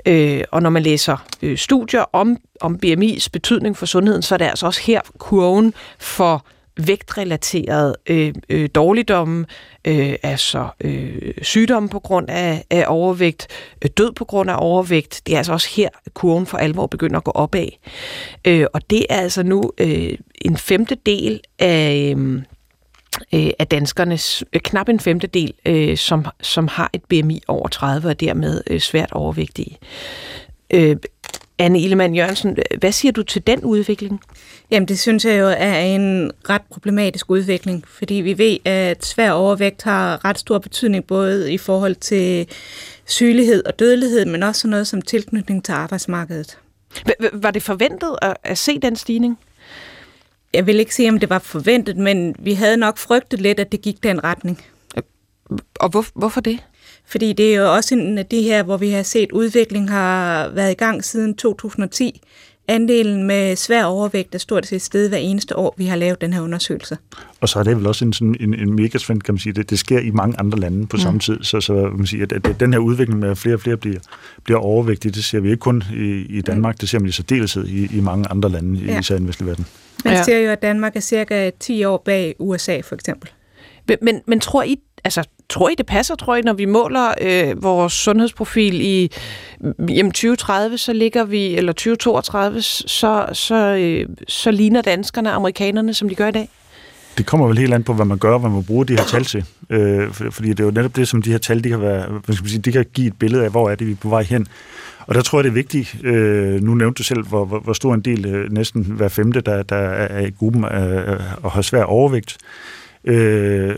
Øh, 0.07 0.45
og 0.53 0.63
når 0.63 0.71
man 0.71 0.83
læser 0.83 1.27
øh, 1.43 1.59
studier 1.59 2.05
om, 2.13 2.37
om 2.61 2.79
BMI's 2.87 3.29
betydning 3.33 3.77
for 3.77 3.87
sundheden, 3.87 4.23
så 4.23 4.35
er 4.35 4.39
det 4.39 4.45
altså 4.45 4.67
også 4.67 4.81
her 4.83 5.01
kurven 5.19 5.75
for 5.99 6.45
vægtrelateret 6.77 7.97
øh, 8.07 8.35
øh, 8.49 8.69
dårligdomme, 8.75 9.47
øh, 9.85 10.15
altså 10.23 10.69
øh, 10.81 11.35
sygdomme 11.43 11.89
på 11.89 11.99
grund 11.99 12.31
af, 12.31 12.65
af 12.71 12.85
overvægt, 12.89 13.47
øh, 13.85 13.91
død 13.97 14.13
på 14.13 14.25
grund 14.25 14.51
af 14.51 14.57
overvægt. 14.59 15.23
Det 15.27 15.35
er 15.35 15.39
altså 15.39 15.53
også 15.53 15.69
her, 15.77 15.89
kurven 16.15 16.47
for 16.47 16.59
alvor 16.59 16.87
begynder 16.87 17.17
at 17.17 17.25
gå 17.25 17.31
opad. 17.31 17.69
Øh, 18.45 18.67
og 18.73 18.91
det 18.91 19.07
er 19.11 19.17
altså 19.17 19.43
nu 19.43 19.73
øh, 19.79 20.19
en 20.35 20.57
femtedel 20.57 21.41
af... 21.59 22.15
Øh, 22.17 22.43
øh 23.33 23.51
af 23.59 23.67
danskernes, 23.67 24.45
øh, 24.53 24.61
knap 24.61 24.89
en 24.89 25.01
femtedel, 25.01 25.55
øh, 25.67 25.97
som, 25.97 26.27
som 26.43 26.69
har 26.69 26.91
et 26.93 27.05
BMI 27.05 27.43
over 27.49 27.69
30 27.69 28.09
og 28.09 28.21
dermed 28.21 28.63
øh, 28.67 28.81
svært 28.81 29.13
overvægtige. 29.13 29.79
Øh, 30.71 30.97
Anne 31.59 31.81
Illemann 31.81 32.15
Jørgensen, 32.15 32.57
hvad 32.79 32.93
siger 32.93 33.13
du 33.13 33.23
til 33.23 33.47
den 33.47 33.65
udvikling? 33.65 34.21
Jamen 34.71 34.89
det 34.89 34.99
synes 34.99 35.25
jeg 35.25 35.39
jo 35.39 35.47
er 35.47 35.79
en 35.79 36.33
ret 36.49 36.63
problematisk 36.71 37.31
udvikling, 37.31 37.85
fordi 37.89 38.15
vi 38.15 38.39
ved, 38.39 38.59
at 38.65 39.05
svær 39.05 39.31
overvægt 39.31 39.83
har 39.83 40.25
ret 40.25 40.39
stor 40.39 40.59
betydning 40.59 41.07
både 41.07 41.53
i 41.53 41.59
forhold 41.59 41.95
til 41.95 42.49
sygelighed 43.05 43.65
og 43.65 43.79
dødelighed, 43.79 44.25
men 44.25 44.43
også 44.43 44.69
noget 44.69 44.87
som 44.87 45.03
tilknytning 45.03 45.65
til 45.65 45.73
arbejdsmarkedet. 45.73 46.59
Var 47.33 47.51
det 47.51 47.63
forventet 47.63 48.17
at 48.43 48.59
se 48.59 48.79
den 48.79 48.97
stigning? 48.97 49.39
Jeg 50.55 50.67
vil 50.67 50.81
ikke 50.81 50.95
sige, 50.95 51.09
om 51.09 51.19
det 51.19 51.31
var 51.31 51.39
forventet, 51.39 51.97
men 51.97 52.35
vi 52.39 52.53
havde 52.53 52.77
nok 52.77 52.99
frygtet 52.99 53.41
lidt, 53.41 53.61
at 53.61 53.73
det 53.73 53.83
gik 53.83 54.03
den 54.03 54.25
retning. 54.25 54.65
Og 55.81 55.89
hvor, 55.89 56.05
hvorfor 56.15 56.41
det? 56.41 56.59
Fordi 57.05 57.33
det 57.33 57.55
er 57.55 57.61
jo 57.61 57.75
også 57.75 57.95
en 57.95 58.19
af 58.19 58.27
de 58.27 58.43
her, 58.43 58.63
hvor 58.63 58.77
vi 58.77 58.91
har 58.91 59.03
set 59.03 59.33
udvikling 59.33 59.91
har 59.91 60.49
været 60.49 60.71
i 60.71 60.75
gang 60.75 61.05
siden 61.05 61.37
2010. 61.37 62.21
Andelen 62.69 63.23
med 63.23 63.57
svær 63.57 63.85
overvægt 63.85 64.35
er 64.35 64.39
stort 64.39 64.67
set 64.67 64.83
sted 64.83 65.09
hver 65.09 65.19
eneste 65.19 65.57
år, 65.57 65.75
vi 65.79 65.87
har 65.87 65.97
lavet 65.97 66.21
den 66.21 66.33
her 66.33 66.41
undersøgelse. 66.41 66.99
Og 67.41 67.49
så 67.49 67.59
er 67.59 67.63
det 67.63 67.77
vel 67.77 67.87
også 67.87 68.05
en, 68.05 68.13
sådan 68.13 68.37
en, 68.41 68.55
en 68.55 68.77
mega 68.77 68.99
kan 68.99 69.21
man 69.29 69.39
sige. 69.39 69.53
Det, 69.53 69.71
det 69.71 69.79
sker 69.79 69.99
i 69.99 70.11
mange 70.11 70.41
andre 70.41 70.59
lande 70.59 70.87
på 70.87 70.97
mm. 70.97 71.01
samme 71.01 71.21
tid. 71.21 71.39
Så, 71.43 71.61
så 71.61 71.73
man 71.73 72.07
sige, 72.07 72.23
at, 72.23 72.33
at 72.33 72.61
den 72.61 72.73
her 72.73 72.81
udvikling 72.81 73.21
med, 73.21 73.31
at 73.31 73.39
flere 73.39 73.55
og 73.55 73.61
flere 73.61 73.77
bliver, 73.77 73.99
bliver 74.45 74.59
overvægtige, 74.59 75.13
det 75.13 75.25
ser 75.25 75.41
vi 75.41 75.51
ikke 75.51 75.61
kun 75.61 75.83
i, 75.95 76.27
i 76.29 76.41
Danmark, 76.41 76.81
det 76.81 76.89
ser 76.89 76.99
man 76.99 77.09
i 77.09 77.13
særdeleshed 77.13 77.67
i, 77.67 77.97
i 77.97 78.01
mange 78.01 78.29
andre 78.31 78.49
lande, 78.49 78.81
ja. 78.81 78.99
især 78.99 79.15
i 79.15 79.19
den 79.19 79.29
vestlige 79.29 79.49
verden. 79.49 79.67
Man 80.05 80.15
ja. 80.15 80.23
ser 80.23 80.39
jo, 80.39 80.51
at 80.51 80.63
Danmark 80.63 80.97
er 80.97 81.01
cirka 81.01 81.51
10 81.61 81.85
år 81.85 82.03
bag 82.05 82.35
USA, 82.39 82.81
for 82.81 82.95
eksempel. 82.95 83.31
Men, 83.89 83.99
men, 84.03 84.21
men 84.27 84.41
tror 84.41 84.63
I, 84.63 84.81
altså, 85.07 85.25
tror 85.49 85.69
I, 85.69 85.75
det 85.79 85.87
passer, 85.87 86.15
tror 86.15 86.37
I, 86.37 86.41
når 86.41 86.53
vi 86.53 86.65
måler 86.65 87.15
øh, 87.21 87.63
vores 87.63 87.93
sundhedsprofil 87.93 88.81
i 88.81 89.11
jamen, 89.79 90.13
2030, 90.13 90.79
så 90.79 90.93
ligger 90.93 91.25
vi, 91.25 91.57
eller 91.57 91.73
2032, 91.73 92.63
så, 92.63 93.27
så, 93.33 93.55
øh, 93.55 94.09
så 94.29 94.51
ligner 94.51 94.83
danskerne 94.83 95.31
amerikanerne, 95.31 95.95
som 95.95 96.09
de 96.09 96.15
gør 96.15 96.29
i 96.29 96.33
dag? 96.33 96.49
Det 97.19 97.27
kommer 97.27 97.47
vel 97.47 97.59
helt 97.59 97.75
an 97.75 97.83
på, 97.83 97.95
hvad 97.95 98.05
man 98.05 98.19
gør, 98.19 98.39
hvad 98.39 98.51
man 98.51 98.65
bruger 98.65 98.85
de 98.85 98.97
her 98.97 99.05
tal 99.05 99.25
til. 99.25 99.45
Øh, 99.71 100.13
fordi 100.13 100.49
det 100.49 100.61
er 100.61 100.65
jo 100.65 100.71
netop 100.71 100.97
det, 100.97 101.09
som 101.09 101.23
de 101.23 101.31
her 101.31 101.39
tal, 101.39 101.65
de 101.65 101.69
kan, 101.69 101.81
være, 101.81 102.09
hvad 102.09 102.35
skal 102.35 102.45
man 102.45 102.51
sige, 102.51 102.63
de 102.63 102.73
kan 102.73 102.87
give 102.95 103.07
et 103.07 103.19
billede 103.19 103.45
af, 103.45 103.51
hvor 103.51 103.71
er 103.71 103.75
det, 103.75 103.87
vi 103.87 103.93
er 103.93 103.97
på 103.97 104.09
vej 104.09 104.23
hen. 104.23 104.47
Og 105.07 105.15
der 105.15 105.23
tror 105.23 105.39
jeg, 105.39 105.45
det 105.45 105.51
er 105.51 105.55
vigtigt, 105.55 105.97
øh, 106.05 106.63
nu 106.63 106.75
nævnte 106.75 106.99
du 106.99 107.03
selv, 107.03 107.27
hvor, 107.27 107.45
hvor, 107.45 107.59
hvor 107.59 107.73
stor 107.73 107.95
en 107.95 108.01
del, 108.01 108.27
øh, 108.27 108.53
næsten 108.53 108.83
hver 108.83 109.09
femte, 109.09 109.41
der, 109.41 109.63
der 109.63 109.77
er 109.77 110.27
i 110.27 110.31
gruppen 110.31 110.65
øh, 110.65 111.21
og 111.43 111.53
har 111.53 111.63
svær 111.63 111.83
overvægt. 111.83 112.37
Øh, 113.05 113.75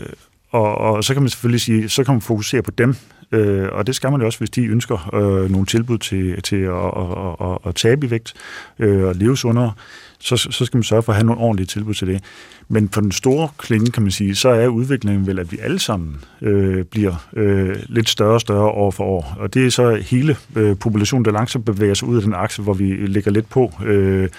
og, 0.49 0.77
og 0.77 1.03
så 1.03 1.13
kan 1.13 1.23
man 1.23 1.29
selvfølgelig 1.29 1.61
sige, 1.61 1.89
så 1.89 2.03
kan 2.03 2.13
man 2.13 2.21
fokusere 2.21 2.61
på 2.61 2.71
dem, 2.71 2.95
øh, 3.31 3.67
og 3.71 3.87
det 3.87 3.95
skal 3.95 4.11
man 4.11 4.19
jo 4.19 4.25
også, 4.25 4.39
hvis 4.39 4.49
de 4.49 4.65
ønsker 4.65 5.15
øh, 5.15 5.51
nogle 5.51 5.65
tilbud 5.65 5.97
til, 5.97 6.41
til 6.41 6.55
at, 6.55 6.73
at, 6.75 7.47
at, 7.47 7.57
at 7.65 7.75
tabe 7.75 8.05
i 8.05 8.11
vægt 8.11 8.33
øh, 8.79 9.03
og 9.03 9.15
leve 9.15 9.37
sundere, 9.37 9.71
så, 10.19 10.37
så 10.37 10.65
skal 10.65 10.77
man 10.77 10.83
sørge 10.83 11.03
for 11.03 11.11
at 11.11 11.15
have 11.15 11.25
nogle 11.25 11.41
ordentlige 11.41 11.67
tilbud 11.67 11.93
til 11.93 12.07
det. 12.07 12.23
Men 12.71 12.87
på 12.87 13.01
den 13.01 13.11
store 13.11 13.49
klinge, 13.57 13.91
kan 13.91 14.03
man 14.03 14.11
sige, 14.11 14.35
så 14.35 14.49
er 14.49 14.67
udviklingen 14.67 15.27
vel, 15.27 15.39
at 15.39 15.51
vi 15.51 15.57
alle 15.61 15.79
sammen 15.79 16.15
øh, 16.41 16.85
bliver 16.85 17.27
øh, 17.33 17.75
lidt 17.87 18.09
større 18.09 18.33
og 18.33 18.41
større 18.41 18.67
år 18.67 18.91
for 18.91 19.03
år. 19.03 19.35
Og 19.39 19.53
det 19.53 19.65
er 19.65 19.69
så 19.69 19.95
hele 19.95 20.35
øh, 20.55 20.77
populationen, 20.77 21.25
der 21.25 21.31
langsomt 21.31 21.65
bevæger 21.65 21.93
sig 21.93 22.07
ud 22.07 22.15
af 22.15 22.23
den 22.23 22.33
akse, 22.33 22.61
hvor 22.61 22.73
vi 22.73 22.83
ligger 22.83 23.31
lidt 23.31 23.49
på. 23.49 23.73
Øh, 23.85 24.29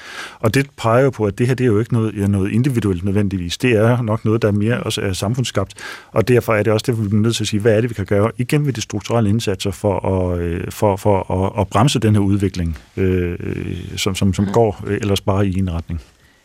og 0.41 0.55
det 0.55 0.67
peger 0.77 1.05
jo 1.05 1.11
på, 1.11 1.25
at 1.25 1.39
det 1.39 1.47
her 1.47 1.55
det 1.55 1.65
er 1.65 1.69
jo 1.69 1.79
ikke 1.79 1.93
noget, 1.93 2.15
ja, 2.17 2.27
noget 2.27 2.53
individuelt 2.53 3.05
nødvendigvis. 3.05 3.59
Det 3.59 3.73
er 3.73 4.03
nok 4.03 4.25
noget, 4.25 4.43
der 4.43 4.49
er 4.49 4.53
mere 4.53 4.83
også 4.83 5.01
er 5.01 5.13
samfundsskabt. 5.13 5.75
Og 6.13 6.29
derfor 6.29 6.55
er 6.55 6.63
det 6.63 6.73
også 6.73 6.85
det, 6.87 7.03
vi 7.03 7.09
bliver 7.09 7.23
nødt 7.23 7.37
til 7.37 7.45
at 7.45 7.49
sige, 7.49 7.61
hvad 7.61 7.77
er 7.77 7.81
det, 7.81 7.91
vi 7.91 7.95
kan 7.95 8.07
gøre 8.07 8.31
igen 8.39 8.67
ved 8.67 8.73
de 8.73 8.81
strukturelle 8.81 9.31
indsatser 9.31 9.71
for 9.71 10.09
at, 10.09 10.41
øh, 10.41 10.71
for, 10.71 10.97
for 10.97 11.45
at, 11.45 11.61
at 11.61 11.69
bremse 11.69 11.99
den 11.99 12.15
her 12.15 12.23
udvikling, 12.23 12.79
øh, 12.97 13.39
som, 13.97 14.15
som, 14.15 14.35
som 14.35 14.47
går 14.53 14.85
øh, 14.87 14.97
ellers 14.97 15.21
bare 15.21 15.47
i 15.47 15.59
en 15.59 15.73
retning. 15.73 16.01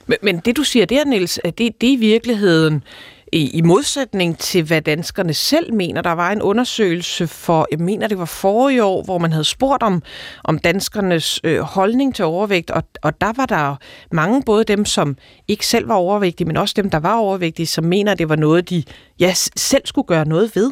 Men, 0.08 0.18
men 0.22 0.40
det, 0.40 0.58
du 0.58 0.64
siger 0.64 0.86
der, 0.86 1.06
Niels, 1.06 1.40
det, 1.44 1.58
det 1.58 1.90
er 1.90 1.94
i 1.94 1.96
virkeligheden 1.96 2.84
i, 3.32 3.50
i 3.50 3.62
modsætning 3.62 4.38
til, 4.38 4.64
hvad 4.64 4.82
danskerne 4.82 5.34
selv 5.34 5.74
mener. 5.74 6.02
Der 6.02 6.12
var 6.12 6.32
en 6.32 6.42
undersøgelse 6.42 7.28
for, 7.28 7.68
jeg 7.72 7.80
mener, 7.80 8.08
det 8.08 8.18
var 8.18 8.26
forrige 8.26 8.84
år, 8.84 9.04
hvor 9.04 9.18
man 9.18 9.32
havde 9.32 9.44
spurgt 9.44 9.84
om, 9.84 10.04
om 10.44 10.60
danskernes 10.60 11.40
øh, 11.44 11.60
holdning 11.60 12.16
til 12.16 12.26
overvægt, 12.26 12.72
og, 12.72 12.84
og 13.02 13.22
der 13.22 13.34
var 13.36 13.46
der 13.46 13.76
mange, 14.12 14.44
både 14.44 14.64
dem, 14.64 14.86
som 14.86 15.18
ikke 15.48 15.68
selv 15.68 15.88
var 15.88 15.96
overvægtige, 15.96 16.48
men 16.48 16.58
også 16.58 16.74
dem, 16.78 16.90
der 16.90 17.00
var 17.00 17.16
overvægtige, 17.18 17.68
som 17.68 17.84
mener, 17.84 18.12
at 18.12 18.20
det 18.20 18.30
var 18.30 18.36
noget, 18.36 18.70
de 18.70 18.84
ja, 19.20 19.34
selv 19.56 19.82
skulle 19.86 20.08
gøre 20.08 20.28
noget 20.28 20.56
ved. 20.56 20.72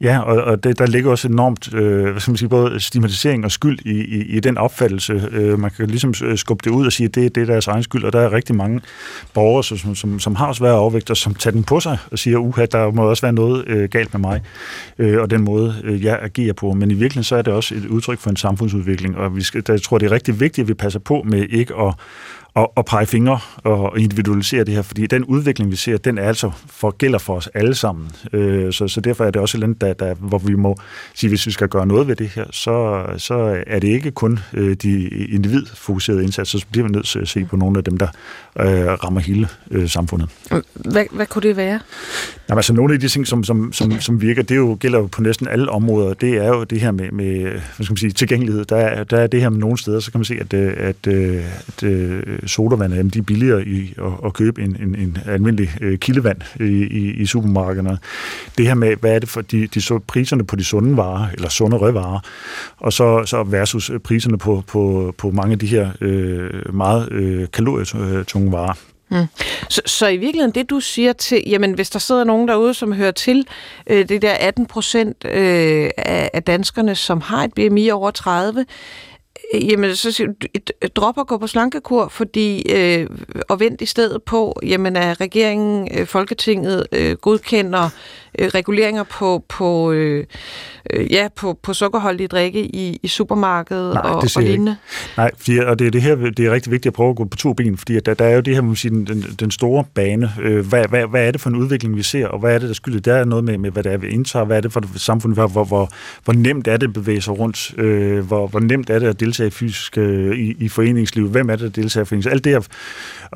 Ja, 0.00 0.18
og, 0.20 0.44
og 0.44 0.64
det, 0.64 0.78
der 0.78 0.86
ligger 0.86 1.10
også 1.10 1.28
enormt, 1.28 1.74
øh, 1.74 2.10
hvad 2.10 2.20
skal 2.20 2.30
man 2.30 2.36
sige, 2.36 2.48
både 2.48 2.80
stigmatisering 2.80 3.44
og 3.44 3.50
skyld 3.50 3.78
i, 3.84 3.90
i, 3.90 4.36
i 4.36 4.40
den 4.40 4.58
opfattelse. 4.58 5.28
Øh, 5.32 5.58
man 5.58 5.70
kan 5.70 5.86
ligesom 5.86 6.14
øh, 6.24 6.38
skubbe 6.38 6.62
det 6.64 6.70
ud 6.70 6.86
og 6.86 6.92
sige, 6.92 7.06
at 7.06 7.14
det, 7.14 7.34
det 7.34 7.40
er 7.40 7.46
deres 7.46 7.66
egen 7.66 7.82
skyld, 7.82 8.04
og 8.04 8.12
der 8.12 8.20
er 8.20 8.32
rigtig 8.32 8.56
mange 8.56 8.80
borgere, 9.34 9.64
som, 9.64 9.94
som, 9.94 10.20
som 10.20 10.34
har 10.34 10.52
svære 10.52 10.74
overvægt, 10.74 11.10
og 11.10 11.16
som 11.16 11.34
tager 11.34 11.52
den 11.52 11.64
på 11.64 11.80
sig 11.80 11.98
og 12.10 12.18
siger, 12.18 12.38
uha, 12.38 12.66
der 12.66 12.90
må 12.90 13.02
også 13.02 13.22
være 13.22 13.32
noget 13.32 13.64
øh, 13.66 13.88
galt 13.88 14.14
med 14.14 14.20
mig, 14.20 14.42
øh, 14.98 15.20
og 15.20 15.30
den 15.30 15.42
måde, 15.44 15.74
øh, 15.84 16.04
jeg 16.04 16.18
agerer 16.22 16.52
på. 16.52 16.72
Men 16.72 16.90
i 16.90 16.94
virkeligheden 16.94 17.24
så 17.24 17.36
er 17.36 17.42
det 17.42 17.52
også 17.52 17.74
et 17.74 17.86
udtryk 17.86 18.18
for 18.18 18.30
en 18.30 18.36
samfundsudvikling, 18.36 19.16
og 19.16 19.36
vi 19.36 19.42
skal, 19.42 19.66
der, 19.66 19.72
jeg 19.72 19.82
tror, 19.82 19.98
det 19.98 20.06
er 20.06 20.12
rigtig 20.12 20.40
vigtigt, 20.40 20.64
at 20.64 20.68
vi 20.68 20.74
passer 20.74 21.00
på 21.00 21.22
med 21.26 21.46
ikke 21.50 21.74
at 21.74 21.94
og, 22.54 22.72
og 22.76 22.84
pege 22.84 23.06
fingre 23.06 23.38
og 23.56 23.98
individualisere 23.98 24.64
det 24.64 24.74
her, 24.74 24.82
fordi 24.82 25.06
den 25.06 25.24
udvikling, 25.24 25.70
vi 25.70 25.76
ser, 25.76 25.96
den 25.96 26.18
er 26.18 26.22
altså 26.22 26.50
for, 26.66 26.90
gælder 26.90 27.18
for 27.18 27.36
os 27.36 27.48
alle 27.54 27.74
sammen. 27.74 28.10
Øh, 28.32 28.72
så, 28.72 28.88
så 28.88 29.00
derfor 29.00 29.24
er 29.24 29.30
det 29.30 29.42
også 29.42 29.56
et 29.56 29.60
land, 29.60 29.76
der, 29.76 29.92
der, 29.92 30.14
hvor 30.14 30.38
vi 30.38 30.54
må 30.54 30.76
sige, 31.14 31.28
hvis 31.28 31.46
vi 31.46 31.50
skal 31.50 31.68
gøre 31.68 31.86
noget 31.86 32.08
ved 32.08 32.16
det 32.16 32.28
her, 32.28 32.44
så, 32.50 33.04
så 33.16 33.62
er 33.66 33.78
det 33.78 33.88
ikke 33.88 34.10
kun 34.10 34.38
øh, 34.52 34.76
de 34.76 35.08
individfokuserede 35.08 36.22
indsatser, 36.22 36.58
så 36.58 36.66
bliver 36.72 36.86
vi 36.86 36.92
nødt 36.92 37.06
til 37.06 37.18
at 37.18 37.28
se 37.28 37.44
på 37.44 37.56
nogle 37.56 37.78
af 37.78 37.84
dem, 37.84 37.96
der 37.96 38.08
øh, 38.60 38.66
rammer 39.04 39.20
hele 39.20 39.48
øh, 39.70 39.88
samfundet. 39.88 40.28
Hvad, 40.74 41.04
hvad 41.12 41.26
kunne 41.26 41.42
det 41.42 41.56
være? 41.56 41.80
Jamen, 42.48 42.58
altså, 42.58 42.72
nogle 42.72 42.94
af 42.94 43.00
de 43.00 43.08
ting, 43.08 43.26
som, 43.26 43.44
som, 43.44 43.72
som, 43.72 44.00
som 44.00 44.20
virker, 44.20 44.42
det 44.42 44.56
jo, 44.56 44.76
gælder 44.80 44.98
jo 44.98 45.06
på 45.06 45.22
næsten 45.22 45.48
alle 45.48 45.70
områder. 45.70 46.14
Det 46.14 46.36
er 46.36 46.48
jo 46.48 46.64
det 46.64 46.80
her 46.80 46.90
med, 46.90 47.10
med 47.10 47.40
hvad 47.50 47.84
skal 47.84 47.92
man 47.92 47.96
sige, 47.96 48.10
tilgængelighed. 48.10 48.64
Der 48.64 48.76
er, 48.76 49.04
der 49.04 49.18
er 49.18 49.26
det 49.26 49.40
her 49.40 49.48
med 49.48 49.58
nogle 49.58 49.78
steder, 49.78 50.00
så 50.00 50.10
kan 50.10 50.18
man 50.18 50.24
se, 50.24 50.34
at, 50.40 50.54
at, 50.54 51.06
at, 51.06 51.82
at 51.82 52.43
sodavand, 52.46 52.94
jamen, 52.94 53.10
de 53.10 53.18
er 53.18 53.22
billigere 53.22 53.66
i 53.66 53.94
at, 53.98 54.12
at 54.24 54.32
købe 54.32 54.62
en, 54.62 54.76
en, 54.80 54.94
en 54.94 55.18
almindelig 55.26 55.70
øh, 55.80 55.98
kildevand 55.98 56.40
i, 56.60 56.64
i, 56.64 57.10
i 57.10 57.26
supermarkederne. 57.26 57.98
Det 58.58 58.66
her 58.66 58.74
med, 58.74 58.96
hvad 58.96 59.14
er 59.14 59.18
det 59.18 59.28
for 59.28 59.40
de, 59.40 59.66
de 59.66 59.80
så 59.80 59.98
priserne 59.98 60.44
på 60.44 60.56
de 60.56 60.64
sunde 60.64 60.96
varer, 60.96 61.26
eller 61.34 61.48
sundere 61.48 61.94
varer, 61.94 62.20
og 62.76 62.92
så, 62.92 63.22
så 63.26 63.42
versus 63.42 63.90
øh, 63.90 64.00
priserne 64.00 64.38
på, 64.38 64.62
på, 64.66 65.14
på 65.18 65.30
mange 65.30 65.52
af 65.52 65.58
de 65.58 65.66
her 65.66 65.90
øh, 66.00 66.74
meget 66.74 67.12
øh, 67.12 67.46
kalorietunge 67.52 68.52
varer. 68.52 68.74
Mm. 69.10 69.26
Så, 69.68 69.82
så 69.86 70.06
i 70.08 70.16
virkeligheden 70.16 70.54
det, 70.54 70.70
du 70.70 70.80
siger 70.80 71.12
til, 71.12 71.42
jamen 71.46 71.72
hvis 71.72 71.90
der 71.90 71.98
sidder 71.98 72.24
nogen 72.24 72.48
derude, 72.48 72.74
som 72.74 72.92
hører 72.92 73.10
til 73.10 73.46
øh, 73.86 74.08
det 74.08 74.22
der 74.22 74.32
18 74.32 74.66
procent 74.66 75.24
øh, 75.24 75.90
af, 75.96 76.30
af 76.34 76.42
danskerne, 76.42 76.94
som 76.94 77.20
har 77.20 77.44
et 77.44 77.54
BMI 77.54 77.90
over 77.90 78.10
30, 78.10 78.66
Øh, 79.54 79.68
jamen 79.70 79.96
så 79.96 80.12
siger 80.12 80.26
du, 80.26 80.34
drop 80.96 81.18
at 81.18 81.26
gå 81.26 81.38
på 81.38 81.46
slankekur, 81.46 82.08
fordi, 82.08 82.72
øh, 82.72 83.06
og 83.48 83.60
vent 83.60 83.80
i 83.80 83.86
stedet 83.86 84.22
på, 84.22 84.60
jamen 84.62 84.96
at 84.96 85.20
regeringen, 85.20 85.88
øh, 85.98 86.06
Folketinget 86.06 86.86
øh, 86.92 87.16
godkender 87.16 87.90
øh, 88.38 88.48
reguleringer 88.48 89.02
på, 89.02 89.44
på, 89.48 89.92
øh, 89.92 90.24
øh, 90.90 91.12
ja, 91.12 91.28
på, 91.36 91.58
på 91.62 91.74
sukkerholdige 91.74 92.28
drikke 92.28 92.60
i, 92.60 93.00
i 93.02 93.08
supermarkedet 93.08 93.94
Nej, 93.94 94.02
og, 94.10 94.24
og 94.36 94.42
lignende? 94.42 94.76
Nej, 95.16 95.30
fordi, 95.36 95.58
og 95.58 95.78
det 95.78 95.86
er, 95.86 95.90
det, 95.90 96.02
her, 96.02 96.16
det 96.16 96.46
er 96.46 96.50
rigtig 96.50 96.72
vigtigt 96.72 96.86
at 96.86 96.94
prøve 96.94 97.10
at 97.10 97.16
gå 97.16 97.24
på 97.24 97.36
to 97.36 97.52
ben, 97.52 97.76
fordi 97.76 98.00
der, 98.00 98.14
der 98.14 98.24
er 98.24 98.34
jo 98.34 98.40
det 98.40 98.54
her, 98.54 98.62
man 98.62 98.76
sige, 98.76 98.90
den, 98.90 99.24
den 99.40 99.50
store 99.50 99.84
bane. 99.94 100.32
Øh, 100.42 100.66
hvad, 100.66 100.88
hvad, 100.88 101.06
hvad 101.06 101.26
er 101.26 101.30
det 101.30 101.40
for 101.40 101.50
en 101.50 101.56
udvikling, 101.56 101.96
vi 101.96 102.02
ser, 102.02 102.26
og 102.26 102.38
hvad 102.38 102.54
er 102.54 102.58
det, 102.58 102.68
der 102.68 102.74
skylder? 102.74 103.00
Der 103.00 103.14
er 103.14 103.24
noget 103.24 103.44
med, 103.44 103.58
med 103.58 103.70
hvad 103.70 103.82
det 103.82 103.92
er, 103.92 103.96
vi 103.96 104.08
indtager, 104.08 104.44
hvad 104.44 104.56
er 104.56 104.60
det 104.60 104.72
for 104.72 104.80
et 104.80 104.88
samfund, 104.96 105.34
hvor, 105.34 105.46
hvor, 105.46 105.64
hvor, 105.64 105.90
hvor 106.24 106.32
nemt 106.32 106.68
er 106.68 106.76
det 106.76 106.86
at 106.86 106.92
bevæge 106.92 107.20
sig 107.20 107.38
rundt, 107.38 107.78
øh, 107.78 108.26
hvor, 108.26 108.46
hvor 108.46 108.60
nemt 108.60 108.90
er 108.90 108.98
det 108.98 109.06
at 109.06 109.20
deltage 109.20 109.50
fysisk 109.50 109.98
øh, 109.98 110.38
i, 110.38 110.56
i 110.58 110.68
foreningslivet, 110.68 111.30
hvem 111.30 111.50
er 111.50 111.56
det, 111.56 111.74
der 111.76 111.82
deltager 111.82 112.04
i 112.04 112.06
foreningslivet? 112.06 112.34
Alt 112.34 112.44
det 112.44 112.52
her, 112.52 112.60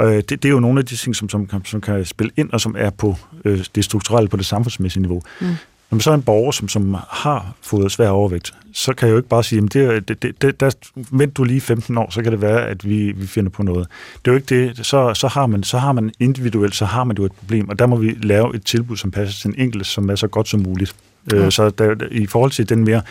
øh, 0.06 0.16
det, 0.16 0.30
det 0.30 0.44
er 0.44 0.48
jo 0.48 0.60
nogle 0.60 0.78
af 0.78 0.86
de 0.86 0.96
ting, 0.96 1.16
som, 1.16 1.28
som, 1.28 1.64
som 1.64 1.80
kan 1.80 2.04
spille 2.04 2.32
ind, 2.36 2.50
og 2.52 2.60
som 2.60 2.74
er 2.78 2.90
på 2.90 3.16
øh, 3.44 3.64
det 3.74 3.84
strukturelle, 3.84 4.28
på 4.28 4.36
det 4.36 4.46
samfundsmæssige 4.46 4.87
niveau. 4.96 5.22
Mm. 5.40 5.46
Når 5.90 5.96
man 5.96 6.00
så 6.00 6.10
er 6.10 6.14
en 6.14 6.22
borger, 6.22 6.50
som, 6.50 6.68
som 6.68 6.96
har 7.10 7.54
fået 7.62 7.92
svær 7.92 8.08
overvægt, 8.08 8.54
så 8.72 8.94
kan 8.94 9.08
jeg 9.08 9.12
jo 9.12 9.16
ikke 9.16 9.28
bare 9.28 9.44
sige, 9.44 9.62
at 9.62 10.08
det, 10.08 10.22
det, 10.22 10.42
det, 10.42 10.60
der, 10.60 10.70
vent 11.10 11.36
du 11.36 11.44
lige 11.44 11.60
15 11.60 11.98
år, 11.98 12.10
så 12.10 12.22
kan 12.22 12.32
det 12.32 12.40
være, 12.40 12.66
at 12.66 12.88
vi, 12.88 13.12
vi 13.12 13.26
finder 13.26 13.50
på 13.50 13.62
noget. 13.62 13.86
Det 14.24 14.30
er 14.30 14.32
jo 14.32 14.36
ikke 14.36 14.66
det. 14.66 14.86
Så, 14.86 15.14
så, 15.14 15.28
har 15.28 15.46
man, 15.46 15.62
så 15.62 15.78
har 15.78 15.92
man 15.92 16.12
individuelt, 16.20 16.74
så 16.74 16.84
har 16.84 17.04
man 17.04 17.16
jo 17.16 17.24
et 17.24 17.32
problem, 17.32 17.68
og 17.68 17.78
der 17.78 17.86
må 17.86 17.96
vi 17.96 18.16
lave 18.22 18.56
et 18.56 18.64
tilbud, 18.64 18.96
som 18.96 19.10
passer 19.10 19.40
til 19.40 19.48
en 19.48 19.54
enkelt, 19.58 19.86
som 19.86 20.10
er 20.10 20.14
så 20.14 20.26
godt 20.28 20.48
som 20.48 20.60
muligt. 20.60 20.94
Ja. 21.32 21.36
Øh, 21.36 21.52
så 21.52 21.70
der, 21.70 21.94
i 22.10 22.26
forhold 22.26 22.50
til 22.50 22.68
den 22.68 22.84
mere, 22.84 23.02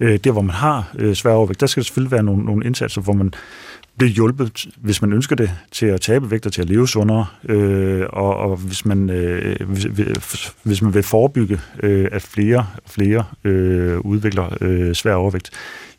øh, 0.00 0.18
der 0.24 0.32
hvor 0.32 0.42
man 0.42 0.54
har 0.54 0.92
øh, 0.98 1.14
svær 1.14 1.32
overvægt, 1.32 1.60
der 1.60 1.66
skal 1.66 1.80
der 1.80 1.84
selvfølgelig 1.84 2.12
være 2.12 2.22
nogle, 2.22 2.44
nogle 2.44 2.66
indsatser, 2.66 3.00
hvor 3.00 3.12
man 3.12 3.34
blive 3.98 4.10
hjulpet, 4.10 4.66
hvis 4.76 5.02
man 5.02 5.12
ønsker 5.12 5.36
det, 5.36 5.50
til 5.72 5.86
at 5.86 6.00
tabe 6.00 6.30
vægt 6.30 6.46
og 6.46 6.52
til 6.52 6.62
at 6.62 6.68
leve 6.68 6.88
sundere. 6.88 7.26
Øh, 7.48 8.06
og, 8.10 8.36
og 8.36 8.56
hvis, 8.56 8.84
man, 8.84 9.10
øh, 9.10 9.68
hvis, 9.68 9.86
hvis 10.62 10.82
man 10.82 10.94
vil 10.94 11.02
forebygge, 11.02 11.60
øh, 11.82 12.08
at 12.12 12.22
flere 12.22 12.66
og 12.84 12.90
flere 12.90 13.24
øh, 13.44 13.98
udvikler 13.98 14.56
øh, 14.60 14.94
svær 14.94 15.14
overvægt, 15.14 15.50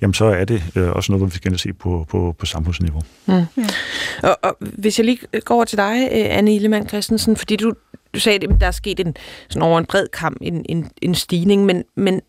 jamen 0.01 0.13
så 0.13 0.25
er 0.25 0.45
det 0.45 0.63
øh, 0.75 0.89
også 0.89 1.11
noget, 1.11 1.33
vi 1.33 1.35
skal 1.37 1.59
se 1.59 1.73
på, 1.73 2.05
på, 2.09 2.35
på 2.39 2.45
samfundsniveau. 2.45 3.01
Mm. 3.25 3.33
Ja. 3.33 3.45
Og, 4.23 4.37
og 4.41 4.57
hvis 4.59 4.99
jeg 4.99 5.05
lige 5.05 5.19
går 5.45 5.55
over 5.55 5.65
til 5.65 5.77
dig, 5.77 6.09
øh, 6.11 6.37
Anne 6.37 6.55
Illemann 6.55 6.87
Christensen, 6.87 7.35
fordi 7.35 7.55
du, 7.55 7.73
du 8.13 8.19
sagde, 8.19 8.47
at 8.47 8.61
der 8.61 8.67
er 8.67 8.71
sket 8.71 8.99
en, 8.99 9.15
sådan 9.49 9.61
over 9.61 9.79
en 9.79 9.85
bred 9.85 10.07
kamp 10.07 10.37
en, 10.41 10.65
en, 10.69 10.89
en 11.01 11.15
stigning, 11.15 11.65
men, 11.65 11.83
men 11.95 12.21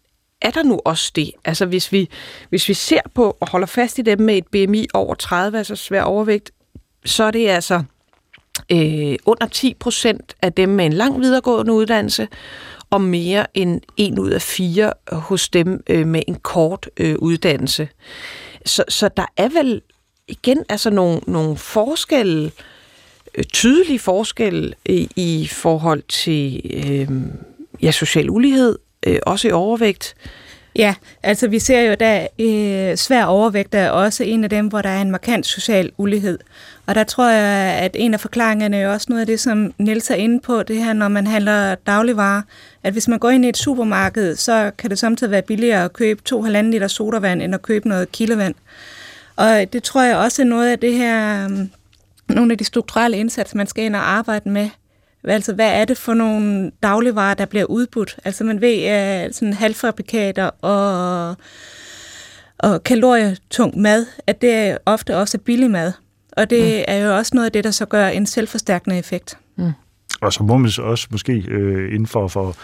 er 0.47 0.51
der 0.51 0.63
nu 0.63 0.81
også 0.85 1.13
det? 1.17 1.31
Altså 1.45 1.67
hvis 1.67 1.93
vi, 1.93 2.09
hvis 2.49 2.69
vi 2.69 2.75
ser 2.75 3.01
på 3.15 3.37
og 3.41 3.49
holder 3.51 3.67
fast 3.67 3.99
i 3.99 4.03
dem 4.03 4.21
med 4.21 4.37
et 4.37 4.47
BMI 4.47 4.87
over 4.95 5.15
30, 5.15 5.59
altså 5.59 5.77
svær 5.77 6.03
overvægt, 6.03 6.51
så 7.05 7.25
er 7.25 7.31
det 7.31 7.49
altså 7.49 7.83
øh, 8.73 9.17
under 9.27 9.47
10 9.53 9.75
procent 9.81 10.37
af 10.43 10.53
dem 10.53 10.69
med 10.69 10.87
en 10.87 10.93
lang 10.93 11.21
videregående 11.21 11.73
uddannelse, 11.73 12.29
og 12.91 13.01
mere 13.01 13.47
end 13.55 13.81
en 13.97 14.19
ud 14.19 14.31
af 14.31 14.43
fire 14.43 14.93
hos 15.13 15.49
dem 15.49 15.83
øh, 15.91 16.07
med 16.07 16.23
en 16.29 16.35
kort 16.35 16.91
øh, 16.97 17.17
uddannelse. 17.19 17.89
Så, 18.67 18.85
så 18.89 19.09
der 19.09 19.27
er 19.37 19.49
vel 19.49 19.83
igen 20.29 20.65
altså 20.69 20.91
nogle, 20.91 21.21
nogle 21.27 21.57
forskelle, 21.57 22.53
øh, 23.35 23.45
tydelige 23.45 23.99
forskelle 23.99 24.75
i, 24.85 25.09
i 25.17 25.47
forhold 25.47 26.03
til 26.03 26.61
øh, 26.75 27.11
ja, 27.83 27.91
social 27.91 28.31
ulighed, 28.31 28.79
øh, 29.07 29.19
også 29.27 29.49
i 29.49 29.51
overvægt. 29.51 30.15
Ja, 30.77 30.95
altså 31.23 31.49
vi 31.49 31.59
ser 31.59 31.81
jo, 31.81 31.97
at 32.01 32.29
øh, 32.39 32.97
svær 32.97 33.25
overvægt 33.25 33.75
er 33.75 33.91
også 33.91 34.25
en 34.25 34.45
af 34.45 34.51
dem, 34.51 34.67
hvor 34.67 34.83
der 34.83 34.89
er 34.89 35.03
en 35.03 35.11
markant 35.11 35.47
social 35.47 35.91
ulighed. 35.97 36.39
Og 36.87 36.95
der 36.95 37.05
tror 37.05 37.29
jeg, 37.29 37.79
at 37.79 37.97
en 37.99 38.15
af 38.15 38.21
forklaringerne 38.21 38.77
er 38.77 38.89
også 38.89 39.07
noget 39.09 39.21
af 39.21 39.27
det, 39.27 39.41
som 39.41 39.75
Niels 39.79 40.11
er 40.11 40.15
inde 40.15 40.41
på, 40.41 40.63
det 40.63 40.85
her, 40.85 40.93
når 40.93 41.09
man 41.09 41.27
handler 41.27 41.75
dagligvarer, 41.75 42.43
at 42.83 42.93
hvis 42.93 43.09
man 43.09 43.19
går 43.19 43.31
ind 43.31 43.45
i 43.45 43.49
et 43.49 43.57
supermarked, 43.57 44.37
så 44.37 44.71
kan 44.79 44.91
det 44.91 44.99
samtidig 44.99 45.31
være 45.31 45.43
billigere 45.43 45.85
at 45.85 45.93
købe 45.93 46.21
2,5 46.35 46.61
liter 46.61 46.89
sodavand, 46.89 47.43
end 47.43 47.55
at 47.55 47.63
købe 47.63 47.89
noget 47.89 48.13
kildevand. 48.13 48.55
Og 49.37 49.65
det 49.73 49.83
tror 49.83 50.03
jeg 50.03 50.17
også 50.17 50.43
er 50.43 50.47
noget 50.47 50.71
af 50.71 50.79
det 50.79 50.95
her, 50.95 51.45
øh, 51.45 51.67
nogle 52.29 52.53
af 52.53 52.59
de 52.59 52.65
strukturelle 52.65 53.17
indsatser, 53.17 53.57
man 53.57 53.67
skal 53.67 53.85
ind 53.85 53.97
og 53.97 54.11
arbejde 54.11 54.49
med 54.49 54.69
Altså, 55.27 55.55
hvad 55.55 55.81
er 55.81 55.85
det 55.85 55.99
for 55.99 56.15
nogle 56.15 56.71
dagligvarer, 56.83 57.35
der 57.35 57.45
bliver 57.45 57.65
udbudt? 57.65 58.17
Altså, 58.25 58.45
man 58.45 58.61
ved, 58.61 58.83
at 58.83 59.35
sådan 59.35 59.53
halvfabrikater 59.53 60.51
og, 60.63 61.37
og 62.59 62.85
kalorietung 62.85 63.81
mad, 63.81 64.07
at 64.27 64.43
det 64.43 64.79
ofte 64.87 65.17
også 65.17 65.39
er 65.39 65.43
billig 65.43 65.71
mad. 65.71 65.93
Og 66.33 66.51
det 66.51 66.63
mm. 66.63 66.85
er 66.89 66.97
jo 66.97 67.17
også 67.17 67.31
noget 67.35 67.47
af 67.47 67.53
det, 67.53 67.65
der 67.65 67.71
så 67.71 67.87
gør 67.87 68.07
en 68.09 68.27
selvforstærkende 68.27 68.99
effekt. 68.99 69.39
Mm. 69.57 69.73
Og 70.21 70.33
så 70.33 70.43
må 70.43 70.57
man 70.57 70.71
også 70.79 71.07
måske 71.11 71.33
øh, 71.33 71.95
inden 71.95 72.07
for, 72.07 72.29
for, 72.29 72.57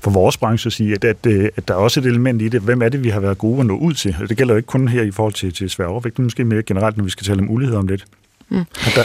for 0.00 0.10
vores 0.10 0.36
branche 0.36 0.70
sige, 0.70 0.94
at, 0.94 1.04
at, 1.04 1.26
øh, 1.26 1.48
at 1.56 1.68
der 1.68 1.74
er 1.74 1.78
også 1.78 2.00
et 2.00 2.06
element 2.06 2.42
i 2.42 2.48
det. 2.48 2.60
Hvem 2.60 2.82
er 2.82 2.88
det, 2.88 3.04
vi 3.04 3.08
har 3.08 3.20
været 3.20 3.38
gode 3.38 3.60
at 3.60 3.66
nå 3.66 3.76
ud 3.76 3.94
til? 3.94 4.16
Det 4.28 4.36
gælder 4.36 4.54
jo 4.54 4.56
ikke 4.56 4.66
kun 4.66 4.88
her 4.88 5.02
i 5.02 5.10
forhold 5.10 5.32
til, 5.32 5.52
til 5.52 5.70
svær 5.70 5.86
overvægt, 5.86 6.18
men 6.18 6.24
måske 6.24 6.44
mere 6.44 6.62
generelt, 6.62 6.96
når 6.96 7.04
vi 7.04 7.10
skal 7.10 7.26
tale 7.26 7.40
om 7.40 7.50
ulighed 7.50 7.76
om 7.76 7.88
lidt. 7.88 8.04
Mm. 8.48 8.64
Der, 8.94 9.02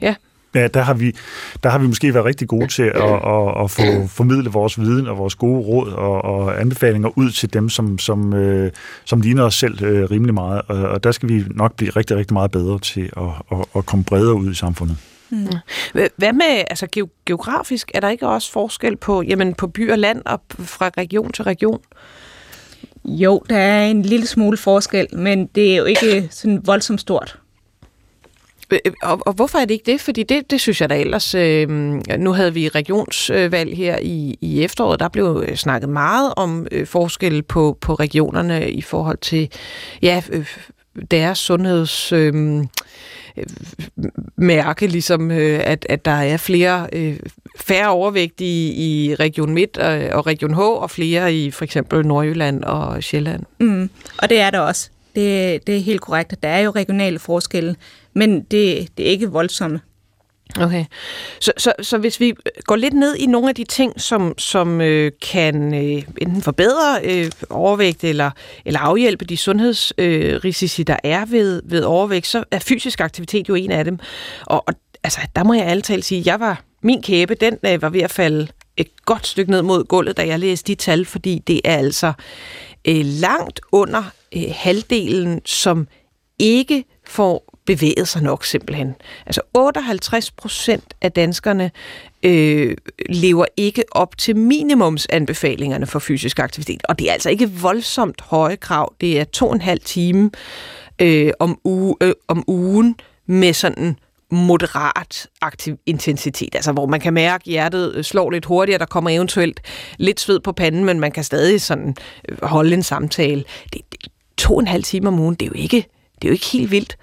ja, 0.00 0.14
ja, 0.54 0.68
der 0.68 0.82
har, 0.82 0.94
vi, 0.94 1.16
der 1.62 1.70
har 1.70 1.78
vi 1.78 1.86
måske 1.86 2.14
været 2.14 2.26
rigtig 2.26 2.48
gode 2.48 2.66
til 2.66 2.82
at, 2.82 3.02
at, 3.26 3.64
at 3.64 3.70
få 3.70 4.06
formidle 4.08 4.50
vores 4.50 4.80
viden 4.80 5.06
og 5.06 5.18
vores 5.18 5.34
gode 5.34 5.60
råd 5.60 5.92
og, 5.92 6.24
og 6.24 6.60
anbefalinger 6.60 7.18
ud 7.18 7.30
til 7.30 7.52
dem, 7.52 7.68
som, 7.68 7.98
som, 7.98 8.34
øh, 8.34 8.72
som 9.04 9.20
ligner 9.20 9.44
os 9.44 9.54
selv 9.54 9.82
øh, 9.82 10.10
rimelig 10.10 10.34
meget. 10.34 10.62
Og, 10.68 10.76
og 10.76 11.04
der 11.04 11.12
skal 11.12 11.28
vi 11.28 11.44
nok 11.50 11.76
blive 11.76 11.90
rigtig, 11.90 12.16
rigtig 12.16 12.34
meget 12.34 12.50
bedre 12.50 12.78
til 12.78 13.10
at, 13.16 13.22
at, 13.52 13.64
at 13.76 13.86
komme 13.86 14.04
bredere 14.04 14.34
ud 14.34 14.50
i 14.50 14.54
samfundet. 14.54 14.96
Mm. 15.30 15.46
Hvad 15.92 16.32
med, 16.32 16.64
altså 16.70 16.86
geografisk, 17.26 17.90
er 17.94 18.00
der 18.00 18.08
ikke 18.08 18.28
også 18.28 18.52
forskel 18.52 18.96
på, 18.96 19.22
jamen, 19.22 19.54
på 19.54 19.66
by 19.66 19.90
og 19.90 19.98
land 19.98 20.22
og 20.26 20.40
fra 20.58 20.90
region 20.98 21.32
til 21.32 21.44
region? 21.44 21.80
Jo, 23.04 23.42
der 23.48 23.56
er 23.56 23.86
en 23.86 24.02
lille 24.02 24.26
smule 24.26 24.56
forskel, 24.56 25.06
men 25.12 25.46
det 25.46 25.72
er 25.72 25.76
jo 25.76 25.84
ikke 25.84 26.28
sådan 26.30 26.60
voldsomt 26.64 27.00
stort. 27.00 27.38
Øh, 28.72 28.78
øh, 28.84 28.92
og, 29.02 29.18
og 29.26 29.32
hvorfor 29.32 29.58
er 29.58 29.64
det 29.64 29.74
ikke 29.74 29.92
det? 29.92 30.00
Fordi 30.00 30.22
det, 30.22 30.50
det 30.50 30.60
synes 30.60 30.80
jeg 30.80 30.90
da 30.90 31.00
ellers... 31.00 31.34
Øh, 31.34 31.68
nu 32.18 32.32
havde 32.32 32.54
vi 32.54 32.68
regionsvalg 32.68 33.76
her 33.76 33.98
i, 34.02 34.38
i 34.40 34.62
efteråret. 34.62 35.00
Der 35.00 35.08
blev 35.08 35.44
øh, 35.48 35.56
snakket 35.56 35.88
meget 35.88 36.32
om 36.36 36.66
øh, 36.72 36.86
forskel 36.86 37.42
på, 37.42 37.78
på 37.80 37.94
regionerne 37.94 38.70
i 38.70 38.82
forhold 38.82 39.18
til 39.18 39.48
ja, 40.02 40.22
øh, 40.30 40.46
deres 41.10 41.38
sundheds... 41.38 42.12
Øh, 42.12 42.64
mærke, 44.36 44.86
ligesom 44.86 45.30
øh, 45.30 45.60
at, 45.64 45.86
at 45.88 46.04
der 46.04 46.10
er 46.10 46.36
flere 46.36 46.86
øh, 46.92 47.16
færre 47.60 47.88
overvægtige 47.88 48.72
i, 48.72 49.14
Region 49.14 49.54
Midt 49.54 49.78
og, 49.78 50.18
og 50.18 50.26
Region 50.26 50.54
H, 50.54 50.58
og 50.58 50.90
flere 50.90 51.34
i 51.34 51.50
for 51.50 51.64
eksempel 51.64 52.06
Nordjylland 52.06 52.64
og 52.64 53.02
Sjælland. 53.02 53.42
Mm, 53.60 53.90
og 54.18 54.30
det 54.30 54.40
er 54.40 54.50
der 54.50 54.58
også. 54.58 54.90
Det, 55.14 55.66
det 55.66 55.76
er 55.76 55.80
helt 55.80 56.00
korrekt, 56.00 56.32
at 56.32 56.42
der 56.42 56.48
er 56.48 56.60
jo 56.60 56.70
regionale 56.70 57.18
forskelle, 57.18 57.76
men 58.14 58.42
det, 58.42 58.88
det 58.96 59.06
er 59.06 59.10
ikke 59.10 59.30
voldsomme. 59.30 59.80
Okay. 60.60 60.84
Så, 61.40 61.52
så, 61.56 61.72
så 61.82 61.98
hvis 61.98 62.20
vi 62.20 62.34
går 62.64 62.76
lidt 62.76 62.94
ned 62.94 63.16
i 63.16 63.26
nogle 63.26 63.48
af 63.48 63.54
de 63.54 63.64
ting, 63.64 64.00
som, 64.00 64.38
som 64.38 64.80
øh, 64.80 65.12
kan 65.22 65.74
øh, 65.74 66.02
enten 66.20 66.42
forbedre 66.42 67.00
øh, 67.04 67.30
overvægt 67.50 68.04
eller, 68.04 68.30
eller 68.64 68.80
afhjælpe 68.80 69.24
de 69.24 69.36
sundhedsrisici, 69.36 70.82
øh, 70.82 70.86
der 70.86 70.96
er 71.04 71.24
ved, 71.24 71.62
ved 71.64 71.82
overvægt, 71.82 72.26
så 72.26 72.44
er 72.50 72.58
fysisk 72.58 73.00
aktivitet 73.00 73.48
jo 73.48 73.54
en 73.54 73.70
af 73.70 73.84
dem. 73.84 73.98
Og, 74.46 74.64
og 74.66 74.74
altså, 75.04 75.20
der 75.36 75.44
må 75.44 75.54
jeg 75.54 75.66
alle 75.66 75.82
talt 75.82 76.04
sige, 76.04 76.22
jeg 76.26 76.40
var, 76.40 76.62
min 76.82 77.02
kæbe, 77.02 77.34
den 77.34 77.58
øh, 77.66 77.82
var 77.82 77.88
ved 77.88 78.00
at 78.00 78.10
falde 78.10 78.48
et 78.76 78.88
godt 79.04 79.26
stykke 79.26 79.50
ned 79.50 79.62
mod 79.62 79.84
gulvet, 79.84 80.16
da 80.16 80.26
jeg 80.26 80.38
læste 80.38 80.68
de 80.68 80.74
tal, 80.74 81.04
fordi 81.04 81.38
det 81.46 81.60
er 81.64 81.76
altså 81.76 82.12
øh, 82.88 83.04
langt 83.04 83.60
under 83.72 84.02
øh, 84.36 84.42
halvdelen, 84.54 85.40
som 85.44 85.88
ikke 86.38 86.84
får 87.06 87.51
bevæget 87.66 88.08
sig 88.08 88.22
nok 88.22 88.44
simpelthen. 88.44 88.94
Altså 89.26 89.40
58 89.54 90.30
procent 90.30 90.94
af 91.00 91.12
danskerne 91.12 91.70
øh, 92.22 92.76
lever 93.08 93.44
ikke 93.56 93.84
op 93.92 94.18
til 94.18 94.36
minimumsanbefalingerne 94.36 95.86
for 95.86 95.98
fysisk 95.98 96.38
aktivitet. 96.38 96.82
Og 96.88 96.98
det 96.98 97.08
er 97.08 97.12
altså 97.12 97.30
ikke 97.30 97.50
voldsomt 97.50 98.20
høje 98.20 98.56
krav. 98.56 98.94
Det 99.00 99.20
er 99.20 99.24
to 99.24 99.48
og 99.48 99.54
en 99.54 99.60
halv 99.60 99.80
time 99.80 100.30
øh, 100.98 101.32
om, 101.38 101.60
uge, 101.64 101.96
øh, 102.00 102.12
om 102.28 102.44
ugen 102.46 102.96
med 103.26 103.52
sådan 103.52 103.96
moderat 104.30 105.26
aktiv 105.40 105.78
intensitet, 105.86 106.54
altså 106.54 106.72
hvor 106.72 106.86
man 106.86 107.00
kan 107.00 107.14
mærke, 107.14 107.42
at 107.42 107.46
hjertet 107.46 107.94
øh, 107.94 108.04
slår 108.04 108.30
lidt 108.30 108.44
hurtigere, 108.44 108.78
der 108.78 108.86
kommer 108.86 109.10
eventuelt 109.10 109.60
lidt 109.96 110.20
sved 110.20 110.40
på 110.40 110.52
panden, 110.52 110.84
men 110.84 111.00
man 111.00 111.12
kan 111.12 111.24
stadig 111.24 111.60
sådan 111.60 111.96
øh, 112.28 112.36
holde 112.42 112.74
en 112.74 112.82
samtale. 112.82 113.44
Det, 113.72 113.80
det, 113.92 114.12
to 114.36 114.54
og 114.54 114.60
en 114.60 114.66
halv 114.66 114.82
time 114.82 115.08
om 115.08 115.18
ugen, 115.18 115.34
det 115.34 115.46
er 115.46 115.50
jo 115.54 115.62
ikke, 115.62 115.86
det 116.14 116.24
er 116.24 116.28
jo 116.28 116.32
ikke 116.32 116.46
helt 116.46 116.70
vildt. 116.70 116.96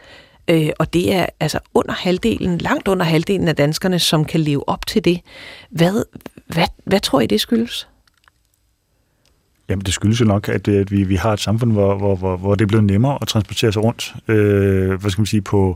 Øh, 0.50 0.70
og 0.80 0.93
det 0.93 1.14
er 1.14 1.26
altså 1.39 1.60
under 1.74 1.93
halvdelen, 1.93 2.58
langt 2.58 2.88
under 2.88 3.06
halvdelen 3.06 3.47
af 3.47 3.56
danskerne, 3.56 4.00
som 4.00 4.26
kan 4.26 4.39
leve 4.39 4.70
op 4.70 4.88
til 4.88 5.06
det. 5.06 5.22
Hvad, 5.70 6.04
hvad, 6.47 6.68
hvad 6.84 7.00
tror 7.00 7.22
I, 7.22 7.28
det 7.28 7.41
skyldes? 7.41 7.89
Jamen, 9.70 9.86
det 9.86 9.93
skyldes 9.93 10.22
jo 10.22 10.26
nok, 10.26 10.49
at, 10.49 10.67
øh, 10.67 10.82
at 10.82 10.91
vi, 10.91 11.03
vi 11.03 11.15
har 11.15 11.34
et 11.34 11.39
samfund, 11.39 11.72
hvor, 11.72 11.97
hvor, 11.97 12.15
hvor, 12.15 12.38
hvor 12.38 12.55
det 12.55 12.61
er 12.61 12.67
blevet 12.67 12.86
nemmere 12.86 13.17
at 13.22 13.28
transportere 13.28 13.72
sig 13.72 13.84
rundt. 13.84 14.13
Øh, 14.28 15.01
hvad 15.01 15.11
skal 15.11 15.22
man 15.22 15.26
sige, 15.26 15.41
på, 15.41 15.76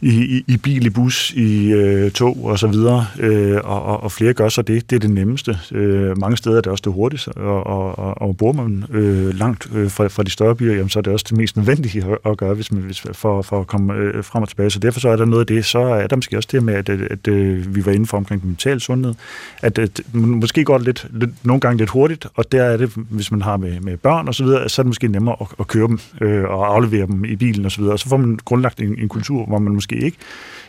i, 0.00 0.08
i, 0.08 0.44
i 0.46 0.56
bil, 0.56 0.86
i 0.86 0.90
bus, 0.90 1.30
i 1.30 1.72
øh, 1.72 2.10
tog 2.10 2.44
og 2.44 2.58
så 2.58 2.66
videre, 2.66 3.06
øh, 3.18 3.60
og, 3.64 3.82
og, 3.82 4.02
og 4.02 4.12
flere 4.12 4.32
gør 4.32 4.48
så 4.48 4.62
det. 4.62 4.90
Det 4.90 4.96
er 4.96 5.00
det 5.00 5.10
nemmeste. 5.10 5.58
Øh, 5.72 6.18
mange 6.18 6.36
steder 6.36 6.56
er 6.56 6.60
det 6.60 6.72
også 6.72 6.82
det 6.84 6.92
hurtigste, 6.92 7.28
og, 7.28 7.66
og, 7.66 7.98
og, 7.98 8.22
og 8.22 8.36
bor 8.36 8.52
man 8.52 8.84
øh, 8.90 9.38
langt 9.38 9.68
øh, 9.74 9.90
fra, 9.90 10.06
fra 10.06 10.22
de 10.22 10.30
større 10.30 10.54
byer, 10.54 10.74
jamen, 10.74 10.88
så 10.88 10.98
er 10.98 11.02
det 11.02 11.12
også 11.12 11.26
det 11.28 11.36
mest 11.36 11.56
nødvendige 11.56 12.04
at, 12.26 12.36
gøre, 12.36 12.54
hvis 12.54 12.72
man, 12.72 12.82
hvis, 12.82 13.00
for, 13.12 13.42
for 13.42 13.60
at 13.60 13.66
komme 13.66 13.94
øh, 13.94 14.24
frem 14.24 14.42
og 14.42 14.48
tilbage. 14.48 14.70
Så 14.70 14.78
derfor 14.78 15.00
så 15.00 15.08
er 15.08 15.16
der 15.16 15.24
noget 15.24 15.40
af 15.40 15.46
det. 15.46 15.64
Så 15.64 15.78
er 15.78 16.06
der 16.06 16.16
måske 16.16 16.36
også 16.36 16.48
det 16.52 16.62
med, 16.62 16.74
at, 16.74 16.88
at, 16.88 17.00
at, 17.00 17.28
at 17.28 17.74
vi 17.74 17.86
var 17.86 17.92
inde 17.92 18.06
for 18.06 18.16
omkring 18.16 18.46
mental 18.46 18.80
sundhed, 18.80 19.14
at, 19.62 19.78
at 19.78 20.00
måske 20.12 20.64
går 20.64 20.78
det 20.78 20.86
lidt, 20.86 21.06
lidt, 21.10 21.30
nogle 21.42 21.60
gange 21.60 21.78
lidt 21.78 21.90
hurtigt, 21.90 22.26
og 22.34 22.52
der 22.52 22.75
er 22.76 22.86
det, 22.86 23.06
hvis 23.10 23.30
man 23.30 23.42
har 23.42 23.56
med, 23.56 23.80
med 23.80 23.96
børn 23.96 24.28
og 24.28 24.34
så 24.34 24.44
videre, 24.44 24.68
så 24.68 24.82
er 24.82 24.84
det 24.84 24.88
måske 24.88 25.08
nemmere 25.08 25.36
at, 25.40 25.46
at 25.60 25.66
køre 25.66 25.88
dem 25.88 25.98
øh, 26.20 26.44
og 26.44 26.74
aflevere 26.74 27.06
dem 27.06 27.24
i 27.24 27.36
bilen 27.36 27.64
og 27.64 27.72
så 27.72 27.80
videre. 27.80 27.94
Og 27.94 27.98
så 27.98 28.08
får 28.08 28.16
man 28.16 28.38
grundlagt 28.44 28.80
en, 28.80 28.98
en 28.98 29.08
kultur, 29.08 29.46
hvor 29.46 29.58
man 29.58 29.72
måske 29.72 29.96
ikke 29.96 30.18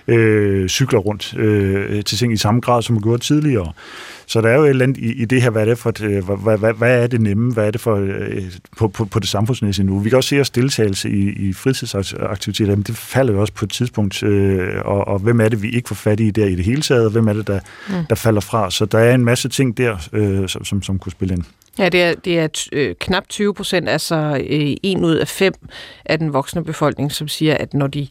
øh, 0.07 0.69
cykler 0.69 0.99
rundt 0.99 1.37
øh, 1.37 2.03
til 2.03 2.17
ting 2.17 2.33
i 2.33 2.37
samme 2.37 2.61
grad, 2.61 2.81
som 2.81 2.93
man 2.93 3.01
gjorde 3.01 3.23
tidligere. 3.23 3.71
Så 4.27 4.41
der 4.41 4.49
er 4.49 4.55
jo 4.55 4.63
et 4.63 4.69
eller 4.69 4.83
andet 4.83 4.97
i, 4.97 5.13
i 5.13 5.25
det 5.25 5.41
her, 5.41 5.49
hvad 5.49 5.61
er 5.61 5.65
det, 5.65 5.77
for, 5.77 5.93
øh, 6.03 6.29
hvad, 6.29 6.57
hvad, 6.57 6.73
hvad 6.73 7.03
er 7.03 7.07
det 7.07 7.21
nemme, 7.21 7.53
hvad 7.53 7.67
er 7.67 7.71
det 7.71 7.81
for 7.81 7.95
øh, 7.95 8.43
på, 8.77 8.87
på, 8.87 9.05
på 9.05 9.19
det 9.19 9.29
samfundsmæssige 9.29 9.85
nu. 9.85 9.99
Vi 9.99 10.09
kan 10.09 10.17
også 10.17 10.29
se, 10.29 10.39
at 10.39 10.51
deltagelse 10.55 11.09
i, 11.09 11.29
i 11.29 11.53
fritidsaktiviteter, 11.53 12.75
men 12.75 12.83
det 12.83 12.97
falder 12.97 13.33
jo 13.33 13.41
også 13.41 13.53
på 13.53 13.65
et 13.65 13.71
tidspunkt, 13.71 14.23
øh, 14.23 14.81
og, 14.85 15.07
og 15.07 15.19
hvem 15.19 15.41
er 15.41 15.49
det, 15.49 15.61
vi 15.61 15.69
ikke 15.69 15.87
får 15.87 15.95
fat 15.95 16.19
i 16.19 16.31
der 16.31 16.45
i 16.45 16.55
det 16.55 16.65
hele 16.65 16.81
taget, 16.81 17.05
og 17.05 17.11
hvem 17.11 17.27
er 17.27 17.33
det, 17.33 17.47
der, 17.47 17.59
mm. 17.89 18.05
der 18.09 18.15
falder 18.15 18.41
fra. 18.41 18.71
Så 18.71 18.85
der 18.85 18.99
er 18.99 19.15
en 19.15 19.25
masse 19.25 19.49
ting 19.49 19.77
der, 19.77 19.97
øh, 20.13 20.49
som, 20.49 20.65
som, 20.65 20.81
som 20.81 20.99
kunne 20.99 21.11
spille 21.11 21.33
ind. 21.33 21.43
Ja, 21.79 21.89
det 21.89 22.03
er, 22.03 22.15
det 22.15 22.39
er 22.39 22.67
øh, 22.71 22.95
knap 22.99 23.23
20 23.29 23.53
procent, 23.53 23.89
altså 23.89 24.45
øh, 24.49 24.75
en 24.83 25.05
ud 25.05 25.15
af 25.15 25.27
fem 25.27 25.53
af 26.05 26.19
den 26.19 26.33
voksne 26.33 26.63
befolkning, 26.63 27.11
som 27.11 27.27
siger, 27.27 27.57
at 27.57 27.73
når 27.73 27.87
de, 27.87 28.07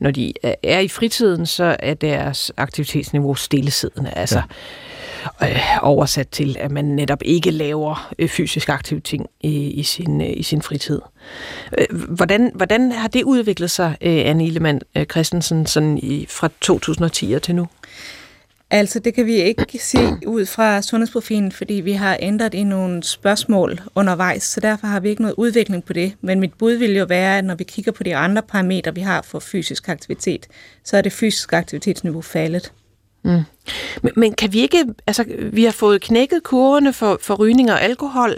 når 0.00 0.10
de 0.10 0.32
er 0.62 0.78
i 0.78 0.88
fritiden, 0.88 1.46
så 1.46 1.76
er 1.78 1.94
deres 1.94 2.52
aktivitetsniveau 2.56 3.34
stillesiddende. 3.34 4.10
Altså 4.10 4.38
ja 4.38 4.42
øh, 5.42 5.58
oversat 5.82 6.28
til, 6.28 6.56
at 6.60 6.70
man 6.70 6.84
netop 6.84 7.22
ikke 7.24 7.50
laver 7.50 8.12
øh, 8.18 8.28
fysisk 8.28 8.68
ting 9.04 9.26
i, 9.40 9.70
i, 9.70 9.82
sin, 9.82 10.20
øh, 10.20 10.32
i 10.36 10.42
sin 10.42 10.62
fritid. 10.62 11.00
Øh, 11.78 12.06
hvordan, 12.08 12.50
hvordan 12.54 12.92
har 12.92 13.08
det 13.08 13.24
udviklet 13.24 13.70
sig, 13.70 13.96
øh, 14.00 14.22
Anne 14.24 14.46
Ilemann 14.46 14.80
øh, 14.96 15.04
Christensen, 15.04 15.66
sådan 15.66 15.98
i, 15.98 16.26
fra 16.28 16.48
2010 16.60 17.38
til 17.42 17.54
nu? 17.54 17.68
Altså, 18.72 18.98
det 18.98 19.14
kan 19.14 19.26
vi 19.26 19.34
ikke 19.34 19.78
se 19.78 19.98
ud 20.26 20.46
fra 20.46 20.82
sundhedsprofilen, 20.82 21.52
fordi 21.52 21.74
vi 21.74 21.92
har 21.92 22.16
ændret 22.20 22.54
i 22.54 22.62
nogle 22.62 23.02
spørgsmål 23.02 23.80
undervejs, 23.94 24.42
så 24.42 24.60
derfor 24.60 24.86
har 24.86 25.00
vi 25.00 25.08
ikke 25.08 25.22
noget 25.22 25.34
udvikling 25.38 25.84
på 25.84 25.92
det. 25.92 26.14
Men 26.20 26.40
mit 26.40 26.54
bud 26.54 26.72
vil 26.72 26.96
jo 26.96 27.04
være, 27.04 27.38
at 27.38 27.44
når 27.44 27.54
vi 27.54 27.64
kigger 27.64 27.92
på 27.92 28.02
de 28.02 28.16
andre 28.16 28.42
parametre, 28.42 28.94
vi 28.94 29.00
har 29.00 29.22
for 29.22 29.38
fysisk 29.38 29.88
aktivitet, 29.88 30.46
så 30.84 30.96
er 30.96 31.02
det 31.02 31.12
fysisk 31.12 31.52
aktivitetsniveau 31.52 32.20
faldet. 32.20 32.72
Mm. 33.22 33.42
Men, 34.02 34.12
men 34.16 34.32
kan 34.32 34.52
vi 34.52 34.60
ikke, 34.60 34.84
altså 35.06 35.24
vi 35.52 35.64
har 35.64 35.72
fået 35.72 36.00
knækket 36.00 36.42
kurverne 36.42 36.92
for, 36.92 37.18
for 37.22 37.34
rygning 37.34 37.72
og 37.72 37.82
alkohol, 37.82 38.36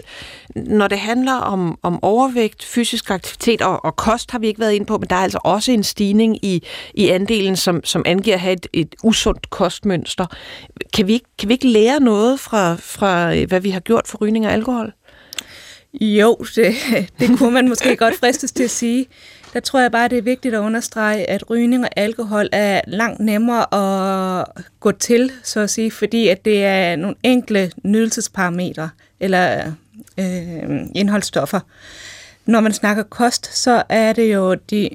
når 0.55 0.87
det 0.87 0.99
handler 0.99 1.33
om, 1.33 1.79
om 1.83 2.03
overvægt, 2.03 2.63
fysisk 2.63 3.09
aktivitet 3.09 3.61
og, 3.61 3.85
og 3.85 3.95
kost 3.95 4.31
har 4.31 4.39
vi 4.39 4.47
ikke 4.47 4.59
været 4.59 4.73
ind 4.73 4.85
på, 4.85 4.97
men 4.97 5.09
der 5.09 5.15
er 5.15 5.19
altså 5.19 5.39
også 5.43 5.71
en 5.71 5.83
stigning 5.83 6.45
i, 6.45 6.63
i 6.93 7.07
andelen, 7.09 7.55
som, 7.55 7.83
som 7.83 8.03
angiver 8.05 8.35
at 8.35 8.41
have 8.41 8.53
et, 8.53 8.67
et 8.73 8.95
usundt 9.03 9.49
kostmønster. 9.49 10.25
Kan 10.93 11.07
vi, 11.07 11.13
ikke, 11.13 11.25
kan 11.39 11.49
vi 11.49 11.53
ikke 11.53 11.67
lære 11.67 11.99
noget 11.99 12.39
fra, 12.39 12.75
fra, 12.75 13.35
øh, 13.35 13.47
hvad 13.47 13.59
vi 13.59 13.69
har 13.69 13.79
gjort 13.79 14.07
for 14.07 14.17
rygning 14.17 14.45
og 14.45 14.53
alkohol? 14.53 14.93
Jo, 16.01 16.37
det, 16.55 16.75
det 17.19 17.37
kunne 17.37 17.51
man 17.51 17.69
måske 17.69 17.95
godt 17.95 18.15
fristes 18.19 18.51
til 18.51 18.63
at 18.63 18.71
sige 18.71 19.05
der 19.53 19.59
tror 19.59 19.79
jeg 19.79 19.91
bare, 19.91 20.07
det 20.07 20.17
er 20.17 20.21
vigtigt 20.21 20.55
at 20.55 20.59
understrege, 20.59 21.29
at 21.29 21.49
rygning 21.49 21.83
og 21.83 21.89
alkohol 21.95 22.49
er 22.51 22.81
langt 22.87 23.19
nemmere 23.19 23.73
at 23.73 24.47
gå 24.79 24.91
til, 24.91 25.31
så 25.43 25.59
at 25.59 25.69
sige, 25.69 25.91
fordi 25.91 26.27
at 26.27 26.45
det 26.45 26.65
er 26.65 26.95
nogle 26.95 27.15
enkle 27.23 27.71
nydelsesparametre 27.83 28.89
eller 29.19 29.71
øh, 30.17 30.81
indholdsstoffer. 30.95 31.59
Når 32.45 32.59
man 32.59 32.73
snakker 32.73 33.03
kost, 33.03 33.57
så 33.57 33.83
er 33.89 34.13
det 34.13 34.33
jo 34.33 34.53
de 34.53 34.89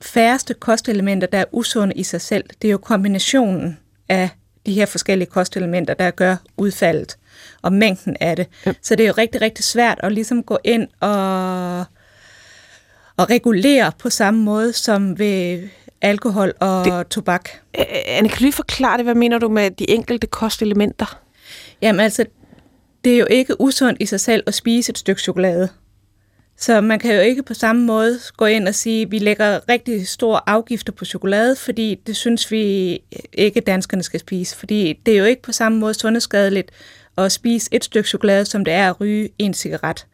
færreste 0.00 0.54
kostelementer, 0.54 1.26
der 1.26 1.38
er 1.38 1.44
usunde 1.52 1.94
i 1.94 2.02
sig 2.02 2.20
selv. 2.20 2.44
Det 2.62 2.68
er 2.68 2.72
jo 2.72 2.78
kombinationen 2.78 3.78
af 4.08 4.28
de 4.66 4.72
her 4.72 4.86
forskellige 4.86 5.30
kostelementer, 5.30 5.94
der 5.94 6.10
gør 6.10 6.36
udfaldet 6.56 7.16
og 7.62 7.72
mængden 7.72 8.16
af 8.20 8.36
det. 8.36 8.46
Ja. 8.66 8.72
Så 8.82 8.96
det 8.96 9.04
er 9.04 9.08
jo 9.08 9.14
rigtig, 9.18 9.40
rigtig 9.40 9.64
svært 9.64 10.00
at 10.02 10.12
ligesom 10.12 10.42
gå 10.42 10.58
ind 10.64 10.88
og 11.00 11.84
at 13.18 13.30
regulere 13.30 13.92
på 13.98 14.10
samme 14.10 14.40
måde 14.42 14.72
som 14.72 15.18
ved 15.18 15.68
alkohol 16.00 16.52
og 16.60 16.84
det, 16.84 17.08
tobak. 17.08 17.48
Anne, 18.06 18.28
kan 18.28 18.38
du 18.38 18.44
lige 18.44 18.52
forklare 18.52 18.96
det? 18.96 19.06
Hvad 19.06 19.14
mener 19.14 19.38
du 19.38 19.48
med 19.48 19.70
de 19.70 19.90
enkelte 19.90 20.26
kostelementer? 20.26 21.20
Jamen 21.82 22.00
altså, 22.00 22.24
det 23.04 23.14
er 23.14 23.18
jo 23.18 23.26
ikke 23.30 23.60
usundt 23.60 24.02
i 24.02 24.06
sig 24.06 24.20
selv 24.20 24.42
at 24.46 24.54
spise 24.54 24.90
et 24.90 24.98
stykke 24.98 25.22
chokolade. 25.22 25.68
Så 26.56 26.80
man 26.80 26.98
kan 26.98 27.14
jo 27.14 27.20
ikke 27.20 27.42
på 27.42 27.54
samme 27.54 27.84
måde 27.84 28.18
gå 28.36 28.44
ind 28.44 28.68
og 28.68 28.74
sige, 28.74 29.02
at 29.02 29.10
vi 29.10 29.18
lægger 29.18 29.60
rigtig 29.68 30.08
store 30.08 30.40
afgifter 30.46 30.92
på 30.92 31.04
chokolade, 31.04 31.56
fordi 31.56 31.94
det 32.06 32.16
synes 32.16 32.50
vi 32.50 32.98
ikke, 33.32 33.60
danskerne 33.60 34.02
skal 34.02 34.20
spise. 34.20 34.56
Fordi 34.56 35.00
det 35.06 35.14
er 35.14 35.18
jo 35.18 35.24
ikke 35.24 35.42
på 35.42 35.52
samme 35.52 35.78
måde 35.78 35.94
sundhedsskadeligt 35.94 36.70
at 37.16 37.32
spise 37.32 37.68
et 37.72 37.84
stykke 37.84 38.08
chokolade, 38.08 38.44
som 38.44 38.64
det 38.64 38.74
er 38.74 38.90
at 38.90 39.00
ryge 39.00 39.28
en 39.38 39.54
cigaret. 39.54 40.06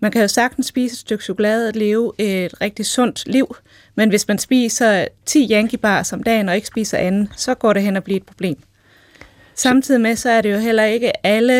Man 0.00 0.10
kan 0.10 0.20
jo 0.20 0.28
sagtens 0.28 0.66
spise 0.66 0.94
et 0.94 0.98
stykke 0.98 1.24
chokolade 1.24 1.68
og 1.68 1.74
leve 1.74 2.12
et 2.18 2.60
rigtig 2.60 2.86
sundt 2.86 3.22
liv, 3.26 3.56
men 3.94 4.08
hvis 4.08 4.28
man 4.28 4.38
spiser 4.38 5.06
10 5.26 5.48
Yankee 5.52 5.78
Bars 5.78 6.12
om 6.12 6.22
dagen 6.22 6.48
og 6.48 6.54
ikke 6.54 6.66
spiser 6.66 6.98
anden, 6.98 7.32
så 7.36 7.54
går 7.54 7.72
det 7.72 7.82
hen 7.82 7.96
og 7.96 8.04
bliver 8.04 8.16
et 8.16 8.26
problem. 8.26 8.56
Samtidig 9.54 10.00
med, 10.00 10.16
så 10.16 10.30
er 10.30 10.40
det 10.40 10.52
jo 10.52 10.58
heller 10.58 10.84
ikke 10.84 11.26
alle 11.26 11.54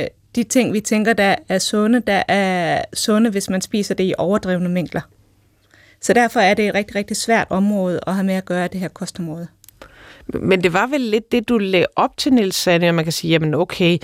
øh, 0.00 0.06
de 0.34 0.42
ting, 0.42 0.72
vi 0.72 0.80
tænker, 0.80 1.12
der 1.12 1.34
er 1.48 1.58
sunde, 1.58 2.00
der 2.00 2.22
er 2.28 2.84
sunde, 2.94 3.30
hvis 3.30 3.50
man 3.50 3.60
spiser 3.60 3.94
det 3.94 4.04
i 4.04 4.14
overdrevne 4.18 4.68
mængder. 4.68 5.00
Så 6.00 6.12
derfor 6.12 6.40
er 6.40 6.54
det 6.54 6.68
et 6.68 6.74
rigtig, 6.74 6.96
rigtig 6.96 7.16
svært 7.16 7.46
område 7.50 8.00
at 8.06 8.14
have 8.14 8.24
med 8.24 8.34
at 8.34 8.44
gøre 8.44 8.68
det 8.68 8.80
her 8.80 8.88
kostområde. 8.88 9.48
Men 10.26 10.62
det 10.62 10.72
var 10.72 10.86
vel 10.86 11.00
lidt 11.00 11.32
det, 11.32 11.48
du 11.48 11.58
lagde 11.58 11.86
op 11.96 12.16
til, 12.16 12.32
Niels 12.32 12.56
Sande, 12.56 12.88
og 12.88 12.94
man 12.94 13.04
kan 13.04 13.12
sige, 13.12 13.30
jamen 13.30 13.54
okay, 13.54 13.98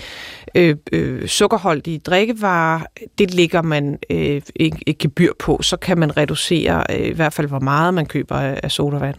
øh, 0.55 0.75
øh, 0.91 1.27
sukkerholdige 1.27 1.99
drikkevarer, 1.99 2.81
det 3.17 3.33
ligger 3.33 3.61
man 3.61 3.99
øh, 4.09 4.41
et, 4.55 4.75
et 4.87 4.97
gebyr 4.97 5.31
på, 5.39 5.61
så 5.61 5.77
kan 5.77 5.97
man 5.97 6.17
reducere 6.17 6.83
øh, 6.89 7.07
i 7.07 7.13
hvert 7.13 7.33
fald, 7.33 7.47
hvor 7.47 7.59
meget 7.59 7.93
man 7.93 8.05
køber 8.05 8.35
af 8.35 8.71
sodavand. 8.71 9.15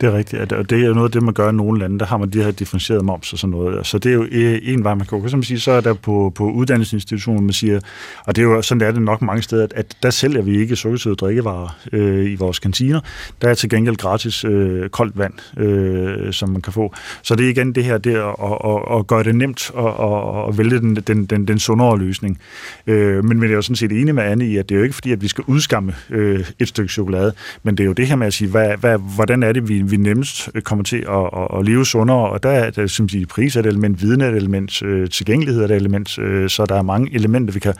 Det 0.00 0.06
er 0.06 0.16
rigtigt, 0.16 0.52
og 0.52 0.70
det 0.70 0.82
er 0.82 0.86
jo 0.86 0.94
noget 0.94 1.08
af 1.08 1.12
det, 1.12 1.22
man 1.22 1.34
gør 1.34 1.48
i 1.48 1.52
nogle 1.52 1.80
lande. 1.80 1.98
Der 1.98 2.06
har 2.06 2.16
man 2.16 2.30
de 2.30 2.42
her 2.42 2.50
differentieret 2.50 3.04
moms 3.04 3.32
og 3.32 3.38
sådan 3.38 3.50
noget. 3.50 3.86
Så 3.86 3.98
det 3.98 4.10
er 4.10 4.14
jo 4.14 4.26
en 4.62 4.84
vej, 4.84 4.94
man 4.94 5.06
kan 5.06 5.20
gå. 5.20 5.28
Som 5.28 5.38
man 5.38 5.44
siger, 5.44 5.58
så 5.58 5.72
er 5.72 5.80
der 5.80 5.94
på, 5.94 6.32
på 6.34 6.50
uddannelsesinstitutioner, 6.50 7.40
man 7.40 7.52
siger, 7.52 7.80
og 8.26 8.36
det 8.36 8.42
er 8.42 8.46
jo 8.46 8.62
sådan, 8.62 8.88
er 8.88 8.92
det 8.92 9.02
nok 9.02 9.22
mange 9.22 9.42
steder, 9.42 9.66
at 9.74 9.96
der 10.02 10.10
sælger 10.10 10.42
vi 10.42 10.58
ikke 10.58 10.76
sukkersøde 10.76 11.14
drikkevarer 11.14 11.78
øh, 11.92 12.30
i 12.30 12.34
vores 12.34 12.58
kantiner. 12.58 13.00
Der 13.42 13.48
er 13.48 13.54
til 13.54 13.70
gengæld 13.70 13.96
gratis 13.96 14.44
øh, 14.44 14.88
koldt 14.88 15.18
vand, 15.18 15.58
øh, 15.58 16.32
som 16.32 16.48
man 16.48 16.62
kan 16.62 16.72
få. 16.72 16.94
Så 17.22 17.34
det 17.34 17.46
er 17.46 17.50
igen 17.50 17.72
det 17.72 17.84
her, 17.84 17.98
det 17.98 18.14
at, 18.14 18.22
at, 18.22 18.58
at, 18.64 18.98
at 18.98 19.06
gøre 19.06 19.22
det 19.22 19.34
nemt 19.34 19.70
og 19.74 20.44
at, 20.44 20.48
at 20.48 20.58
vælge 20.58 20.78
den, 20.78 20.96
den, 20.96 21.26
den, 21.26 21.48
den 21.48 21.58
sundere 21.58 21.98
løsning. 21.98 22.38
Øh, 22.86 23.24
men, 23.24 23.38
men 23.38 23.42
jeg 23.42 23.50
er 23.50 23.56
jo 23.56 23.62
sådan 23.62 23.76
set 23.76 23.92
enig 23.92 24.14
med 24.14 24.22
Anne 24.22 24.46
i, 24.46 24.56
at 24.56 24.68
det 24.68 24.74
er 24.74 24.78
jo 24.78 24.82
ikke 24.82 24.94
fordi, 24.94 25.12
at 25.12 25.22
vi 25.22 25.28
skal 25.28 25.44
udskamme 25.46 25.94
øh, 26.10 26.44
et 26.58 26.68
stykke 26.68 26.92
chokolade, 26.92 27.32
men 27.62 27.76
det 27.76 27.84
er 27.84 27.86
jo 27.86 27.92
det 27.92 28.06
her 28.06 28.16
med 28.16 28.26
at 28.26 28.32
sige, 28.32 28.50
hvad, 28.50 28.76
hvad, 28.76 28.98
hvordan 29.14 29.42
er 29.42 29.47
det, 29.52 29.68
vi, 29.68 29.82
vi 29.82 29.96
nemmest 29.96 30.50
øh, 30.54 30.62
kommer 30.62 30.84
til 30.84 30.96
at, 30.96 31.30
at, 31.36 31.58
at 31.58 31.64
leve 31.64 31.86
sundere, 31.86 32.30
og 32.30 32.42
der 32.42 32.50
er 32.50 32.70
der, 32.70 32.82
øh, 32.82 32.88
som 32.88 33.08
sige, 33.08 33.26
pris 33.26 33.56
er 33.56 33.60
et 33.60 33.66
element, 33.66 34.02
viden 34.02 34.20
er 34.20 34.28
et 34.28 34.36
element, 34.36 34.82
øh, 34.82 35.10
tilgængelighed 35.10 35.62
er 35.62 35.64
et 35.64 35.70
element, 35.70 36.18
øh, 36.18 36.48
så 36.48 36.66
der 36.66 36.74
er 36.74 36.82
mange 36.82 37.14
elementer, 37.14 37.54
vi 37.54 37.60
kan 37.60 37.74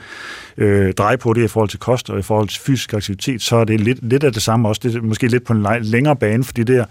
øh, 0.57 0.93
dreje 0.93 1.17
på 1.17 1.33
det 1.33 1.43
i 1.43 1.47
forhold 1.47 1.69
til 1.69 1.79
kost 1.79 2.09
og 2.09 2.19
i 2.19 2.21
forhold 2.21 2.47
til 2.47 2.61
fysisk 2.61 2.93
aktivitet, 2.93 3.41
så 3.41 3.55
er 3.55 3.63
det 3.63 3.81
lidt, 3.81 3.99
lidt 4.01 4.23
af 4.23 4.33
det 4.33 4.41
samme 4.41 4.67
også, 4.67 4.81
det 4.83 4.95
er 4.95 5.01
måske 5.01 5.27
lidt 5.27 5.43
på 5.43 5.53
en 5.53 5.65
længere 5.81 6.15
bane, 6.15 6.43
fordi 6.43 6.63
det 6.63 6.77
er 6.77 6.85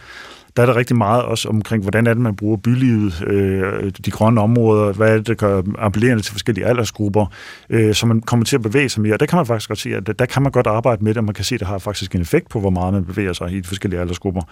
der 0.59 0.63
er 0.63 0.67
der 0.67 0.77
rigtig 0.77 0.97
meget 0.97 1.23
også 1.23 1.49
omkring, 1.49 1.83
hvordan 1.83 2.07
er 2.07 2.15
det, 2.15 2.23
man 2.23 2.37
bruger 2.37 2.57
bylivet, 2.57 3.25
øh, 3.27 3.93
de 4.05 4.11
grønne 4.11 4.41
områder, 4.41 4.93
hvad 4.93 5.09
er 5.09 5.17
det, 5.17 5.27
der 5.27 5.35
gør 5.35 5.63
appellerende 5.79 6.23
til 6.23 6.33
forskellige 6.33 6.67
aldersgrupper, 6.67 7.27
øh, 7.71 7.95
så 7.95 8.07
man 8.07 8.21
kommer 8.21 8.45
til 8.45 8.57
at 8.57 8.63
bevæge 8.63 8.89
sig 8.89 9.03
mere. 9.03 9.17
Der 9.17 9.27
kan 9.27 9.37
man 9.37 9.47
faktisk 9.47 9.69
godt 9.69 9.79
se, 9.79 9.95
at 9.95 10.19
der 10.19 10.27
kan 10.27 10.43
man 10.43 10.53
godt 10.53 10.67
arbejde 10.67 11.05
med 11.05 11.15
det, 11.15 11.19
og 11.19 11.25
man 11.25 11.35
kan 11.35 11.45
se, 11.45 11.55
at 11.55 11.61
det 11.61 11.69
har 11.69 11.79
faktisk 11.79 12.15
en 12.15 12.21
effekt 12.21 12.49
på, 12.49 12.61
hvor 12.61 12.71
meget 12.71 12.95
man 12.95 13.05
bevæger 13.05 13.33
sig 13.33 13.53
i 13.53 13.61
de 13.61 13.69
forskellige 13.69 14.01
aldersgrupper. 14.01 14.43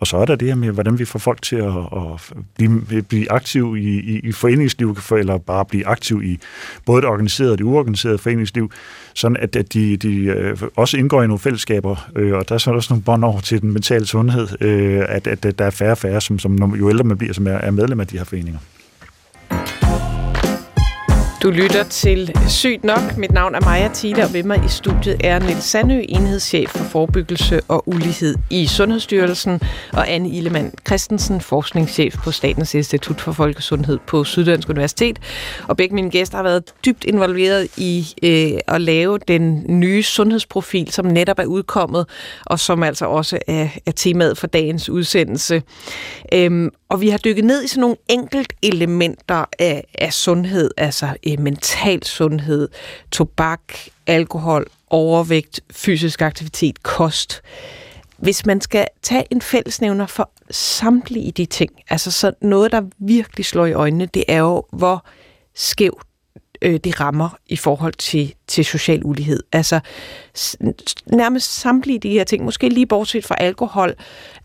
Og 0.00 0.06
så 0.06 0.16
er 0.16 0.24
der 0.24 0.36
det 0.36 0.48
her 0.48 0.54
med, 0.54 0.70
hvordan 0.70 0.98
vi 0.98 1.04
får 1.04 1.18
folk 1.18 1.42
til 1.42 1.56
at, 1.56 1.72
at 1.96 2.32
blive, 2.56 3.02
blive 3.02 3.32
aktiv 3.32 3.76
i, 3.76 4.00
i, 4.00 4.18
i 4.18 4.32
foreningsliv, 4.32 4.98
eller 5.18 5.38
bare 5.38 5.64
blive 5.64 5.86
aktiv 5.86 6.22
i 6.24 6.38
både 6.86 7.02
det 7.02 7.10
organiserede 7.10 7.52
og 7.52 7.58
det 7.58 7.64
uorganiserede 7.64 8.18
foreningsliv, 8.18 8.70
sådan 9.14 9.36
at, 9.36 9.56
at 9.56 9.72
de, 9.72 9.96
de 9.96 10.16
øh, 10.16 10.56
også 10.76 10.96
indgår 10.96 11.22
i 11.22 11.26
nogle 11.26 11.38
fællesskaber, 11.38 12.10
øh, 12.16 12.34
og 12.34 12.48
der 12.48 12.54
er 12.54 12.58
så 12.58 12.70
også 12.70 12.92
nogle 12.92 13.02
bånd 13.02 13.24
over 13.24 13.40
til 13.40 13.62
den 13.62 13.72
mentale 13.72 14.06
sundhed, 14.06 14.48
øh, 14.60 15.04
at, 15.08 15.26
at, 15.26 15.46
at 15.46 15.55
der 15.58 15.64
er 15.64 15.70
færre 15.70 15.90
og 15.90 15.98
færre, 15.98 16.20
som, 16.20 16.38
som 16.38 16.74
jo 16.74 16.90
ældre 16.90 17.04
man 17.04 17.18
bliver, 17.18 17.34
som 17.34 17.46
er, 17.46 17.52
er 17.52 17.70
medlem 17.70 18.00
af 18.00 18.06
de 18.06 18.18
her 18.18 18.24
foreninger. 18.24 18.58
Du 21.46 21.50
lytter 21.50 21.84
til 21.84 22.38
Sygt 22.48 22.84
Nok. 22.84 23.16
Mit 23.16 23.32
navn 23.32 23.54
er 23.54 23.60
Maja 23.60 23.90
Thiele, 23.94 24.24
og 24.24 24.32
ved 24.32 24.42
mig 24.42 24.64
i 24.64 24.68
studiet 24.68 25.16
er 25.24 25.38
Niels 25.38 25.64
Sandø, 25.64 26.02
enhedschef 26.08 26.70
for 26.70 26.84
forebyggelse 26.84 27.60
og 27.68 27.88
ulighed 27.88 28.34
i 28.50 28.66
Sundhedsstyrelsen, 28.66 29.60
og 29.92 30.10
Anne 30.10 30.28
Illemann 30.28 30.72
Christensen, 30.86 31.40
forskningschef 31.40 32.16
på 32.24 32.30
Statens 32.30 32.74
Institut 32.74 33.20
for 33.20 33.32
Folkesundhed 33.32 33.98
på 34.06 34.24
Syddansk 34.24 34.68
Universitet. 34.68 35.18
Og 35.68 35.76
begge 35.76 35.94
mine 35.94 36.10
gæster 36.10 36.36
har 36.36 36.42
været 36.42 36.62
dybt 36.86 37.04
involveret 37.04 37.68
i 37.76 38.06
øh, 38.22 38.74
at 38.74 38.80
lave 38.80 39.18
den 39.28 39.64
nye 39.68 40.02
sundhedsprofil, 40.02 40.92
som 40.92 41.06
netop 41.06 41.38
er 41.38 41.46
udkommet, 41.46 42.06
og 42.46 42.60
som 42.60 42.82
altså 42.82 43.06
også 43.06 43.38
er, 43.46 43.68
er 43.86 43.92
temaet 43.92 44.38
for 44.38 44.46
dagens 44.46 44.88
udsendelse. 44.88 45.62
Øhm, 46.34 46.70
og 46.88 47.00
vi 47.00 47.08
har 47.08 47.18
dykket 47.18 47.44
ned 47.44 47.64
i 47.64 47.68
sådan 47.68 47.80
nogle 47.80 47.96
enkelt 48.08 48.52
elementer 48.62 49.44
af, 49.58 49.84
af 49.94 50.12
sundhed, 50.12 50.70
altså 50.76 51.16
øh, 51.26 51.40
mental 51.40 52.04
sundhed, 52.04 52.68
tobak, 53.12 53.60
alkohol, 54.06 54.66
overvægt, 54.90 55.60
fysisk 55.72 56.22
aktivitet, 56.22 56.82
kost. 56.82 57.42
Hvis 58.16 58.46
man 58.46 58.60
skal 58.60 58.86
tage 59.02 59.24
en 59.30 59.42
fællesnævner 59.42 60.06
for 60.06 60.30
samtlige 60.50 61.32
de 61.32 61.46
ting, 61.46 61.70
altså 61.88 62.10
så 62.10 62.32
noget, 62.40 62.72
der 62.72 62.82
virkelig 62.98 63.46
slår 63.46 63.66
i 63.66 63.72
øjnene, 63.72 64.06
det 64.06 64.24
er 64.28 64.38
jo, 64.38 64.64
hvor 64.72 65.04
skævt 65.54 66.02
øh, 66.62 66.80
det 66.84 67.00
rammer 67.00 67.36
i 67.46 67.56
forhold 67.56 67.94
til, 67.94 68.34
til 68.46 68.64
social 68.64 69.04
ulighed. 69.04 69.42
Altså 69.52 69.80
nærmest 71.06 71.60
samtlige 71.60 71.98
de 71.98 72.10
her 72.10 72.24
ting, 72.24 72.44
måske 72.44 72.68
lige 72.68 72.86
bortset 72.86 73.24
fra 73.24 73.34
alkohol, 73.38 73.94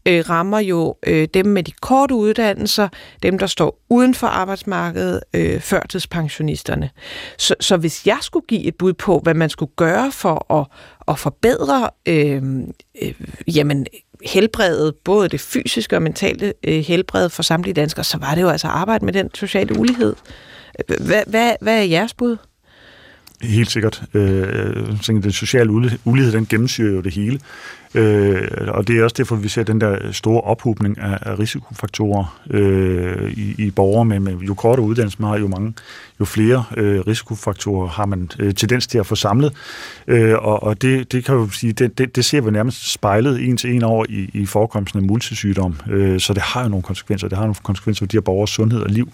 øh, 0.05 0.29
rammer 0.29 0.59
jo 0.59 0.95
øh, 1.07 1.27
dem 1.33 1.45
med 1.45 1.63
de 1.63 1.71
korte 1.71 2.15
uddannelser, 2.15 2.87
dem 3.23 3.39
der 3.39 3.47
står 3.47 3.79
uden 3.89 4.15
for 4.15 4.27
arbejdsmarkedet, 4.27 5.21
øh, 5.33 5.59
førtidspensionisterne. 5.59 6.89
Så, 7.37 7.55
så 7.59 7.77
hvis 7.77 8.07
jeg 8.07 8.17
skulle 8.21 8.45
give 8.47 8.63
et 8.63 8.75
bud 8.75 8.93
på, 8.93 9.19
hvad 9.19 9.33
man 9.33 9.49
skulle 9.49 9.71
gøre 9.75 10.11
for 10.11 10.53
at, 10.59 10.67
at 11.07 11.19
forbedre 11.19 11.89
øh, 12.05 12.43
øh, 13.01 13.13
jamen, 13.55 13.87
helbredet, 14.25 14.95
både 14.95 15.29
det 15.29 15.41
fysiske 15.41 15.95
og 15.95 16.01
mentale 16.01 16.53
øh, 16.63 16.79
helbred 16.79 17.29
for 17.29 17.43
samtlige 17.43 17.73
danskere, 17.73 18.03
så 18.03 18.17
var 18.17 18.35
det 18.35 18.41
jo 18.41 18.49
altså 18.49 18.67
arbejde 18.67 19.05
med 19.05 19.13
den 19.13 19.29
sociale 19.35 19.79
ulighed. 19.79 20.15
Hvad, 20.87 21.23
hvad, 21.27 21.53
hvad 21.61 21.79
er 21.79 21.83
jeres 21.83 22.13
bud? 22.13 22.37
Helt 23.41 23.71
sikkert. 23.71 24.03
Øh, 24.13 25.03
den 25.07 25.31
sociale 25.31 25.71
ulighed, 26.05 26.31
den 26.31 26.45
gennemsyrer 26.45 26.93
jo 26.93 27.01
det 27.01 27.13
hele. 27.13 27.39
Øh, 27.95 28.47
og 28.67 28.87
det 28.87 28.99
er 28.99 29.03
også 29.03 29.15
derfor, 29.17 29.35
vi 29.35 29.47
ser 29.47 29.63
den 29.63 29.81
der 29.81 30.11
store 30.11 30.41
ophobning 30.41 30.99
af, 30.99 31.17
af 31.21 31.39
risikofaktorer 31.39 32.39
øh, 32.49 33.31
i, 33.31 33.55
i 33.57 33.71
borgere 33.71 34.05
med, 34.05 34.19
med 34.19 34.37
jo 34.37 34.53
kortere 34.53 34.85
uddannelse 34.85 35.17
man 35.21 35.29
har, 35.29 35.37
jo 35.37 35.47
mange, 35.47 35.73
jo 36.19 36.25
flere 36.25 36.63
øh, 36.77 36.99
risikofaktorer 36.99 37.87
har 37.87 38.05
man 38.05 38.29
øh, 38.39 38.53
tendens 38.53 38.87
til 38.87 38.97
at 38.97 39.05
få 39.05 39.15
samlet. 39.15 39.53
Øh, 40.07 40.33
og 40.33 40.63
og 40.63 40.81
det, 40.81 41.11
det 41.11 41.25
kan 41.25 41.35
jo 41.35 41.49
sige, 41.49 41.73
det, 41.73 41.97
det, 41.97 42.15
det 42.15 42.25
ser 42.25 42.41
vi 42.41 42.51
nærmest 42.51 42.91
spejlet 42.91 43.49
en 43.49 43.57
til 43.57 43.75
en 43.75 43.83
over 43.83 44.05
i, 44.09 44.29
i 44.33 44.45
forekomsten 44.45 44.99
af 44.99 45.07
multisygdom. 45.07 45.75
Øh, 45.89 46.19
så 46.19 46.33
det 46.33 46.41
har 46.41 46.63
jo 46.63 46.69
nogle 46.69 46.83
konsekvenser. 46.83 47.27
Det 47.27 47.37
har 47.37 47.45
nogle 47.45 47.55
konsekvenser 47.63 48.05
for 48.05 48.07
de 48.07 48.17
her 48.17 48.21
borgers 48.21 48.49
sundhed 48.49 48.81
og 48.81 48.89
liv 48.89 49.11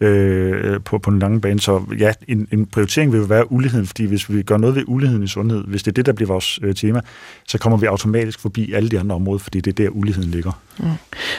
øh, 0.00 0.80
på, 0.80 0.98
på 0.98 1.10
den 1.10 1.18
lange 1.18 1.40
bane. 1.40 1.60
Så 1.60 1.82
ja, 1.98 2.12
en, 2.28 2.48
en 2.52 2.66
prioritering 2.66 3.12
vil 3.12 3.18
jo 3.18 3.24
være 3.24 3.52
uligheden, 3.52 3.86
fordi 3.86 4.04
hvis 4.04 4.32
vi 4.32 4.42
gør 4.42 4.56
noget 4.56 4.76
ved 4.76 4.82
uligheden 4.86 5.22
i 5.22 5.28
sundhed, 5.28 5.64
hvis 5.64 5.82
det 5.82 5.90
er 5.90 5.94
det, 5.94 6.06
der 6.06 6.12
bliver 6.12 6.28
vores 6.28 6.58
øh, 6.62 6.74
tema, 6.74 7.00
så 7.46 7.58
kommer 7.58 7.78
vi 7.78 7.86
automatisk 7.86 8.15
forbi 8.38 8.72
alle 8.72 8.88
de 8.88 9.00
andre 9.00 9.14
områder, 9.14 9.38
fordi 9.38 9.60
det 9.60 9.80
er 9.80 9.84
der, 9.84 9.90
uligheden 9.90 10.30
ligger. 10.30 10.52
Mm. 10.78 10.86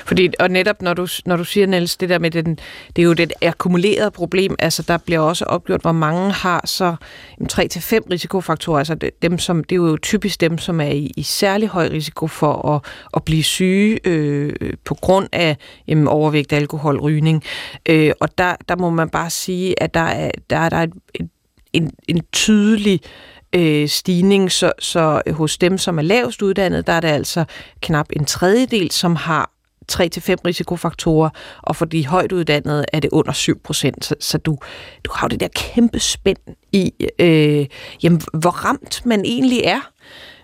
Fordi, 0.05 0.29
og 0.39 0.49
netop 0.49 0.81
når 0.81 0.93
du, 0.93 1.07
når 1.25 1.35
du 1.35 1.43
siger, 1.43 1.67
Niels, 1.67 1.97
det 1.97 2.09
der 2.09 2.19
med, 2.19 2.31
den, 2.31 2.59
det 2.95 3.01
er 3.01 3.03
jo 3.03 3.13
det 3.13 3.33
akkumulerede 3.41 4.11
problem, 4.11 4.55
altså 4.59 4.83
der 4.87 4.97
bliver 4.97 5.19
også 5.19 5.45
opgjort, 5.45 5.81
hvor 5.81 5.91
mange 5.91 6.31
har 6.31 6.61
så 6.65 6.95
3-5 7.43 7.99
risikofaktorer, 8.11 8.77
altså 8.77 8.95
dem, 9.21 9.37
som, 9.37 9.63
det 9.63 9.71
er 9.75 9.79
jo 9.79 9.97
typisk 9.97 10.41
dem, 10.41 10.57
som 10.57 10.81
er 10.81 10.89
i, 10.89 11.11
i 11.17 11.23
særlig 11.23 11.69
høj 11.69 11.87
risiko 11.87 12.27
for 12.27 12.75
at, 12.75 12.81
at 13.15 13.23
blive 13.23 13.43
syge 13.43 13.99
øh, 14.05 14.53
på 14.85 14.93
grund 14.93 15.27
af 15.31 15.57
jamen, 15.87 16.07
overvægt, 16.07 16.53
alkohol, 16.53 16.99
rygning. 16.99 17.43
Øh, 17.89 18.11
og 18.19 18.37
der, 18.37 18.55
der 18.69 18.75
må 18.75 18.89
man 18.89 19.09
bare 19.09 19.29
sige, 19.29 19.83
at 19.83 19.93
der 19.93 19.99
er, 19.99 20.31
der 20.49 20.57
er, 20.57 20.69
der 20.69 20.77
er 20.77 20.87
et, 21.13 21.29
en, 21.73 21.91
en 22.07 22.21
tydelig 22.31 22.99
øh, 23.03 23.36
Øh, 23.57 23.87
stigning, 23.87 24.51
så, 24.51 24.71
så 24.79 25.21
hos 25.31 25.57
dem, 25.57 25.77
som 25.77 25.97
er 25.97 26.01
lavest 26.01 26.41
uddannet, 26.41 26.87
der 26.87 26.93
er 26.93 26.99
det 26.99 27.07
altså 27.07 27.45
knap 27.81 28.07
en 28.13 28.25
tredjedel, 28.25 28.91
som 28.91 29.15
har 29.15 29.51
3-5 29.91 30.35
risikofaktorer, 30.45 31.29
og 31.61 31.75
for 31.75 31.85
de 31.85 32.07
højt 32.07 32.31
uddannede 32.31 32.85
er 32.93 32.99
det 32.99 33.09
under 33.09 33.31
7 33.31 33.59
procent. 33.59 34.05
Så, 34.05 34.15
så 34.19 34.37
du, 34.37 34.57
du 35.03 35.11
har 35.13 35.27
jo 35.27 35.29
det 35.29 35.39
der 35.39 35.47
kæmpe 35.55 35.99
spænd 35.99 36.37
i, 36.71 36.93
øh, 37.19 37.65
jamen, 38.03 38.21
hvor 38.33 38.49
ramt 38.49 39.05
man 39.05 39.25
egentlig 39.25 39.61
er. 39.63 39.89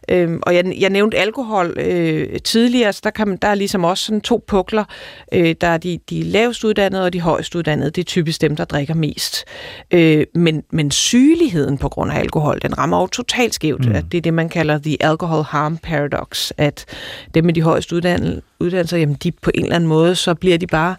Øhm, 0.10 0.40
og 0.42 0.56
jeg, 0.56 0.74
jeg 0.80 0.90
nævnte 0.90 1.18
alkohol 1.18 1.74
øh, 1.80 2.40
tidligere, 2.40 2.94
så 2.94 3.02
der, 3.04 3.10
kan 3.10 3.28
man, 3.28 3.38
der 3.42 3.48
er 3.48 3.56
ligesom 3.56 3.84
også 3.84 4.04
sådan 4.06 4.22
to 4.22 4.44
pukler. 4.48 4.84
Øh, 5.34 5.56
der 5.62 5.68
er 5.68 5.78
de, 5.78 6.00
de 6.10 6.24
lavest 6.24 6.64
uddannede 6.64 7.06
og 7.06 7.14
de 7.14 7.22
højst 7.22 7.56
uddannede. 7.56 7.92
Det 7.92 8.02
er 8.02 8.06
typisk 8.06 8.42
dem, 8.42 8.56
der 8.56 8.66
drikker 8.66 8.94
mest. 8.94 9.46
Øh, 9.92 10.26
men, 10.36 10.64
men 10.72 10.92
sygeligheden 10.92 11.78
på 11.78 11.90
grund 11.90 12.12
af 12.12 12.20
alkohol, 12.20 12.62
den 12.62 12.78
rammer 12.78 13.02
jo 13.02 13.08
totalt 13.08 13.54
skævt. 13.54 13.86
Mm. 13.86 13.96
At 13.96 14.06
det 14.12 14.18
er 14.18 14.22
det, 14.22 14.34
man 14.34 14.50
kalder 14.50 14.78
the 14.78 14.98
alcohol 15.04 15.44
harm 15.44 15.78
paradox. 15.78 16.52
At 16.58 16.86
dem 17.34 17.46
med 17.46 17.54
de 17.54 17.62
højst 17.62 17.92
uddannede, 17.92 18.42
uddannelser, 18.60 18.98
jamen 18.98 19.16
de 19.16 19.32
på 19.32 19.52
en 19.54 19.64
eller 19.64 19.76
anden 19.76 19.90
måde, 19.90 20.16
så 20.16 20.34
bliver 20.34 20.58
de 20.58 20.68
bare 20.68 20.96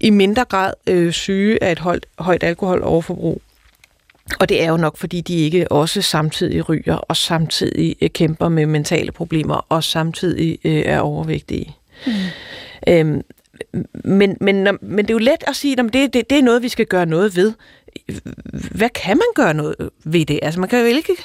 i 0.00 0.10
mindre 0.10 0.44
grad 0.44 0.72
øh, 0.86 1.12
syge 1.12 1.62
af 1.62 1.72
et 1.72 1.78
højt, 1.78 2.06
højt 2.18 2.42
alkoholoverforbrug. 2.42 3.42
Og 4.40 4.48
det 4.48 4.62
er 4.62 4.68
jo 4.68 4.76
nok, 4.76 4.96
fordi 4.96 5.20
de 5.20 5.34
ikke 5.34 5.72
også 5.72 6.02
samtidig 6.02 6.68
ryger, 6.68 6.94
og 6.94 7.16
samtidig 7.16 7.96
øh, 8.00 8.10
kæmper 8.10 8.48
med 8.48 8.66
mentale 8.66 9.12
problemer, 9.12 9.66
og 9.68 9.84
samtidig 9.84 10.58
øh, 10.64 10.82
er 10.86 11.00
overvægtige. 11.00 11.76
Mm. 12.06 12.12
Øhm, 12.88 13.22
men, 14.04 14.36
men, 14.40 14.78
men 14.80 14.98
det 14.98 15.10
er 15.10 15.14
jo 15.14 15.18
let 15.18 15.44
at 15.46 15.56
sige, 15.56 15.80
at 15.80 15.92
det, 15.92 16.14
det, 16.14 16.30
det 16.30 16.38
er 16.38 16.42
noget, 16.42 16.62
vi 16.62 16.68
skal 16.68 16.86
gøre 16.86 17.06
noget 17.06 17.36
ved. 17.36 17.52
Hvad 18.70 18.88
kan 18.88 19.16
man 19.16 19.26
gøre 19.34 19.54
noget 19.54 19.74
ved 20.04 20.26
det? 20.26 20.38
Altså 20.42 20.60
man 20.60 20.68
kan 20.68 20.78
jo 20.80 20.84
ikke 20.84 21.16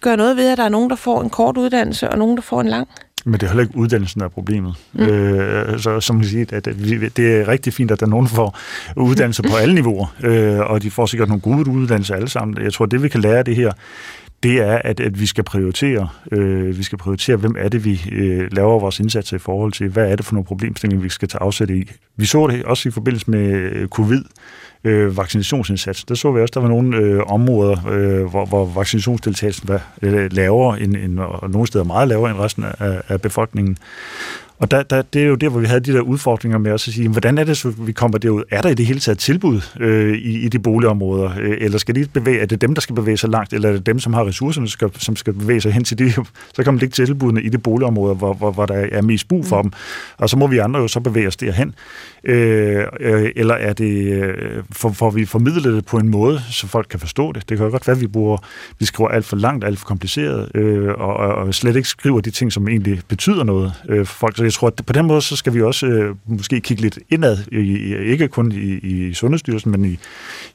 gøre 0.00 0.16
noget 0.16 0.36
ved, 0.36 0.52
at 0.52 0.58
der 0.58 0.64
er 0.64 0.68
nogen, 0.68 0.90
der 0.90 0.96
får 0.96 1.22
en 1.22 1.30
kort 1.30 1.56
uddannelse, 1.56 2.08
og 2.08 2.18
nogen, 2.18 2.36
der 2.36 2.42
får 2.42 2.60
en 2.60 2.68
lang. 2.68 2.88
Men 3.24 3.34
det 3.34 3.42
er 3.42 3.46
heller 3.46 3.62
ikke 3.62 3.76
uddannelsen, 3.76 4.18
der 4.20 4.24
er 4.24 4.30
problemet. 4.30 4.74
Mm. 4.92 5.00
Øh, 5.00 5.78
så 5.78 6.00
som 6.00 6.16
man 6.16 6.24
siger, 6.24 6.46
at 6.52 6.68
vi, 6.90 7.08
det 7.08 7.40
er 7.40 7.48
rigtig 7.48 7.72
fint, 7.72 7.90
at 7.90 8.00
der 8.00 8.06
er 8.06 8.10
nogen, 8.10 8.26
der 8.26 8.34
får 8.34 8.58
uddannelse 8.96 9.42
på 9.42 9.56
alle 9.56 9.74
niveauer, 9.74 10.14
øh, 10.22 10.58
og 10.58 10.82
de 10.82 10.90
får 10.90 11.06
sikkert 11.06 11.28
nogle 11.28 11.40
gode 11.40 11.70
uddannelser 11.70 12.14
alle 12.14 12.28
sammen. 12.28 12.64
Jeg 12.64 12.72
tror, 12.72 12.86
det 12.86 13.02
vi 13.02 13.08
kan 13.08 13.20
lære 13.20 13.38
af 13.38 13.44
det 13.44 13.56
her, 13.56 13.72
det 14.42 14.60
er, 14.60 14.78
at, 14.84 15.00
at 15.00 15.20
vi 15.20 15.26
skal 15.26 15.44
prioritere. 15.44 16.08
Øh, 16.32 16.78
vi 16.78 16.82
skal 16.82 16.98
prioritere, 16.98 17.36
hvem 17.36 17.54
er 17.58 17.68
det, 17.68 17.84
vi 17.84 18.02
øh, 18.12 18.52
laver 18.52 18.78
vores 18.80 19.00
indsatser 19.00 19.36
i 19.36 19.38
forhold 19.38 19.72
til. 19.72 19.88
Hvad 19.88 20.10
er 20.10 20.16
det 20.16 20.24
for 20.24 20.34
nogle 20.34 20.46
problemstillinger, 20.46 21.02
vi 21.02 21.08
skal 21.08 21.28
tage 21.28 21.42
afsæt 21.42 21.70
i? 21.70 21.90
Vi 22.16 22.26
så 22.26 22.46
det 22.46 22.64
også 22.64 22.88
i 22.88 22.92
forbindelse 22.92 23.30
med 23.30 23.48
øh, 23.50 23.88
covid, 23.88 24.24
øh, 24.84 25.16
vaccinationsindsats. 25.16 26.04
Der 26.04 26.14
så 26.14 26.32
vi 26.32 26.40
også, 26.40 26.52
der 26.54 26.60
var 26.60 26.68
nogle 26.68 26.96
øh, 26.96 27.20
områder, 27.26 27.86
øh, 27.88 28.24
hvor, 28.24 28.44
hvor 28.44 28.64
vaccinationsdeltagelsen 28.64 29.68
var 29.68 29.92
øh, 30.02 30.32
lavere, 30.32 30.80
end, 30.80 30.96
end, 30.96 31.18
og 31.20 31.50
nogle 31.50 31.66
steder 31.66 31.84
meget 31.84 32.08
lavere 32.08 32.30
end 32.30 32.38
resten 32.38 32.64
af, 32.78 33.02
af 33.08 33.20
befolkningen. 33.20 33.78
Og 34.62 34.70
der, 34.70 34.82
der, 34.82 35.02
det 35.02 35.22
er 35.22 35.26
jo 35.26 35.34
der, 35.34 35.48
hvor 35.48 35.60
vi 35.60 35.66
havde 35.66 35.80
de 35.80 35.92
der 35.92 36.00
udfordringer 36.00 36.58
med 36.58 36.72
os 36.72 36.88
at 36.88 36.94
sige, 36.94 37.08
hvordan 37.08 37.38
er 37.38 37.44
det, 37.44 37.56
så 37.56 37.72
vi 37.78 37.92
kommer 37.92 38.18
derud? 38.18 38.42
Er 38.50 38.62
der 38.62 38.68
i 38.68 38.74
det 38.74 38.86
hele 38.86 39.00
taget 39.00 39.18
tilbud 39.18 39.60
øh, 39.80 40.14
i, 40.14 40.38
i 40.38 40.48
de 40.48 40.58
boligområder? 40.58 41.30
Øh, 41.40 41.56
eller 41.60 41.78
skal 41.78 41.94
de 41.94 42.06
bevæge, 42.12 42.40
er 42.40 42.46
det 42.46 42.60
dem, 42.60 42.74
der 42.74 42.80
skal 42.80 42.94
bevæge 42.94 43.16
sig 43.16 43.30
langt, 43.30 43.52
eller 43.52 43.68
er 43.68 43.72
det 43.72 43.86
dem, 43.86 43.98
som 43.98 44.14
har 44.14 44.26
ressourcerne, 44.26 44.68
skal, 44.68 44.90
som 44.98 45.16
skal 45.16 45.32
bevæge 45.32 45.60
sig 45.60 45.72
hen 45.72 45.84
til 45.84 45.98
de, 45.98 46.12
så 46.54 46.64
kommer 46.64 46.78
det 46.78 46.86
ikke 46.86 46.94
tilbudene 46.94 47.42
i 47.42 47.48
de 47.48 47.58
boligområder, 47.58 48.14
hvor, 48.14 48.34
hvor, 48.34 48.50
hvor 48.50 48.66
der 48.66 48.86
er 48.92 49.02
mest 49.02 49.28
brug 49.28 49.46
for 49.46 49.62
mm. 49.62 49.70
dem. 49.70 49.72
Og 50.16 50.30
så 50.30 50.36
må 50.36 50.46
vi 50.46 50.58
andre 50.58 50.80
jo 50.80 50.88
så 50.88 51.00
bevæge 51.00 51.26
os 51.26 51.36
derhen. 51.36 51.74
Øh, 52.24 52.86
øh, 53.00 53.30
eller 53.36 53.54
er 53.54 53.72
det, 53.72 54.12
øh, 54.12 54.62
for, 54.72 54.90
for 54.90 55.10
vi 55.10 55.24
formidler 55.24 55.70
det 55.70 55.86
på 55.86 55.96
en 55.96 56.08
måde, 56.08 56.40
så 56.50 56.66
folk 56.66 56.86
kan 56.90 57.00
forstå 57.00 57.32
det. 57.32 57.48
Det 57.48 57.56
kan 57.56 57.66
jo 57.66 57.70
godt 57.70 57.86
være, 57.86 57.96
at 57.96 58.00
vi, 58.00 58.06
bruger, 58.06 58.38
vi 58.78 58.84
skriver 58.84 59.10
alt 59.10 59.24
for 59.24 59.36
langt, 59.36 59.64
alt 59.64 59.78
for 59.78 59.86
kompliceret, 59.86 60.50
øh, 60.54 60.88
og, 60.88 61.16
og 61.16 61.54
slet 61.54 61.76
ikke 61.76 61.88
skriver 61.88 62.20
de 62.20 62.30
ting, 62.30 62.52
som 62.52 62.68
egentlig 62.68 63.00
betyder 63.08 63.44
noget 63.44 63.72
øh, 63.88 64.06
for 64.06 64.14
folk. 64.14 64.36
Så 64.36 64.51
jeg 64.52 64.58
tror, 64.58 64.68
at 64.68 64.86
på 64.86 64.92
den 64.92 65.06
måde, 65.06 65.22
så 65.22 65.36
skal 65.36 65.54
vi 65.54 65.62
også 65.62 65.86
øh, 65.86 66.14
måske 66.26 66.60
kigge 66.60 66.82
lidt 66.82 66.98
indad, 67.10 67.38
i, 67.52 67.94
ikke 67.96 68.28
kun 68.28 68.52
i, 68.52 68.88
i 68.88 69.14
Sundhedsstyrelsen, 69.14 69.70
men 69.70 69.84
i, 69.84 69.98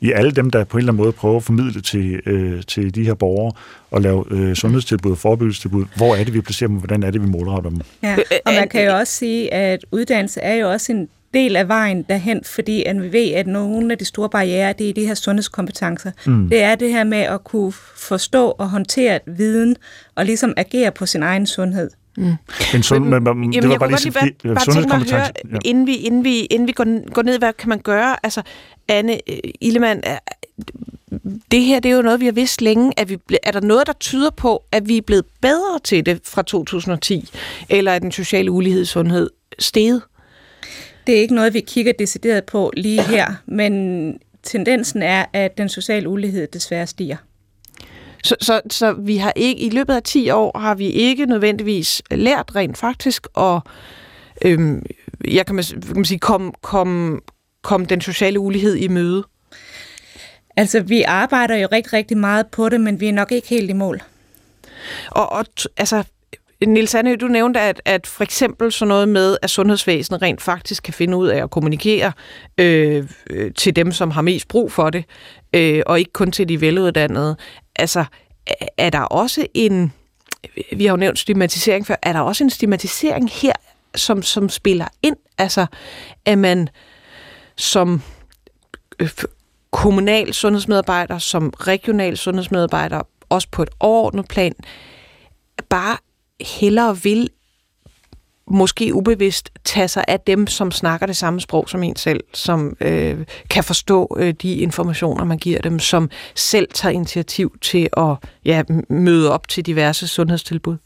i 0.01 0.11
alle 0.11 0.31
dem, 0.31 0.51
der 0.51 0.63
på 0.63 0.77
en 0.77 0.81
eller 0.81 0.91
anden 0.91 1.03
måde 1.03 1.11
prøver 1.11 1.37
at 1.37 1.43
formidle 1.43 1.81
til, 1.81 2.19
øh, 2.25 2.63
til 2.63 2.95
de 2.95 3.03
her 3.03 3.13
borgere 3.13 3.53
og 3.91 4.01
lave 4.01 4.25
øh, 4.31 4.55
sundhedstilbud 4.55 5.11
og 5.11 5.17
forebyggelsestilbud. 5.17 5.85
Hvor 5.95 6.15
er 6.15 6.23
det, 6.23 6.33
vi 6.33 6.41
placerer 6.41 6.67
dem? 6.67 6.77
Hvordan 6.77 7.03
er 7.03 7.11
det, 7.11 7.21
vi 7.21 7.27
målretter 7.27 7.69
dem? 7.69 7.81
Ja, 8.03 8.15
og 8.45 8.53
man 8.53 8.69
kan 8.69 8.85
jo 8.85 8.97
også 8.97 9.13
sige, 9.13 9.53
at 9.53 9.85
uddannelse 9.91 10.41
er 10.41 10.55
jo 10.55 10.71
også 10.71 10.91
en 10.91 11.09
del 11.33 11.55
af 11.55 11.67
vejen 11.67 12.03
derhen, 12.09 12.41
fordi 12.43 12.83
at 12.83 13.01
vi 13.01 13.11
ved, 13.11 13.31
at 13.31 13.47
nogle 13.47 13.91
af 13.91 13.97
de 13.97 14.05
store 14.05 14.29
barriere, 14.29 14.73
det 14.77 14.89
er 14.89 14.93
de 14.93 15.05
her 15.05 15.13
sundhedskompetencer. 15.13 16.11
Mm. 16.25 16.49
Det 16.49 16.61
er 16.61 16.75
det 16.75 16.89
her 16.89 17.03
med 17.03 17.17
at 17.17 17.43
kunne 17.43 17.73
forstå 17.97 18.49
og 18.49 18.69
håndtere 18.69 19.19
viden, 19.25 19.75
og 20.15 20.25
ligesom 20.25 20.53
agere 20.57 20.91
på 20.91 21.05
sin 21.05 21.23
egen 21.23 21.45
sundhed. 21.45 21.89
Mm. 22.17 22.33
En 22.75 22.83
sund, 22.83 23.05
men, 23.05 23.23
men, 23.23 23.53
det 23.53 23.69
var 23.69 23.77
bare 23.77 23.89
lige, 23.89 24.11
bare, 24.11 24.31
bare, 24.43 24.55
bare 24.55 24.73
tænke 24.73 24.87
mig 24.87 24.97
at 24.97 25.11
høre, 25.11 25.21
ja. 25.21 25.57
inden 25.65 25.87
vi, 25.87 25.95
inden 25.95 26.23
vi, 26.23 26.39
inden 26.39 26.67
vi 26.67 26.71
går, 26.71 27.13
går 27.13 27.21
ned, 27.21 27.39
hvad 27.39 27.53
kan 27.53 27.69
man 27.69 27.79
gøre? 27.79 28.15
Altså, 28.23 28.41
Anne 28.87 29.13
uh, 29.13 29.37
Illemann, 29.61 30.03
det 31.51 31.61
her 31.61 31.79
det 31.79 31.91
er 31.91 31.95
jo 31.95 32.01
noget, 32.01 32.19
vi 32.19 32.25
har 32.25 32.31
vidst 32.31 32.61
længe. 32.61 32.93
Er, 32.97 33.05
vi, 33.05 33.17
er 33.43 33.51
der 33.51 33.59
noget, 33.59 33.87
der 33.87 33.93
tyder 33.93 34.29
på, 34.29 34.63
at 34.71 34.87
vi 34.87 34.97
er 34.97 35.01
blevet 35.01 35.25
bedre 35.41 35.79
til 35.83 36.05
det 36.05 36.21
fra 36.23 36.41
2010? 36.41 37.29
Eller 37.69 37.91
er 37.91 37.99
den 37.99 38.11
sociale 38.11 38.51
ulighed 38.51 38.81
i 38.81 38.85
sundhed 38.85 39.29
steget? 39.59 40.01
Det 41.07 41.17
er 41.17 41.21
ikke 41.21 41.35
noget, 41.35 41.53
vi 41.53 41.59
kigger 41.59 41.93
decideret 41.99 42.43
på 42.43 42.71
lige 42.77 43.01
her, 43.03 43.33
men 43.45 44.13
tendensen 44.43 45.01
er, 45.01 45.25
at 45.33 45.57
den 45.57 45.69
sociale 45.69 46.09
ulighed 46.09 46.47
desværre 46.47 46.87
stiger. 46.87 47.17
Så, 48.23 48.35
så, 48.41 48.61
så 48.71 48.93
vi 48.93 49.17
har 49.17 49.33
ikke 49.35 49.61
i 49.61 49.69
løbet 49.69 49.93
af 49.93 50.03
10 50.03 50.29
år 50.29 50.59
har 50.59 50.75
vi 50.75 50.89
ikke 50.89 51.25
nødvendigvis 51.25 52.01
lært 52.11 52.55
rent 52.55 52.77
faktisk 52.77 53.27
at 53.37 53.61
øhm, 54.45 54.85
jeg 55.27 55.45
kan 55.45 55.55
man, 55.55 55.63
kan 55.63 55.95
man 55.95 56.05
sige 56.05 56.19
kom, 56.19 56.53
kom, 56.61 57.21
kom 57.63 57.85
den 57.85 58.01
sociale 58.01 58.39
ulighed 58.39 58.75
i 58.75 58.87
møde. 58.87 59.23
Altså, 60.57 60.79
vi 60.79 61.01
arbejder 61.01 61.55
jo 61.55 61.67
rigtig, 61.71 61.93
rigtig 61.93 62.17
meget 62.17 62.47
på 62.47 62.69
det, 62.69 62.81
men 62.81 62.99
vi 62.99 63.07
er 63.07 63.13
nok 63.13 63.31
ikke 63.31 63.47
helt 63.47 63.69
i 63.69 63.73
mål. 63.73 64.01
Og, 65.11 65.31
og 65.31 65.45
altså, 65.77 66.03
Nils 66.65 66.95
Anne, 66.95 67.15
du 67.15 67.27
nævnte, 67.27 67.59
at, 67.59 67.81
at 67.85 68.07
for 68.07 68.23
eksempel 68.23 68.71
sådan 68.71 68.87
noget 68.87 69.09
med, 69.09 69.37
at 69.41 69.49
sundhedsvæsenet 69.49 70.21
rent 70.21 70.41
faktisk 70.41 70.83
kan 70.83 70.93
finde 70.93 71.17
ud 71.17 71.27
af 71.27 71.43
at 71.43 71.51
kommunikere 71.51 72.11
øh, 72.57 73.07
til 73.55 73.75
dem, 73.75 73.91
som 73.91 74.11
har 74.11 74.21
mest 74.21 74.47
brug 74.47 74.71
for 74.71 74.89
det, 74.89 75.03
øh, 75.53 75.81
og 75.85 75.99
ikke 75.99 76.13
kun 76.13 76.31
til 76.31 76.49
de 76.49 76.61
veluddannede. 76.61 77.37
Altså, 77.77 78.05
er 78.77 78.89
der 78.89 78.99
også 78.99 79.47
en, 79.53 79.93
vi 80.75 80.85
har 80.85 80.91
jo 80.91 80.97
nævnt 80.97 81.19
stigmatisering 81.19 81.87
før, 81.87 81.95
er 82.03 82.13
der 82.13 82.19
også 82.19 82.43
en 82.43 82.49
stigmatisering 82.49 83.29
her, 83.31 83.53
som, 83.95 84.21
som 84.21 84.49
spiller 84.49 84.87
ind? 85.03 85.15
Altså, 85.37 85.65
at 86.25 86.37
man 86.37 86.69
som 87.55 88.01
øh, 88.99 89.09
kommunal 89.71 90.33
sundhedsmedarbejder, 90.33 91.17
som 91.17 91.49
regional 91.49 92.17
sundhedsmedarbejder, 92.17 93.01
også 93.29 93.47
på 93.51 93.63
et 93.63 93.69
overordnet 93.79 94.27
plan, 94.27 94.53
bare 95.69 95.97
hellere 96.41 96.97
vil 96.97 97.29
måske 98.51 98.93
ubevidst 98.93 99.49
tage 99.63 99.87
sig 99.87 100.05
af 100.07 100.19
dem, 100.19 100.47
som 100.47 100.71
snakker 100.71 101.05
det 101.05 101.17
samme 101.17 101.41
sprog 101.41 101.69
som 101.69 101.83
en 101.83 101.95
selv, 101.95 102.23
som 102.33 102.77
øh, 102.81 103.17
kan 103.49 103.63
forstå 103.63 104.17
øh, 104.19 104.33
de 104.41 104.55
informationer, 104.55 105.23
man 105.23 105.37
giver 105.37 105.61
dem, 105.61 105.79
som 105.79 106.09
selv 106.35 106.67
tager 106.73 106.93
initiativ 106.93 107.57
til 107.61 107.89
at 107.97 108.15
ja, 108.45 108.63
møde 108.89 109.33
op 109.33 109.47
til 109.47 109.65
diverse 109.65 110.07
sundhedstilbud. 110.07 110.77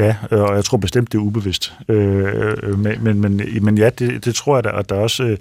Ja, 0.00 0.16
øh, 0.32 0.42
og 0.42 0.54
jeg 0.54 0.64
tror 0.64 0.78
bestemt, 0.78 1.12
det 1.12 1.18
er 1.18 1.22
ubevidst. 1.22 1.72
Øh, 1.88 2.56
øh, 2.62 2.78
men, 2.78 3.04
men, 3.04 3.20
men, 3.20 3.42
men 3.62 3.78
ja, 3.78 3.90
det, 3.90 4.24
det 4.24 4.34
tror 4.34 4.56
jeg 4.56 4.64
da, 4.64 4.68
og 4.68 4.88
der 4.88 4.94
er 4.96 5.00
også... 5.00 5.24
Øh, 5.24 5.38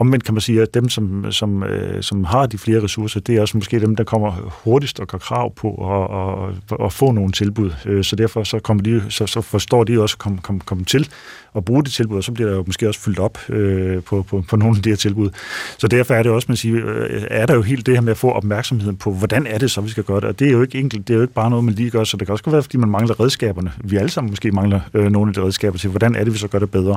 omvendt 0.00 0.24
kan 0.24 0.34
man 0.34 0.40
sige, 0.40 0.62
at 0.62 0.74
dem, 0.74 0.88
som, 0.88 1.32
som, 1.32 1.62
øh, 1.62 2.02
som 2.02 2.24
har 2.24 2.46
de 2.46 2.58
flere 2.58 2.82
ressourcer, 2.82 3.20
det 3.20 3.36
er 3.36 3.40
også 3.40 3.56
måske 3.56 3.80
dem, 3.80 3.96
der 3.96 4.04
kommer 4.04 4.52
hurtigst 4.64 5.00
og 5.00 5.08
gør 5.08 5.18
krav 5.18 5.54
på 5.54 5.68
at, 5.70 6.80
og, 6.80 6.92
få 6.92 7.12
nogle 7.12 7.32
tilbud. 7.32 7.70
Øh, 7.86 8.04
så 8.04 8.16
derfor 8.16 8.44
så, 8.44 8.58
kommer 8.58 8.82
de, 8.82 9.02
så, 9.08 9.26
så 9.26 9.40
forstår 9.40 9.84
de 9.84 10.00
også 10.00 10.14
at 10.14 10.18
komme, 10.18 10.38
komme, 10.38 10.60
komme 10.60 10.84
til 10.84 11.08
at 11.56 11.64
bruge 11.64 11.84
det 11.84 11.92
tilbud, 11.92 12.16
og 12.16 12.24
så 12.24 12.32
bliver 12.32 12.50
der 12.50 12.56
jo 12.56 12.64
måske 12.66 12.88
også 12.88 13.00
fyldt 13.00 13.18
op 13.18 13.38
øh, 13.48 14.02
på, 14.02 14.22
på, 14.22 14.44
på 14.48 14.56
nogle 14.56 14.76
af 14.76 14.82
de 14.82 14.88
her 14.88 14.96
tilbud. 14.96 15.30
Så 15.78 15.88
derfor 15.88 16.14
er 16.14 16.22
det 16.22 16.32
også, 16.32 16.46
man 16.48 16.56
siger, 16.56 16.86
øh, 16.86 17.22
er 17.30 17.46
der 17.46 17.54
jo 17.54 17.62
helt 17.62 17.86
det 17.86 17.94
her 17.94 18.00
med 18.00 18.10
at 18.10 18.16
få 18.16 18.30
opmærksomheden 18.30 18.96
på, 18.96 19.12
hvordan 19.12 19.46
er 19.46 19.58
det 19.58 19.70
så, 19.70 19.80
vi 19.80 19.88
skal 19.88 20.04
gøre 20.04 20.20
det. 20.20 20.28
Og 20.28 20.38
det 20.38 20.48
er 20.48 20.52
jo 20.52 20.62
ikke 20.62 20.78
enkelt, 20.78 21.08
det 21.08 21.14
er 21.14 21.16
jo 21.16 21.22
ikke 21.22 21.34
bare 21.34 21.50
noget, 21.50 21.64
man 21.64 21.74
lige 21.74 21.90
gør, 21.90 22.04
så 22.04 22.16
det 22.16 22.26
kan 22.26 22.32
også 22.32 22.50
være, 22.50 22.62
fordi 22.62 22.76
man 22.76 22.88
mangler 22.88 23.20
redskaberne. 23.20 23.72
Vi 23.90 23.96
alle 23.96 24.10
sammen 24.10 24.30
måske 24.30 24.52
mangler 24.52 24.80
øh, 24.94 25.10
nogle 25.12 25.30
af 25.30 25.34
de 25.34 25.42
redskaber 25.42 25.78
til, 25.78 25.90
hvordan 25.90 26.14
er 26.14 26.24
det, 26.24 26.32
vi 26.32 26.38
så 26.38 26.48
gør 26.48 26.58
det 26.58 26.70
bedre. 26.70 26.96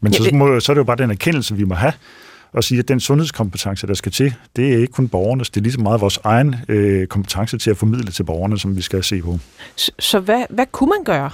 Men 0.00 0.12
så, 0.12 0.30
må, 0.34 0.60
så 0.60 0.72
er 0.72 0.74
det 0.74 0.78
jo 0.78 0.84
bare 0.84 0.96
den 0.96 1.10
erkendelse, 1.10 1.56
vi 1.56 1.64
må 1.64 1.74
have, 1.74 1.92
og 2.52 2.64
sige, 2.64 2.78
at 2.78 2.88
den 2.88 3.00
sundhedskompetence, 3.00 3.86
der 3.86 3.94
skal 3.94 4.12
til, 4.12 4.34
det 4.56 4.72
er 4.72 4.78
ikke 4.78 4.92
kun 4.92 5.08
borgernes, 5.08 5.50
det 5.50 5.60
er 5.60 5.62
lige 5.62 5.72
så 5.72 5.80
meget 5.80 6.00
vores 6.00 6.18
egen 6.24 6.56
øh, 6.68 7.06
kompetence 7.06 7.58
til 7.58 7.70
at 7.70 7.76
formidle 7.76 8.12
til 8.12 8.24
borgerne, 8.24 8.58
som 8.58 8.76
vi 8.76 8.82
skal 8.82 9.04
se 9.04 9.22
på. 9.22 9.38
Så, 9.76 9.92
så 9.98 10.20
hvad, 10.20 10.44
hvad 10.50 10.66
kunne 10.72 10.88
man 10.88 11.04
gøre? 11.04 11.30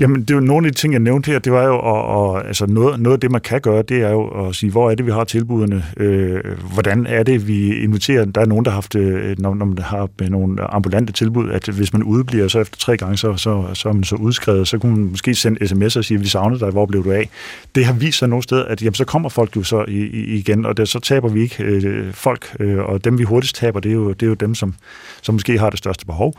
Jamen, 0.00 0.20
det 0.20 0.30
er 0.30 0.34
jo 0.34 0.40
nogle 0.40 0.66
af 0.66 0.72
de 0.72 0.78
ting, 0.78 0.92
jeg 0.92 1.00
nævnte 1.00 1.30
her, 1.30 1.38
det 1.38 1.52
var 1.52 1.64
jo, 1.64 1.78
og, 1.78 2.04
og, 2.04 2.46
altså 2.46 2.66
noget, 2.66 3.00
noget 3.00 3.16
af 3.16 3.20
det, 3.20 3.30
man 3.30 3.40
kan 3.40 3.60
gøre, 3.60 3.82
det 3.82 4.02
er 4.02 4.10
jo 4.10 4.48
at 4.48 4.54
sige, 4.54 4.70
hvor 4.70 4.90
er 4.90 4.94
det, 4.94 5.06
vi 5.06 5.10
har 5.10 5.24
tilbudene, 5.24 5.84
øh, 5.96 6.40
hvordan 6.72 7.06
er 7.06 7.22
det, 7.22 7.48
vi 7.48 7.74
inviterer, 7.82 8.24
der 8.24 8.40
er 8.40 8.44
nogen, 8.46 8.64
der 8.64 8.70
har 8.70 8.76
haft, 8.76 8.94
øh, 8.94 9.38
når, 9.38 9.54
når 9.54 9.66
man 9.66 9.78
har 9.78 10.28
nogle 10.28 10.74
ambulante 10.74 11.12
tilbud, 11.12 11.50
at 11.50 11.68
hvis 11.68 11.92
man 11.92 12.02
udbliver, 12.02 12.48
så 12.48 12.60
efter 12.60 12.76
tre 12.78 12.96
gange, 12.96 13.16
så, 13.16 13.36
så, 13.36 13.64
så 13.74 13.88
er 13.88 13.92
man 13.92 14.04
så 14.04 14.16
udskrevet, 14.16 14.68
så 14.68 14.78
kunne 14.78 14.96
man 14.96 15.04
måske 15.10 15.34
sende 15.34 15.68
sms 15.68 15.96
og 15.96 16.04
sige, 16.04 16.20
vi 16.20 16.28
savner 16.28 16.58
dig, 16.58 16.70
hvor 16.70 16.86
blev 16.86 17.04
du 17.04 17.12
af? 17.12 17.28
Det 17.74 17.84
har 17.84 17.92
vist 17.92 18.18
sig 18.18 18.28
nogle 18.28 18.42
steder, 18.42 18.64
at 18.64 18.82
jamen, 18.82 18.94
så 18.94 19.04
kommer 19.04 19.28
folk 19.28 19.56
jo 19.56 19.62
så 19.62 19.84
i, 19.88 19.98
i, 19.98 20.24
igen, 20.38 20.66
og 20.66 20.76
det, 20.76 20.88
så 20.88 21.00
taber 21.00 21.28
vi 21.28 21.42
ikke 21.42 21.64
øh, 21.64 22.12
folk, 22.12 22.56
øh, 22.60 22.78
og 22.78 23.04
dem 23.04 23.18
vi 23.18 23.24
hurtigst 23.24 23.56
taber, 23.56 23.80
det 23.80 23.90
er 23.90 23.94
jo, 23.94 24.12
det 24.12 24.22
er 24.22 24.26
jo 24.26 24.34
dem, 24.34 24.54
som, 24.54 24.74
som 25.22 25.34
måske 25.34 25.58
har 25.58 25.70
det 25.70 25.78
største 25.78 26.06
behov. 26.06 26.34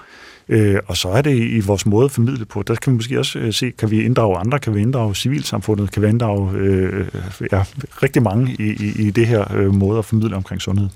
Øh, 0.49 0.79
og 0.87 0.97
så 0.97 1.09
er 1.09 1.21
det 1.21 1.37
i 1.37 1.59
vores 1.59 1.85
måde 1.85 2.05
at 2.05 2.11
formidle 2.11 2.45
på. 2.45 2.63
Der 2.63 2.75
kan 2.75 2.93
vi 2.93 2.95
måske 2.95 3.19
også 3.19 3.39
øh, 3.39 3.53
se, 3.53 3.71
kan 3.71 3.91
vi 3.91 4.03
inddrage 4.03 4.37
andre, 4.37 4.59
kan 4.59 4.75
vi 4.75 4.81
inddrage 4.81 5.15
civilsamfundet, 5.15 5.91
kan 5.91 6.01
vi 6.01 6.07
inddrage 6.07 6.51
øh, 6.57 7.07
ja, 7.51 7.63
rigtig 8.03 8.23
mange 8.23 8.55
i, 8.59 8.63
i, 8.63 9.07
i 9.07 9.11
det 9.11 9.27
her 9.27 9.55
øh, 9.55 9.73
måde 9.73 9.99
at 9.99 10.05
formidle 10.05 10.35
omkring 10.35 10.61
sundhed. 10.61 10.89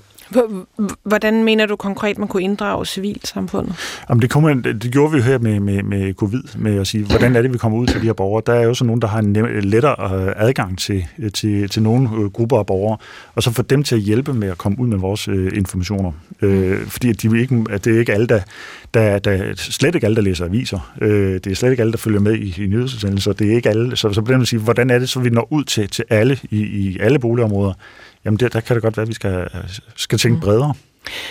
Hvordan 1.02 1.44
mener 1.44 1.66
du 1.66 1.76
konkret, 1.76 2.18
man 2.18 2.28
kunne 2.28 2.42
inddrage 2.42 2.86
civilsamfundet? 2.86 3.74
Jamen 4.08 4.22
det, 4.22 4.30
kunne 4.30 4.44
man, 4.44 4.62
det 4.62 4.92
gjorde 4.92 5.12
vi 5.12 5.18
jo 5.18 5.22
her 5.22 5.38
med, 5.38 5.60
med, 5.60 5.82
med 5.82 6.14
covid, 6.14 6.42
med 6.58 6.80
at 6.80 6.86
sige, 6.86 7.04
hvordan 7.04 7.36
er 7.36 7.42
det, 7.42 7.52
vi 7.52 7.58
kommer 7.58 7.78
ud 7.78 7.86
til 7.86 8.00
de 8.00 8.06
her 8.06 8.12
borgere. 8.12 8.42
Der 8.46 8.52
er 8.52 8.62
jo 8.62 8.74
så 8.74 8.84
nogen, 8.84 9.02
der 9.02 9.08
har 9.08 9.18
en 9.18 9.32
lettere 9.60 10.26
øh, 10.26 10.32
adgang 10.36 10.78
til, 10.78 11.06
til, 11.34 11.68
til 11.68 11.82
nogle 11.82 12.08
øh, 12.18 12.24
grupper 12.24 12.58
af 12.58 12.66
borgere, 12.66 12.96
og 13.34 13.42
så 13.42 13.50
få 13.50 13.62
dem 13.62 13.82
til 13.82 13.94
at 13.94 14.00
hjælpe 14.00 14.32
med 14.32 14.48
at 14.48 14.58
komme 14.58 14.80
ud 14.80 14.86
med 14.86 14.98
vores 14.98 15.28
øh, 15.28 15.52
informationer. 15.54 16.12
Øh, 16.42 16.80
mm. 16.80 16.86
fordi 16.86 17.10
at 17.10 17.22
de 17.22 17.40
ikke, 17.40 17.64
at 17.70 17.84
det 17.84 17.94
er 17.94 17.98
ikke 17.98 18.12
alle, 18.12 18.26
der, 18.26 18.40
der, 18.94 19.18
der, 19.18 19.52
slet 19.56 19.94
ikke 19.94 20.04
alle, 20.04 20.16
der 20.16 20.22
læser 20.22 20.44
aviser. 20.44 20.94
Øh, 21.00 21.34
det 21.34 21.46
er 21.46 21.54
slet 21.54 21.70
ikke 21.70 21.80
alle, 21.80 21.92
der 21.92 21.98
følger 21.98 22.20
med 22.20 22.34
i, 22.34 22.64
i 22.64 22.66
nyhedsudsendelser. 22.66 23.32
Det 23.32 23.52
er 23.52 23.56
ikke 23.56 23.68
alle. 23.68 23.96
Så, 23.96 24.12
så 24.12 24.22
på 24.22 24.32
den 24.32 24.36
måde 24.36 24.46
sige, 24.46 24.60
hvordan 24.60 24.90
er 24.90 24.98
det, 24.98 25.08
så 25.08 25.20
vi 25.20 25.30
når 25.30 25.48
ud 25.50 25.64
til, 25.64 25.88
til 25.88 26.04
alle 26.10 26.38
i, 26.50 26.60
i 26.60 26.98
alle 27.00 27.18
boligområder, 27.18 27.72
jamen 28.26 28.38
det, 28.38 28.52
der 28.52 28.60
kan 28.60 28.76
det 28.76 28.82
godt 28.82 28.96
være, 28.96 29.02
at 29.02 29.08
vi 29.08 29.14
skal, 29.14 29.48
skal 29.96 30.18
tænke 30.18 30.34
mm. 30.34 30.40
bredere. 30.40 30.74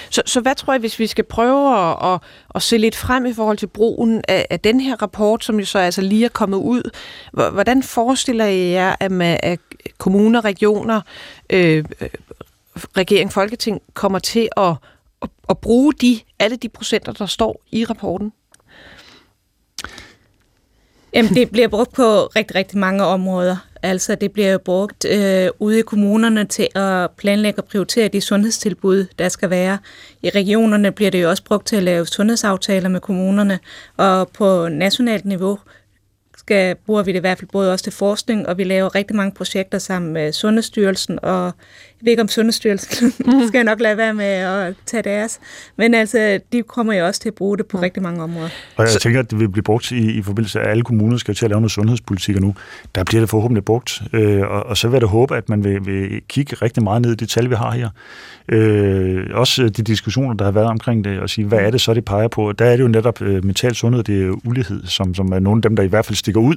Så, 0.10 0.22
så 0.26 0.41
hvad 0.41 0.56
tror 0.56 0.74
jeg, 0.74 0.80
hvis 0.80 1.00
vi 1.00 1.08
skal 1.08 1.24
prøve 1.24 1.89
at, 1.89 2.14
at, 2.14 2.20
at 2.56 2.62
se 2.62 2.78
lidt 2.78 2.96
frem 2.96 3.26
i 3.26 3.34
forhold 3.34 3.58
til 3.58 3.68
brugen 3.68 4.22
af, 4.28 4.46
af 4.50 4.60
den 4.60 4.80
her 4.80 5.02
rapport, 5.02 5.43
som 5.43 5.60
jo 5.60 5.66
så 5.66 5.80
altså 5.80 6.02
lige 6.02 6.26
er 6.26 6.30
kommet 6.30 6.58
ud, 6.58 6.91
hvordan 7.32 7.84
forestiller 7.84 8.46
I 8.46 8.72
jer, 8.72 8.96
at, 9.00 9.12
man, 9.12 9.39
at 9.43 9.60
kommuner, 9.98 10.46
regioner, 10.46 11.02
øh, 11.50 11.86
regering, 12.98 13.34
folketing 13.34 13.82
kommer 13.93 14.20
til 14.20 14.50
at, 14.58 14.76
at, 15.22 15.30
at 15.50 15.58
bruge 15.58 15.93
de, 15.93 16.20
alle 16.39 16.58
de 16.58 16.70
procenter, 16.70 17.12
der 17.12 17.26
står 17.26 17.62
i 17.72 17.86
rapporten? 17.86 18.32
Jamen, 21.14 21.36
det 21.36 21.50
bliver 21.50 21.68
brugt 21.68 21.93
på 21.93 22.26
rigtig, 22.26 22.56
rigtig 22.56 22.78
mange 22.78 23.04
områder. 23.04 23.58
Altså, 23.86 24.15
det 24.15 24.31
bliver 24.31 24.51
jo 24.51 24.57
brugt 24.57 25.05
øh, 25.05 25.49
ude 25.59 25.79
i 25.79 25.81
kommunerne 25.81 26.45
til 26.45 26.67
at 26.75 27.11
planlægge 27.11 27.59
og 27.61 27.65
prioritere 27.65 28.07
de 28.07 28.21
sundhedstilbud, 28.21 29.05
der 29.19 29.29
skal 29.29 29.49
være. 29.49 29.77
I 30.21 30.29
regionerne 30.29 30.91
bliver 30.91 31.11
det 31.11 31.21
jo 31.21 31.29
også 31.29 31.43
brugt 31.43 31.67
til 31.67 31.75
at 31.75 31.83
lave 31.83 32.05
sundhedsaftaler 32.05 32.89
med 32.89 32.99
kommunerne, 32.99 33.59
og 33.97 34.29
på 34.29 34.67
nationalt 34.67 35.25
niveau 35.25 35.59
skal, 36.38 36.75
bruger 36.75 37.03
vi 37.03 37.11
det 37.11 37.17
i 37.17 37.19
hvert 37.19 37.39
fald 37.39 37.49
både 37.51 37.71
også 37.71 37.83
til 37.83 37.93
forskning, 37.93 38.47
og 38.47 38.57
vi 38.57 38.63
laver 38.63 38.95
rigtig 38.95 39.15
mange 39.15 39.31
projekter 39.31 39.77
sammen 39.77 40.13
med 40.13 40.31
Sundhedsstyrelsen, 40.31 41.19
og 41.21 41.51
jeg 42.02 42.06
ved 42.06 42.12
ikke 42.12 42.22
om 42.22 42.28
Sundhedsstyrelsen 42.28 43.08
mm. 43.26 43.48
skal 43.48 43.58
jeg 43.58 43.64
nok 43.64 43.80
lade 43.80 43.98
være 43.98 44.14
med 44.14 44.26
at 44.26 44.74
tage 44.86 45.04
deres, 45.04 45.39
men 45.78 45.93
altså, 45.93 46.39
de 46.52 46.64
kommer 46.64 46.93
jo 46.93 47.06
også 47.06 47.22
til 47.22 47.30
at 47.30 47.36
bruge 47.36 47.58
det 47.58 47.66
på 47.66 47.78
mm. 47.78 47.82
rigtig 47.82 48.04
mange 48.04 48.24
områder. 48.24 48.50
Og 48.76 48.84
jeg 48.84 49.02
tænker, 49.02 49.20
at 49.20 49.32
det 49.32 49.39
vil 49.39 49.50
blive 49.50 49.64
brugt 49.64 49.91
i, 49.91 50.12
i 50.12 50.22
forbindelse 50.22 50.60
af, 50.60 50.64
at 50.64 50.70
alle 50.70 50.84
kommuner 50.84 51.18
skal 51.18 51.36
til 51.36 51.46
at 51.46 51.52
lave 51.52 51.62
noget 51.62 51.72
sundhedspolitik 51.72 52.39
nu. 52.41 52.56
Der 52.96 53.04
bliver 53.04 53.22
det 53.22 53.30
forhåbentlig 53.30 53.66
brugt, 53.66 54.02
øh, 54.14 54.41
og, 54.41 54.66
og 54.66 54.78
så 54.78 54.88
vil 54.88 54.93
jeg 54.93 55.02
da 55.02 55.08
håbe, 55.08 55.38
at 55.38 55.50
man 55.50 55.64
vil, 55.64 55.86
vil 55.86 56.22
kigge 56.28 56.56
rigtig 56.56 56.84
meget 56.84 57.02
ned 57.02 57.12
i 57.12 57.16
de 57.16 57.26
tal, 57.26 57.50
vi 57.50 57.56
har 57.56 57.72
her. 57.72 57.89
Øh, 58.50 59.26
også 59.34 59.64
de 59.64 59.84
diskussioner, 59.84 60.34
der 60.34 60.46
har 60.46 60.52
været 60.52 60.68
omkring 60.68 61.04
det, 61.04 61.20
og 61.20 61.30
sige, 61.30 61.48
hvad 61.48 61.60
er 61.60 61.72
det 61.72 61.82
så, 61.82 61.93
det 61.93 62.06
peger 62.06 62.28
på? 62.28 62.52
Der 62.52 62.66
er 62.66 62.76
det 62.76 62.84
jo 62.84 62.88
netop 62.88 63.22
øh, 63.22 63.46
mental 63.46 63.76
sundhed, 63.76 64.04
det 64.04 64.24
er 64.24 64.48
ulighed, 64.48 64.86
som, 64.86 65.16
som 65.16 65.32
er 65.32 65.39
nogle 65.39 65.58
af 65.58 65.62
dem, 65.62 65.76
der 65.76 65.84
i 65.84 65.88
hvert 65.88 66.06
fald 66.06 66.16
stikker 66.16 66.41
ud, 66.41 66.56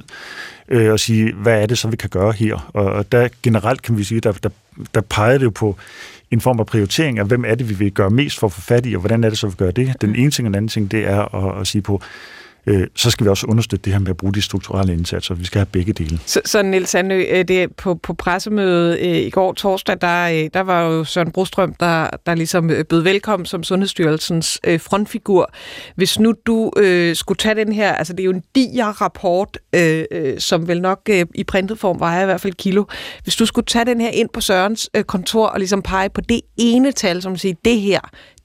øh, 0.69 0.91
og 0.91 0.99
sige, 0.99 1.33
hvad 1.33 1.61
er 1.61 1.65
det 1.65 1.77
så, 1.77 1.87
vi 1.87 1.95
kan 1.95 2.09
gøre 2.09 2.31
her? 2.31 2.69
Og, 2.73 2.85
og 2.85 3.11
der 3.11 3.27
generelt 3.43 3.81
kan 3.81 3.97
vi 3.97 4.03
sige, 4.03 4.21
der, 4.21 4.31
der, 4.31 4.49
der 4.93 5.01
pegede 5.01 5.39
det 5.39 5.45
jo 5.45 5.49
på 5.49 5.75
en 6.31 6.41
form 6.41 6.59
af 6.59 6.65
prioritering 6.65 7.19
af, 7.19 7.25
hvem 7.25 7.45
er 7.45 7.55
det, 7.55 7.69
vi 7.69 7.73
vil 7.73 7.91
gøre 7.91 8.09
mest 8.09 8.39
for 8.39 8.47
at 8.47 8.53
få 8.53 8.61
fat 8.61 8.85
i, 8.85 8.93
og 8.93 8.99
hvordan 8.99 9.23
er 9.23 9.29
det 9.29 9.37
så, 9.37 9.47
vi 9.47 9.55
gør 9.55 9.71
det. 9.71 10.01
Den 10.01 10.15
ene 10.15 10.31
ting 10.31 10.47
og 10.47 10.49
den 10.49 10.55
anden 10.55 10.69
ting, 10.69 10.91
det 10.91 11.05
er 11.05 11.35
at, 11.35 11.61
at 11.61 11.67
sige 11.67 11.81
på, 11.81 12.01
øh, 12.65 12.87
så 12.95 13.11
skal 13.11 13.23
vi 13.23 13.29
også 13.29 13.47
understøtte 13.47 13.85
det 13.85 13.93
her 13.93 13.99
med 13.99 14.09
at 14.09 14.17
bruge 14.17 14.33
de 14.33 14.41
strukturelle 14.41 14.93
indsatser. 14.93 15.35
Vi 15.35 15.45
skal 15.45 15.59
have 15.59 15.65
begge 15.65 15.93
dele. 15.93 16.19
Så, 16.25 16.41
så 16.45 16.61
Niels 16.61 16.89
Sandø, 16.89 17.23
øh, 17.29 17.47
det 17.47 17.75
på, 17.75 17.95
på 17.95 18.13
pressemødet 18.13 18.99
øh, 18.99 19.17
i 19.17 19.29
går 19.29 19.53
torsdag, 19.53 19.97
der, 20.01 20.29
øh, 20.29 20.49
der 20.53 20.61
var 20.61 20.81
jo 20.81 21.03
Søren 21.03 21.31
Brostrøm, 21.31 21.73
der, 21.79 22.09
der 22.25 22.35
ligesom 22.35 22.69
øh, 22.69 22.85
bød 22.85 23.01
velkommen 23.01 23.45
som 23.45 23.63
Sundhedsstyrelsens 23.63 24.59
øh, 24.63 24.79
frontfigur. 24.79 25.51
Hvis 25.95 26.19
nu 26.19 26.33
du 26.45 26.71
øh, 26.77 27.15
skulle 27.15 27.37
tage 27.37 27.55
den 27.55 27.73
her, 27.73 27.93
altså 27.93 28.13
det 28.13 28.19
er 28.19 28.25
jo 28.25 28.31
en 28.31 28.43
diger 28.55 29.01
rapport, 29.01 29.57
øh, 29.75 30.05
øh, 30.11 30.39
som 30.39 30.67
vel 30.67 30.81
nok 30.81 30.99
øh, 31.09 31.25
i 31.35 31.43
printet 31.43 31.79
form 31.79 31.99
vejer 31.99 32.21
i 32.21 32.25
hvert 32.25 32.41
fald 32.41 32.53
kilo. 32.53 32.83
Hvis 33.23 33.35
du 33.35 33.45
skulle 33.45 33.65
tage 33.65 33.85
den 33.85 34.01
her 34.01 34.09
ind 34.09 34.29
på 34.33 34.41
Sørens 34.41 34.89
øh, 34.93 35.03
kontor 35.03 35.47
og 35.47 35.59
ligesom 35.59 35.81
pege 35.81 36.09
på 36.09 36.21
det 36.21 36.41
ene 36.57 36.91
tal, 36.91 37.21
som 37.21 37.37
siger, 37.37 37.55
det 37.65 37.81
her, 37.81 37.99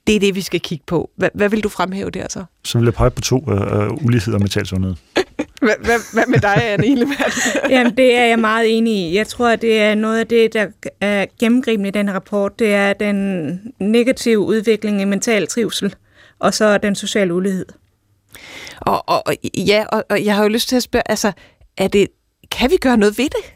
det 0.07 0.17
er 0.17 0.21
det, 0.21 0.35
vi 0.35 0.41
skal 0.41 0.61
kigge 0.61 0.85
på. 0.87 1.11
Hvad, 1.17 1.29
hvad 1.35 1.49
vil 1.49 1.63
du 1.63 1.69
fremhæve 1.69 2.11
der 2.11 2.27
så? 2.31 2.45
Så 2.65 2.79
vil 2.79 2.85
jeg 2.85 2.95
pege 2.95 3.11
på 3.11 3.21
to 3.21 3.37
uh, 3.37 4.05
uligheder 4.05 4.39
med 4.39 4.49
talsundhed. 4.49 4.95
hvad, 5.65 5.75
hvad, 5.85 5.99
hvad 6.13 6.25
med 6.29 6.39
dig, 6.39 6.73
Anne 6.73 6.87
Ilemann? 6.87 7.33
Jamen, 7.71 7.97
det 7.97 8.15
er 8.15 8.25
jeg 8.25 8.39
meget 8.39 8.79
enig 8.79 8.95
i. 8.95 9.17
Jeg 9.17 9.27
tror, 9.27 9.57
det 9.57 9.81
er 9.81 9.95
noget 9.95 10.19
af 10.19 10.27
det, 10.27 10.53
der 10.53 10.67
er 11.01 11.27
gennemgribende 11.41 11.89
i 11.89 11.93
den 11.93 12.15
rapport. 12.15 12.59
Det 12.59 12.75
er 12.75 12.93
den 12.93 13.61
negative 13.81 14.39
udvikling 14.39 15.01
i 15.01 15.05
mental 15.05 15.47
trivsel, 15.47 15.95
og 16.39 16.55
så 16.55 16.79
den 16.79 16.95
sociale 16.95 17.35
ulighed. 17.35 17.67
Og, 18.81 19.09
og, 19.09 19.23
ja, 19.57 19.85
og, 19.93 20.05
og 20.11 20.25
jeg 20.25 20.35
har 20.35 20.43
jo 20.43 20.49
lyst 20.49 20.69
til 20.69 20.77
at 20.77 20.83
spørge, 20.83 21.11
altså, 21.11 21.33
er 21.77 21.89
det, 21.89 22.07
kan 22.51 22.71
vi 22.71 22.77
gøre 22.77 22.97
noget 22.97 23.19
ved 23.19 23.25
det? 23.25 23.54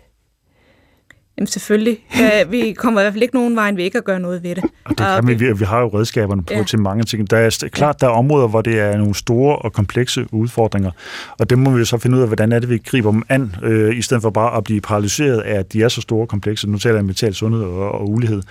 Jamen 1.39 1.47
selvfølgelig. 1.47 1.99
Ja, 2.19 2.45
vi 2.45 2.73
kommer 2.73 3.01
i 3.01 3.05
hvert 3.05 3.13
fald 3.13 3.23
ikke 3.23 3.35
nogen 3.35 3.57
vej 3.57 3.73
ved 3.73 3.85
ikke 3.85 3.99
at 3.99 4.05
gøre 4.05 4.21
noget 4.21 4.43
ved 4.43 4.55
det. 4.55 4.65
Og 4.85 4.99
det 4.99 5.07
kan 5.07 5.27
vi, 5.27 5.35
vi, 5.35 5.53
vi 5.53 5.65
har 5.65 5.81
jo 5.81 5.89
redskaberne 5.89 6.43
på 6.43 6.55
ja. 6.55 6.63
til 6.63 6.79
mange 6.79 7.05
ting. 7.05 7.31
Der 7.31 7.37
er 7.37 7.69
klart, 7.73 8.01
der 8.01 8.07
er 8.07 8.11
områder, 8.11 8.49
hvor 8.49 8.63
det 8.63 8.81
er 8.81 8.97
nogle 8.97 9.15
store 9.15 9.57
og 9.57 9.73
komplekse 9.73 10.27
udfordringer, 10.33 10.91
og 11.39 11.51
det 11.51 11.59
må 11.59 11.71
vi 11.71 11.79
jo 11.79 11.85
så 11.85 11.99
finde 11.99 12.17
ud 12.17 12.23
af, 12.23 12.29
hvordan 12.29 12.53
er 12.53 12.59
det, 12.59 12.71
vi 12.71 12.79
griber 12.79 13.11
dem 13.11 13.23
an, 13.29 13.57
øh, 13.63 13.99
i 13.99 14.03
stedet 14.03 14.23
for 14.23 14.31
bare 14.31 14.57
at 14.57 14.65
blive 14.65 14.81
paralyseret 14.81 15.41
af, 15.41 15.55
at 15.59 15.73
de 15.73 15.83
er 15.83 15.89
så 15.89 16.01
store 16.01 16.21
og 16.21 16.29
komplekse. 16.29 16.71
Nu 16.71 16.79
taler 16.79 16.95
jeg 16.95 17.01
om 17.01 17.07
mental 17.07 17.35
sundhed 17.35 17.63
og, 17.63 17.93
og 17.93 18.09
ulighed. 18.09 18.43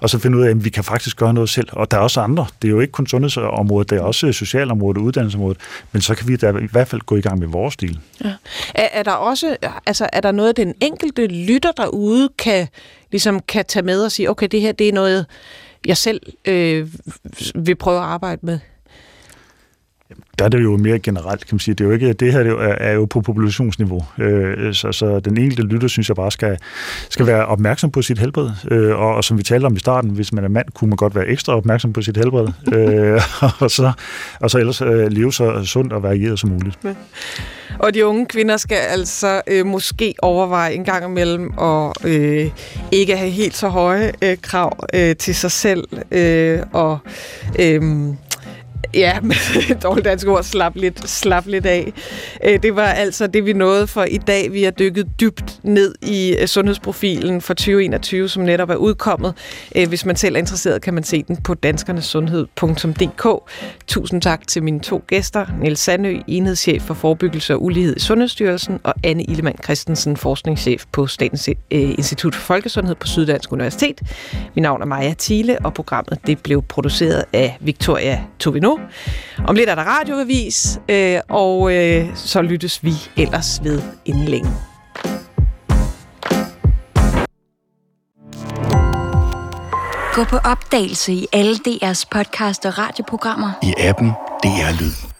Og 0.00 0.10
så 0.10 0.18
finde 0.18 0.38
ud 0.38 0.42
af, 0.42 0.50
at 0.50 0.64
vi 0.64 0.70
kan 0.70 0.84
faktisk 0.84 1.16
gøre 1.16 1.34
noget 1.34 1.48
selv. 1.48 1.68
Og 1.72 1.90
der 1.90 1.96
er 1.96 2.00
også 2.00 2.20
andre. 2.20 2.46
Det 2.62 2.68
er 2.68 2.72
jo 2.72 2.80
ikke 2.80 2.92
kun 2.92 3.06
sundhedsområdet, 3.06 3.90
det 3.90 3.98
er 3.98 4.02
også 4.02 4.32
socialområdet 4.32 4.98
og 4.98 5.04
uddannelsesområdet. 5.04 5.58
Men 5.92 6.02
så 6.02 6.14
kan 6.14 6.28
vi 6.28 6.36
da 6.36 6.50
i 6.50 6.68
hvert 6.72 6.88
fald 6.88 7.00
gå 7.00 7.16
i 7.16 7.20
gang 7.20 7.38
med 7.38 7.48
vores 7.48 7.74
stil. 7.74 7.98
Ja. 8.24 8.32
Er, 8.74 8.88
er 8.92 9.02
der 9.02 9.12
også, 9.12 9.56
altså 9.86 10.08
er 10.12 10.20
der 10.20 10.32
noget, 10.32 10.56
den 10.56 10.74
enkelte 10.80 11.26
lytter 11.26 11.72
derude 11.72 12.28
kan, 12.38 12.68
ligesom 13.10 13.40
kan 13.40 13.64
tage 13.64 13.82
med 13.82 14.04
og 14.04 14.12
sige, 14.12 14.30
okay, 14.30 14.48
det 14.50 14.60
her 14.60 14.72
det 14.72 14.88
er 14.88 14.92
noget, 14.92 15.26
jeg 15.86 15.96
selv 15.96 16.20
øh, 16.44 16.88
vil 17.54 17.74
prøve 17.74 17.96
at 17.98 18.04
arbejde 18.04 18.46
med? 18.46 18.58
Der 20.38 20.44
er 20.44 20.48
det 20.48 20.62
jo 20.62 20.76
mere 20.76 20.98
generelt, 20.98 21.46
kan 21.46 21.54
man 21.54 21.60
sige. 21.60 21.74
Det, 21.74 21.84
er 21.84 21.88
jo 21.88 21.94
ikke, 21.94 22.12
det 22.12 22.32
her 22.32 22.40
er, 22.40 22.74
er 22.78 22.92
jo 22.92 23.04
på 23.04 23.20
populationsniveau. 23.20 24.04
Øh, 24.18 24.74
så, 24.74 24.92
så 24.92 25.20
den 25.20 25.38
enkelte 25.38 25.62
lytter, 25.62 25.88
synes 25.88 26.08
jeg 26.08 26.16
bare, 26.16 26.30
skal, 26.30 26.58
skal 27.10 27.26
være 27.26 27.46
opmærksom 27.46 27.90
på 27.90 28.02
sit 28.02 28.18
helbred. 28.18 28.50
Øh, 28.70 28.98
og, 28.98 29.14
og 29.14 29.24
som 29.24 29.38
vi 29.38 29.42
talte 29.42 29.66
om 29.66 29.76
i 29.76 29.78
starten, 29.78 30.10
hvis 30.10 30.32
man 30.32 30.44
er 30.44 30.48
mand, 30.48 30.66
kunne 30.74 30.88
man 30.88 30.96
godt 30.96 31.14
være 31.14 31.26
ekstra 31.26 31.56
opmærksom 31.56 31.92
på 31.92 32.02
sit 32.02 32.16
helbred. 32.16 32.48
øh, 32.74 33.22
og, 33.60 33.70
så, 33.70 33.92
og 34.40 34.50
så 34.50 34.58
ellers 34.58 34.80
øh, 34.80 35.12
leve 35.12 35.32
så 35.32 35.64
sundt 35.64 35.92
og 35.92 36.02
varieret 36.02 36.38
som 36.38 36.50
muligt. 36.50 36.78
Ja. 36.84 36.94
Og 37.78 37.94
de 37.94 38.06
unge 38.06 38.26
kvinder 38.26 38.56
skal 38.56 38.78
altså 38.88 39.42
øh, 39.46 39.66
måske 39.66 40.14
overveje 40.22 40.72
en 40.72 40.84
gang 40.84 41.04
imellem 41.04 41.58
at 41.58 41.92
øh, 42.04 42.50
ikke 42.92 43.16
have 43.16 43.30
helt 43.30 43.56
så 43.56 43.68
høje 43.68 44.12
øh, 44.22 44.36
krav 44.42 44.86
øh, 44.94 45.16
til 45.16 45.34
sig 45.34 45.50
selv 45.50 45.88
øh, 46.10 46.58
og 46.72 46.98
øh, 47.58 47.82
Ja, 48.94 49.20
med 49.22 49.80
dårligt 49.80 50.04
dansk 50.04 50.26
ord, 50.26 50.42
slap 50.42 50.76
lidt, 50.76 51.08
slap 51.08 51.46
lidt 51.46 51.66
af. 51.66 51.92
Øh, 52.44 52.62
det 52.62 52.76
var 52.76 52.86
altså 52.86 53.26
det, 53.26 53.46
vi 53.46 53.52
nåede 53.52 53.86
for 53.86 54.04
i 54.04 54.16
dag. 54.16 54.52
Vi 54.52 54.62
har 54.62 54.70
dykket 54.70 55.06
dybt 55.20 55.60
ned 55.62 55.94
i 56.02 56.36
øh, 56.40 56.46
sundhedsprofilen 56.46 57.40
for 57.40 57.54
2021, 57.54 58.28
som 58.28 58.42
netop 58.42 58.70
er 58.70 58.74
udkommet. 58.76 59.34
Øh, 59.76 59.88
hvis 59.88 60.04
man 60.04 60.16
selv 60.16 60.34
er 60.34 60.38
interesseret, 60.38 60.82
kan 60.82 60.94
man 60.94 61.04
se 61.04 61.22
den 61.22 61.36
på 61.36 61.54
danskernesundhed.dk. 61.54 63.26
Tusind 63.86 64.22
tak 64.22 64.46
til 64.48 64.62
mine 64.62 64.80
to 64.80 65.04
gæster, 65.06 65.46
Niels 65.60 65.80
Sandø, 65.80 66.16
enhedschef 66.26 66.82
for 66.82 66.94
forebyggelse 66.94 67.54
og 67.54 67.64
ulighed 67.64 67.96
i 67.96 68.00
Sundhedsstyrelsen, 68.00 68.80
og 68.84 68.94
Anne 69.04 69.24
Illemann 69.24 69.58
Christensen, 69.64 70.16
forskningschef 70.16 70.84
på 70.92 71.06
Statens 71.06 71.48
Institut 71.70 72.34
for 72.34 72.42
Folkesundhed 72.42 72.94
på 72.94 73.06
Syddansk 73.06 73.52
Universitet. 73.52 74.00
Mit 74.54 74.62
navn 74.62 74.82
er 74.82 74.86
Maja 74.86 75.14
Thiele, 75.18 75.58
og 75.64 75.74
programmet 75.74 76.18
det 76.26 76.38
blev 76.38 76.62
produceret 76.62 77.24
af 77.32 77.56
Victoria 77.60 78.24
Tovino 78.38 78.75
om 79.48 79.54
lidt 79.54 79.70
er 79.70 79.74
der 79.74 79.82
radioavis, 79.82 80.78
øh, 80.88 81.20
og 81.28 81.74
øh, 81.74 82.06
så 82.14 82.42
lyttes 82.42 82.84
vi 82.84 82.92
ellers 83.16 83.60
ved 83.64 83.82
inden 84.04 84.24
længe. 84.24 84.50
Gå 90.14 90.24
på 90.24 90.36
opdagelse 90.36 91.12
i 91.12 91.26
alle 91.32 91.54
DR's 91.68 92.04
podcast 92.10 92.66
og 92.66 92.78
radioprogrammer. 92.78 93.52
I 93.62 93.74
appen 93.78 94.08
DR 94.42 94.80
Lyd. 94.80 95.15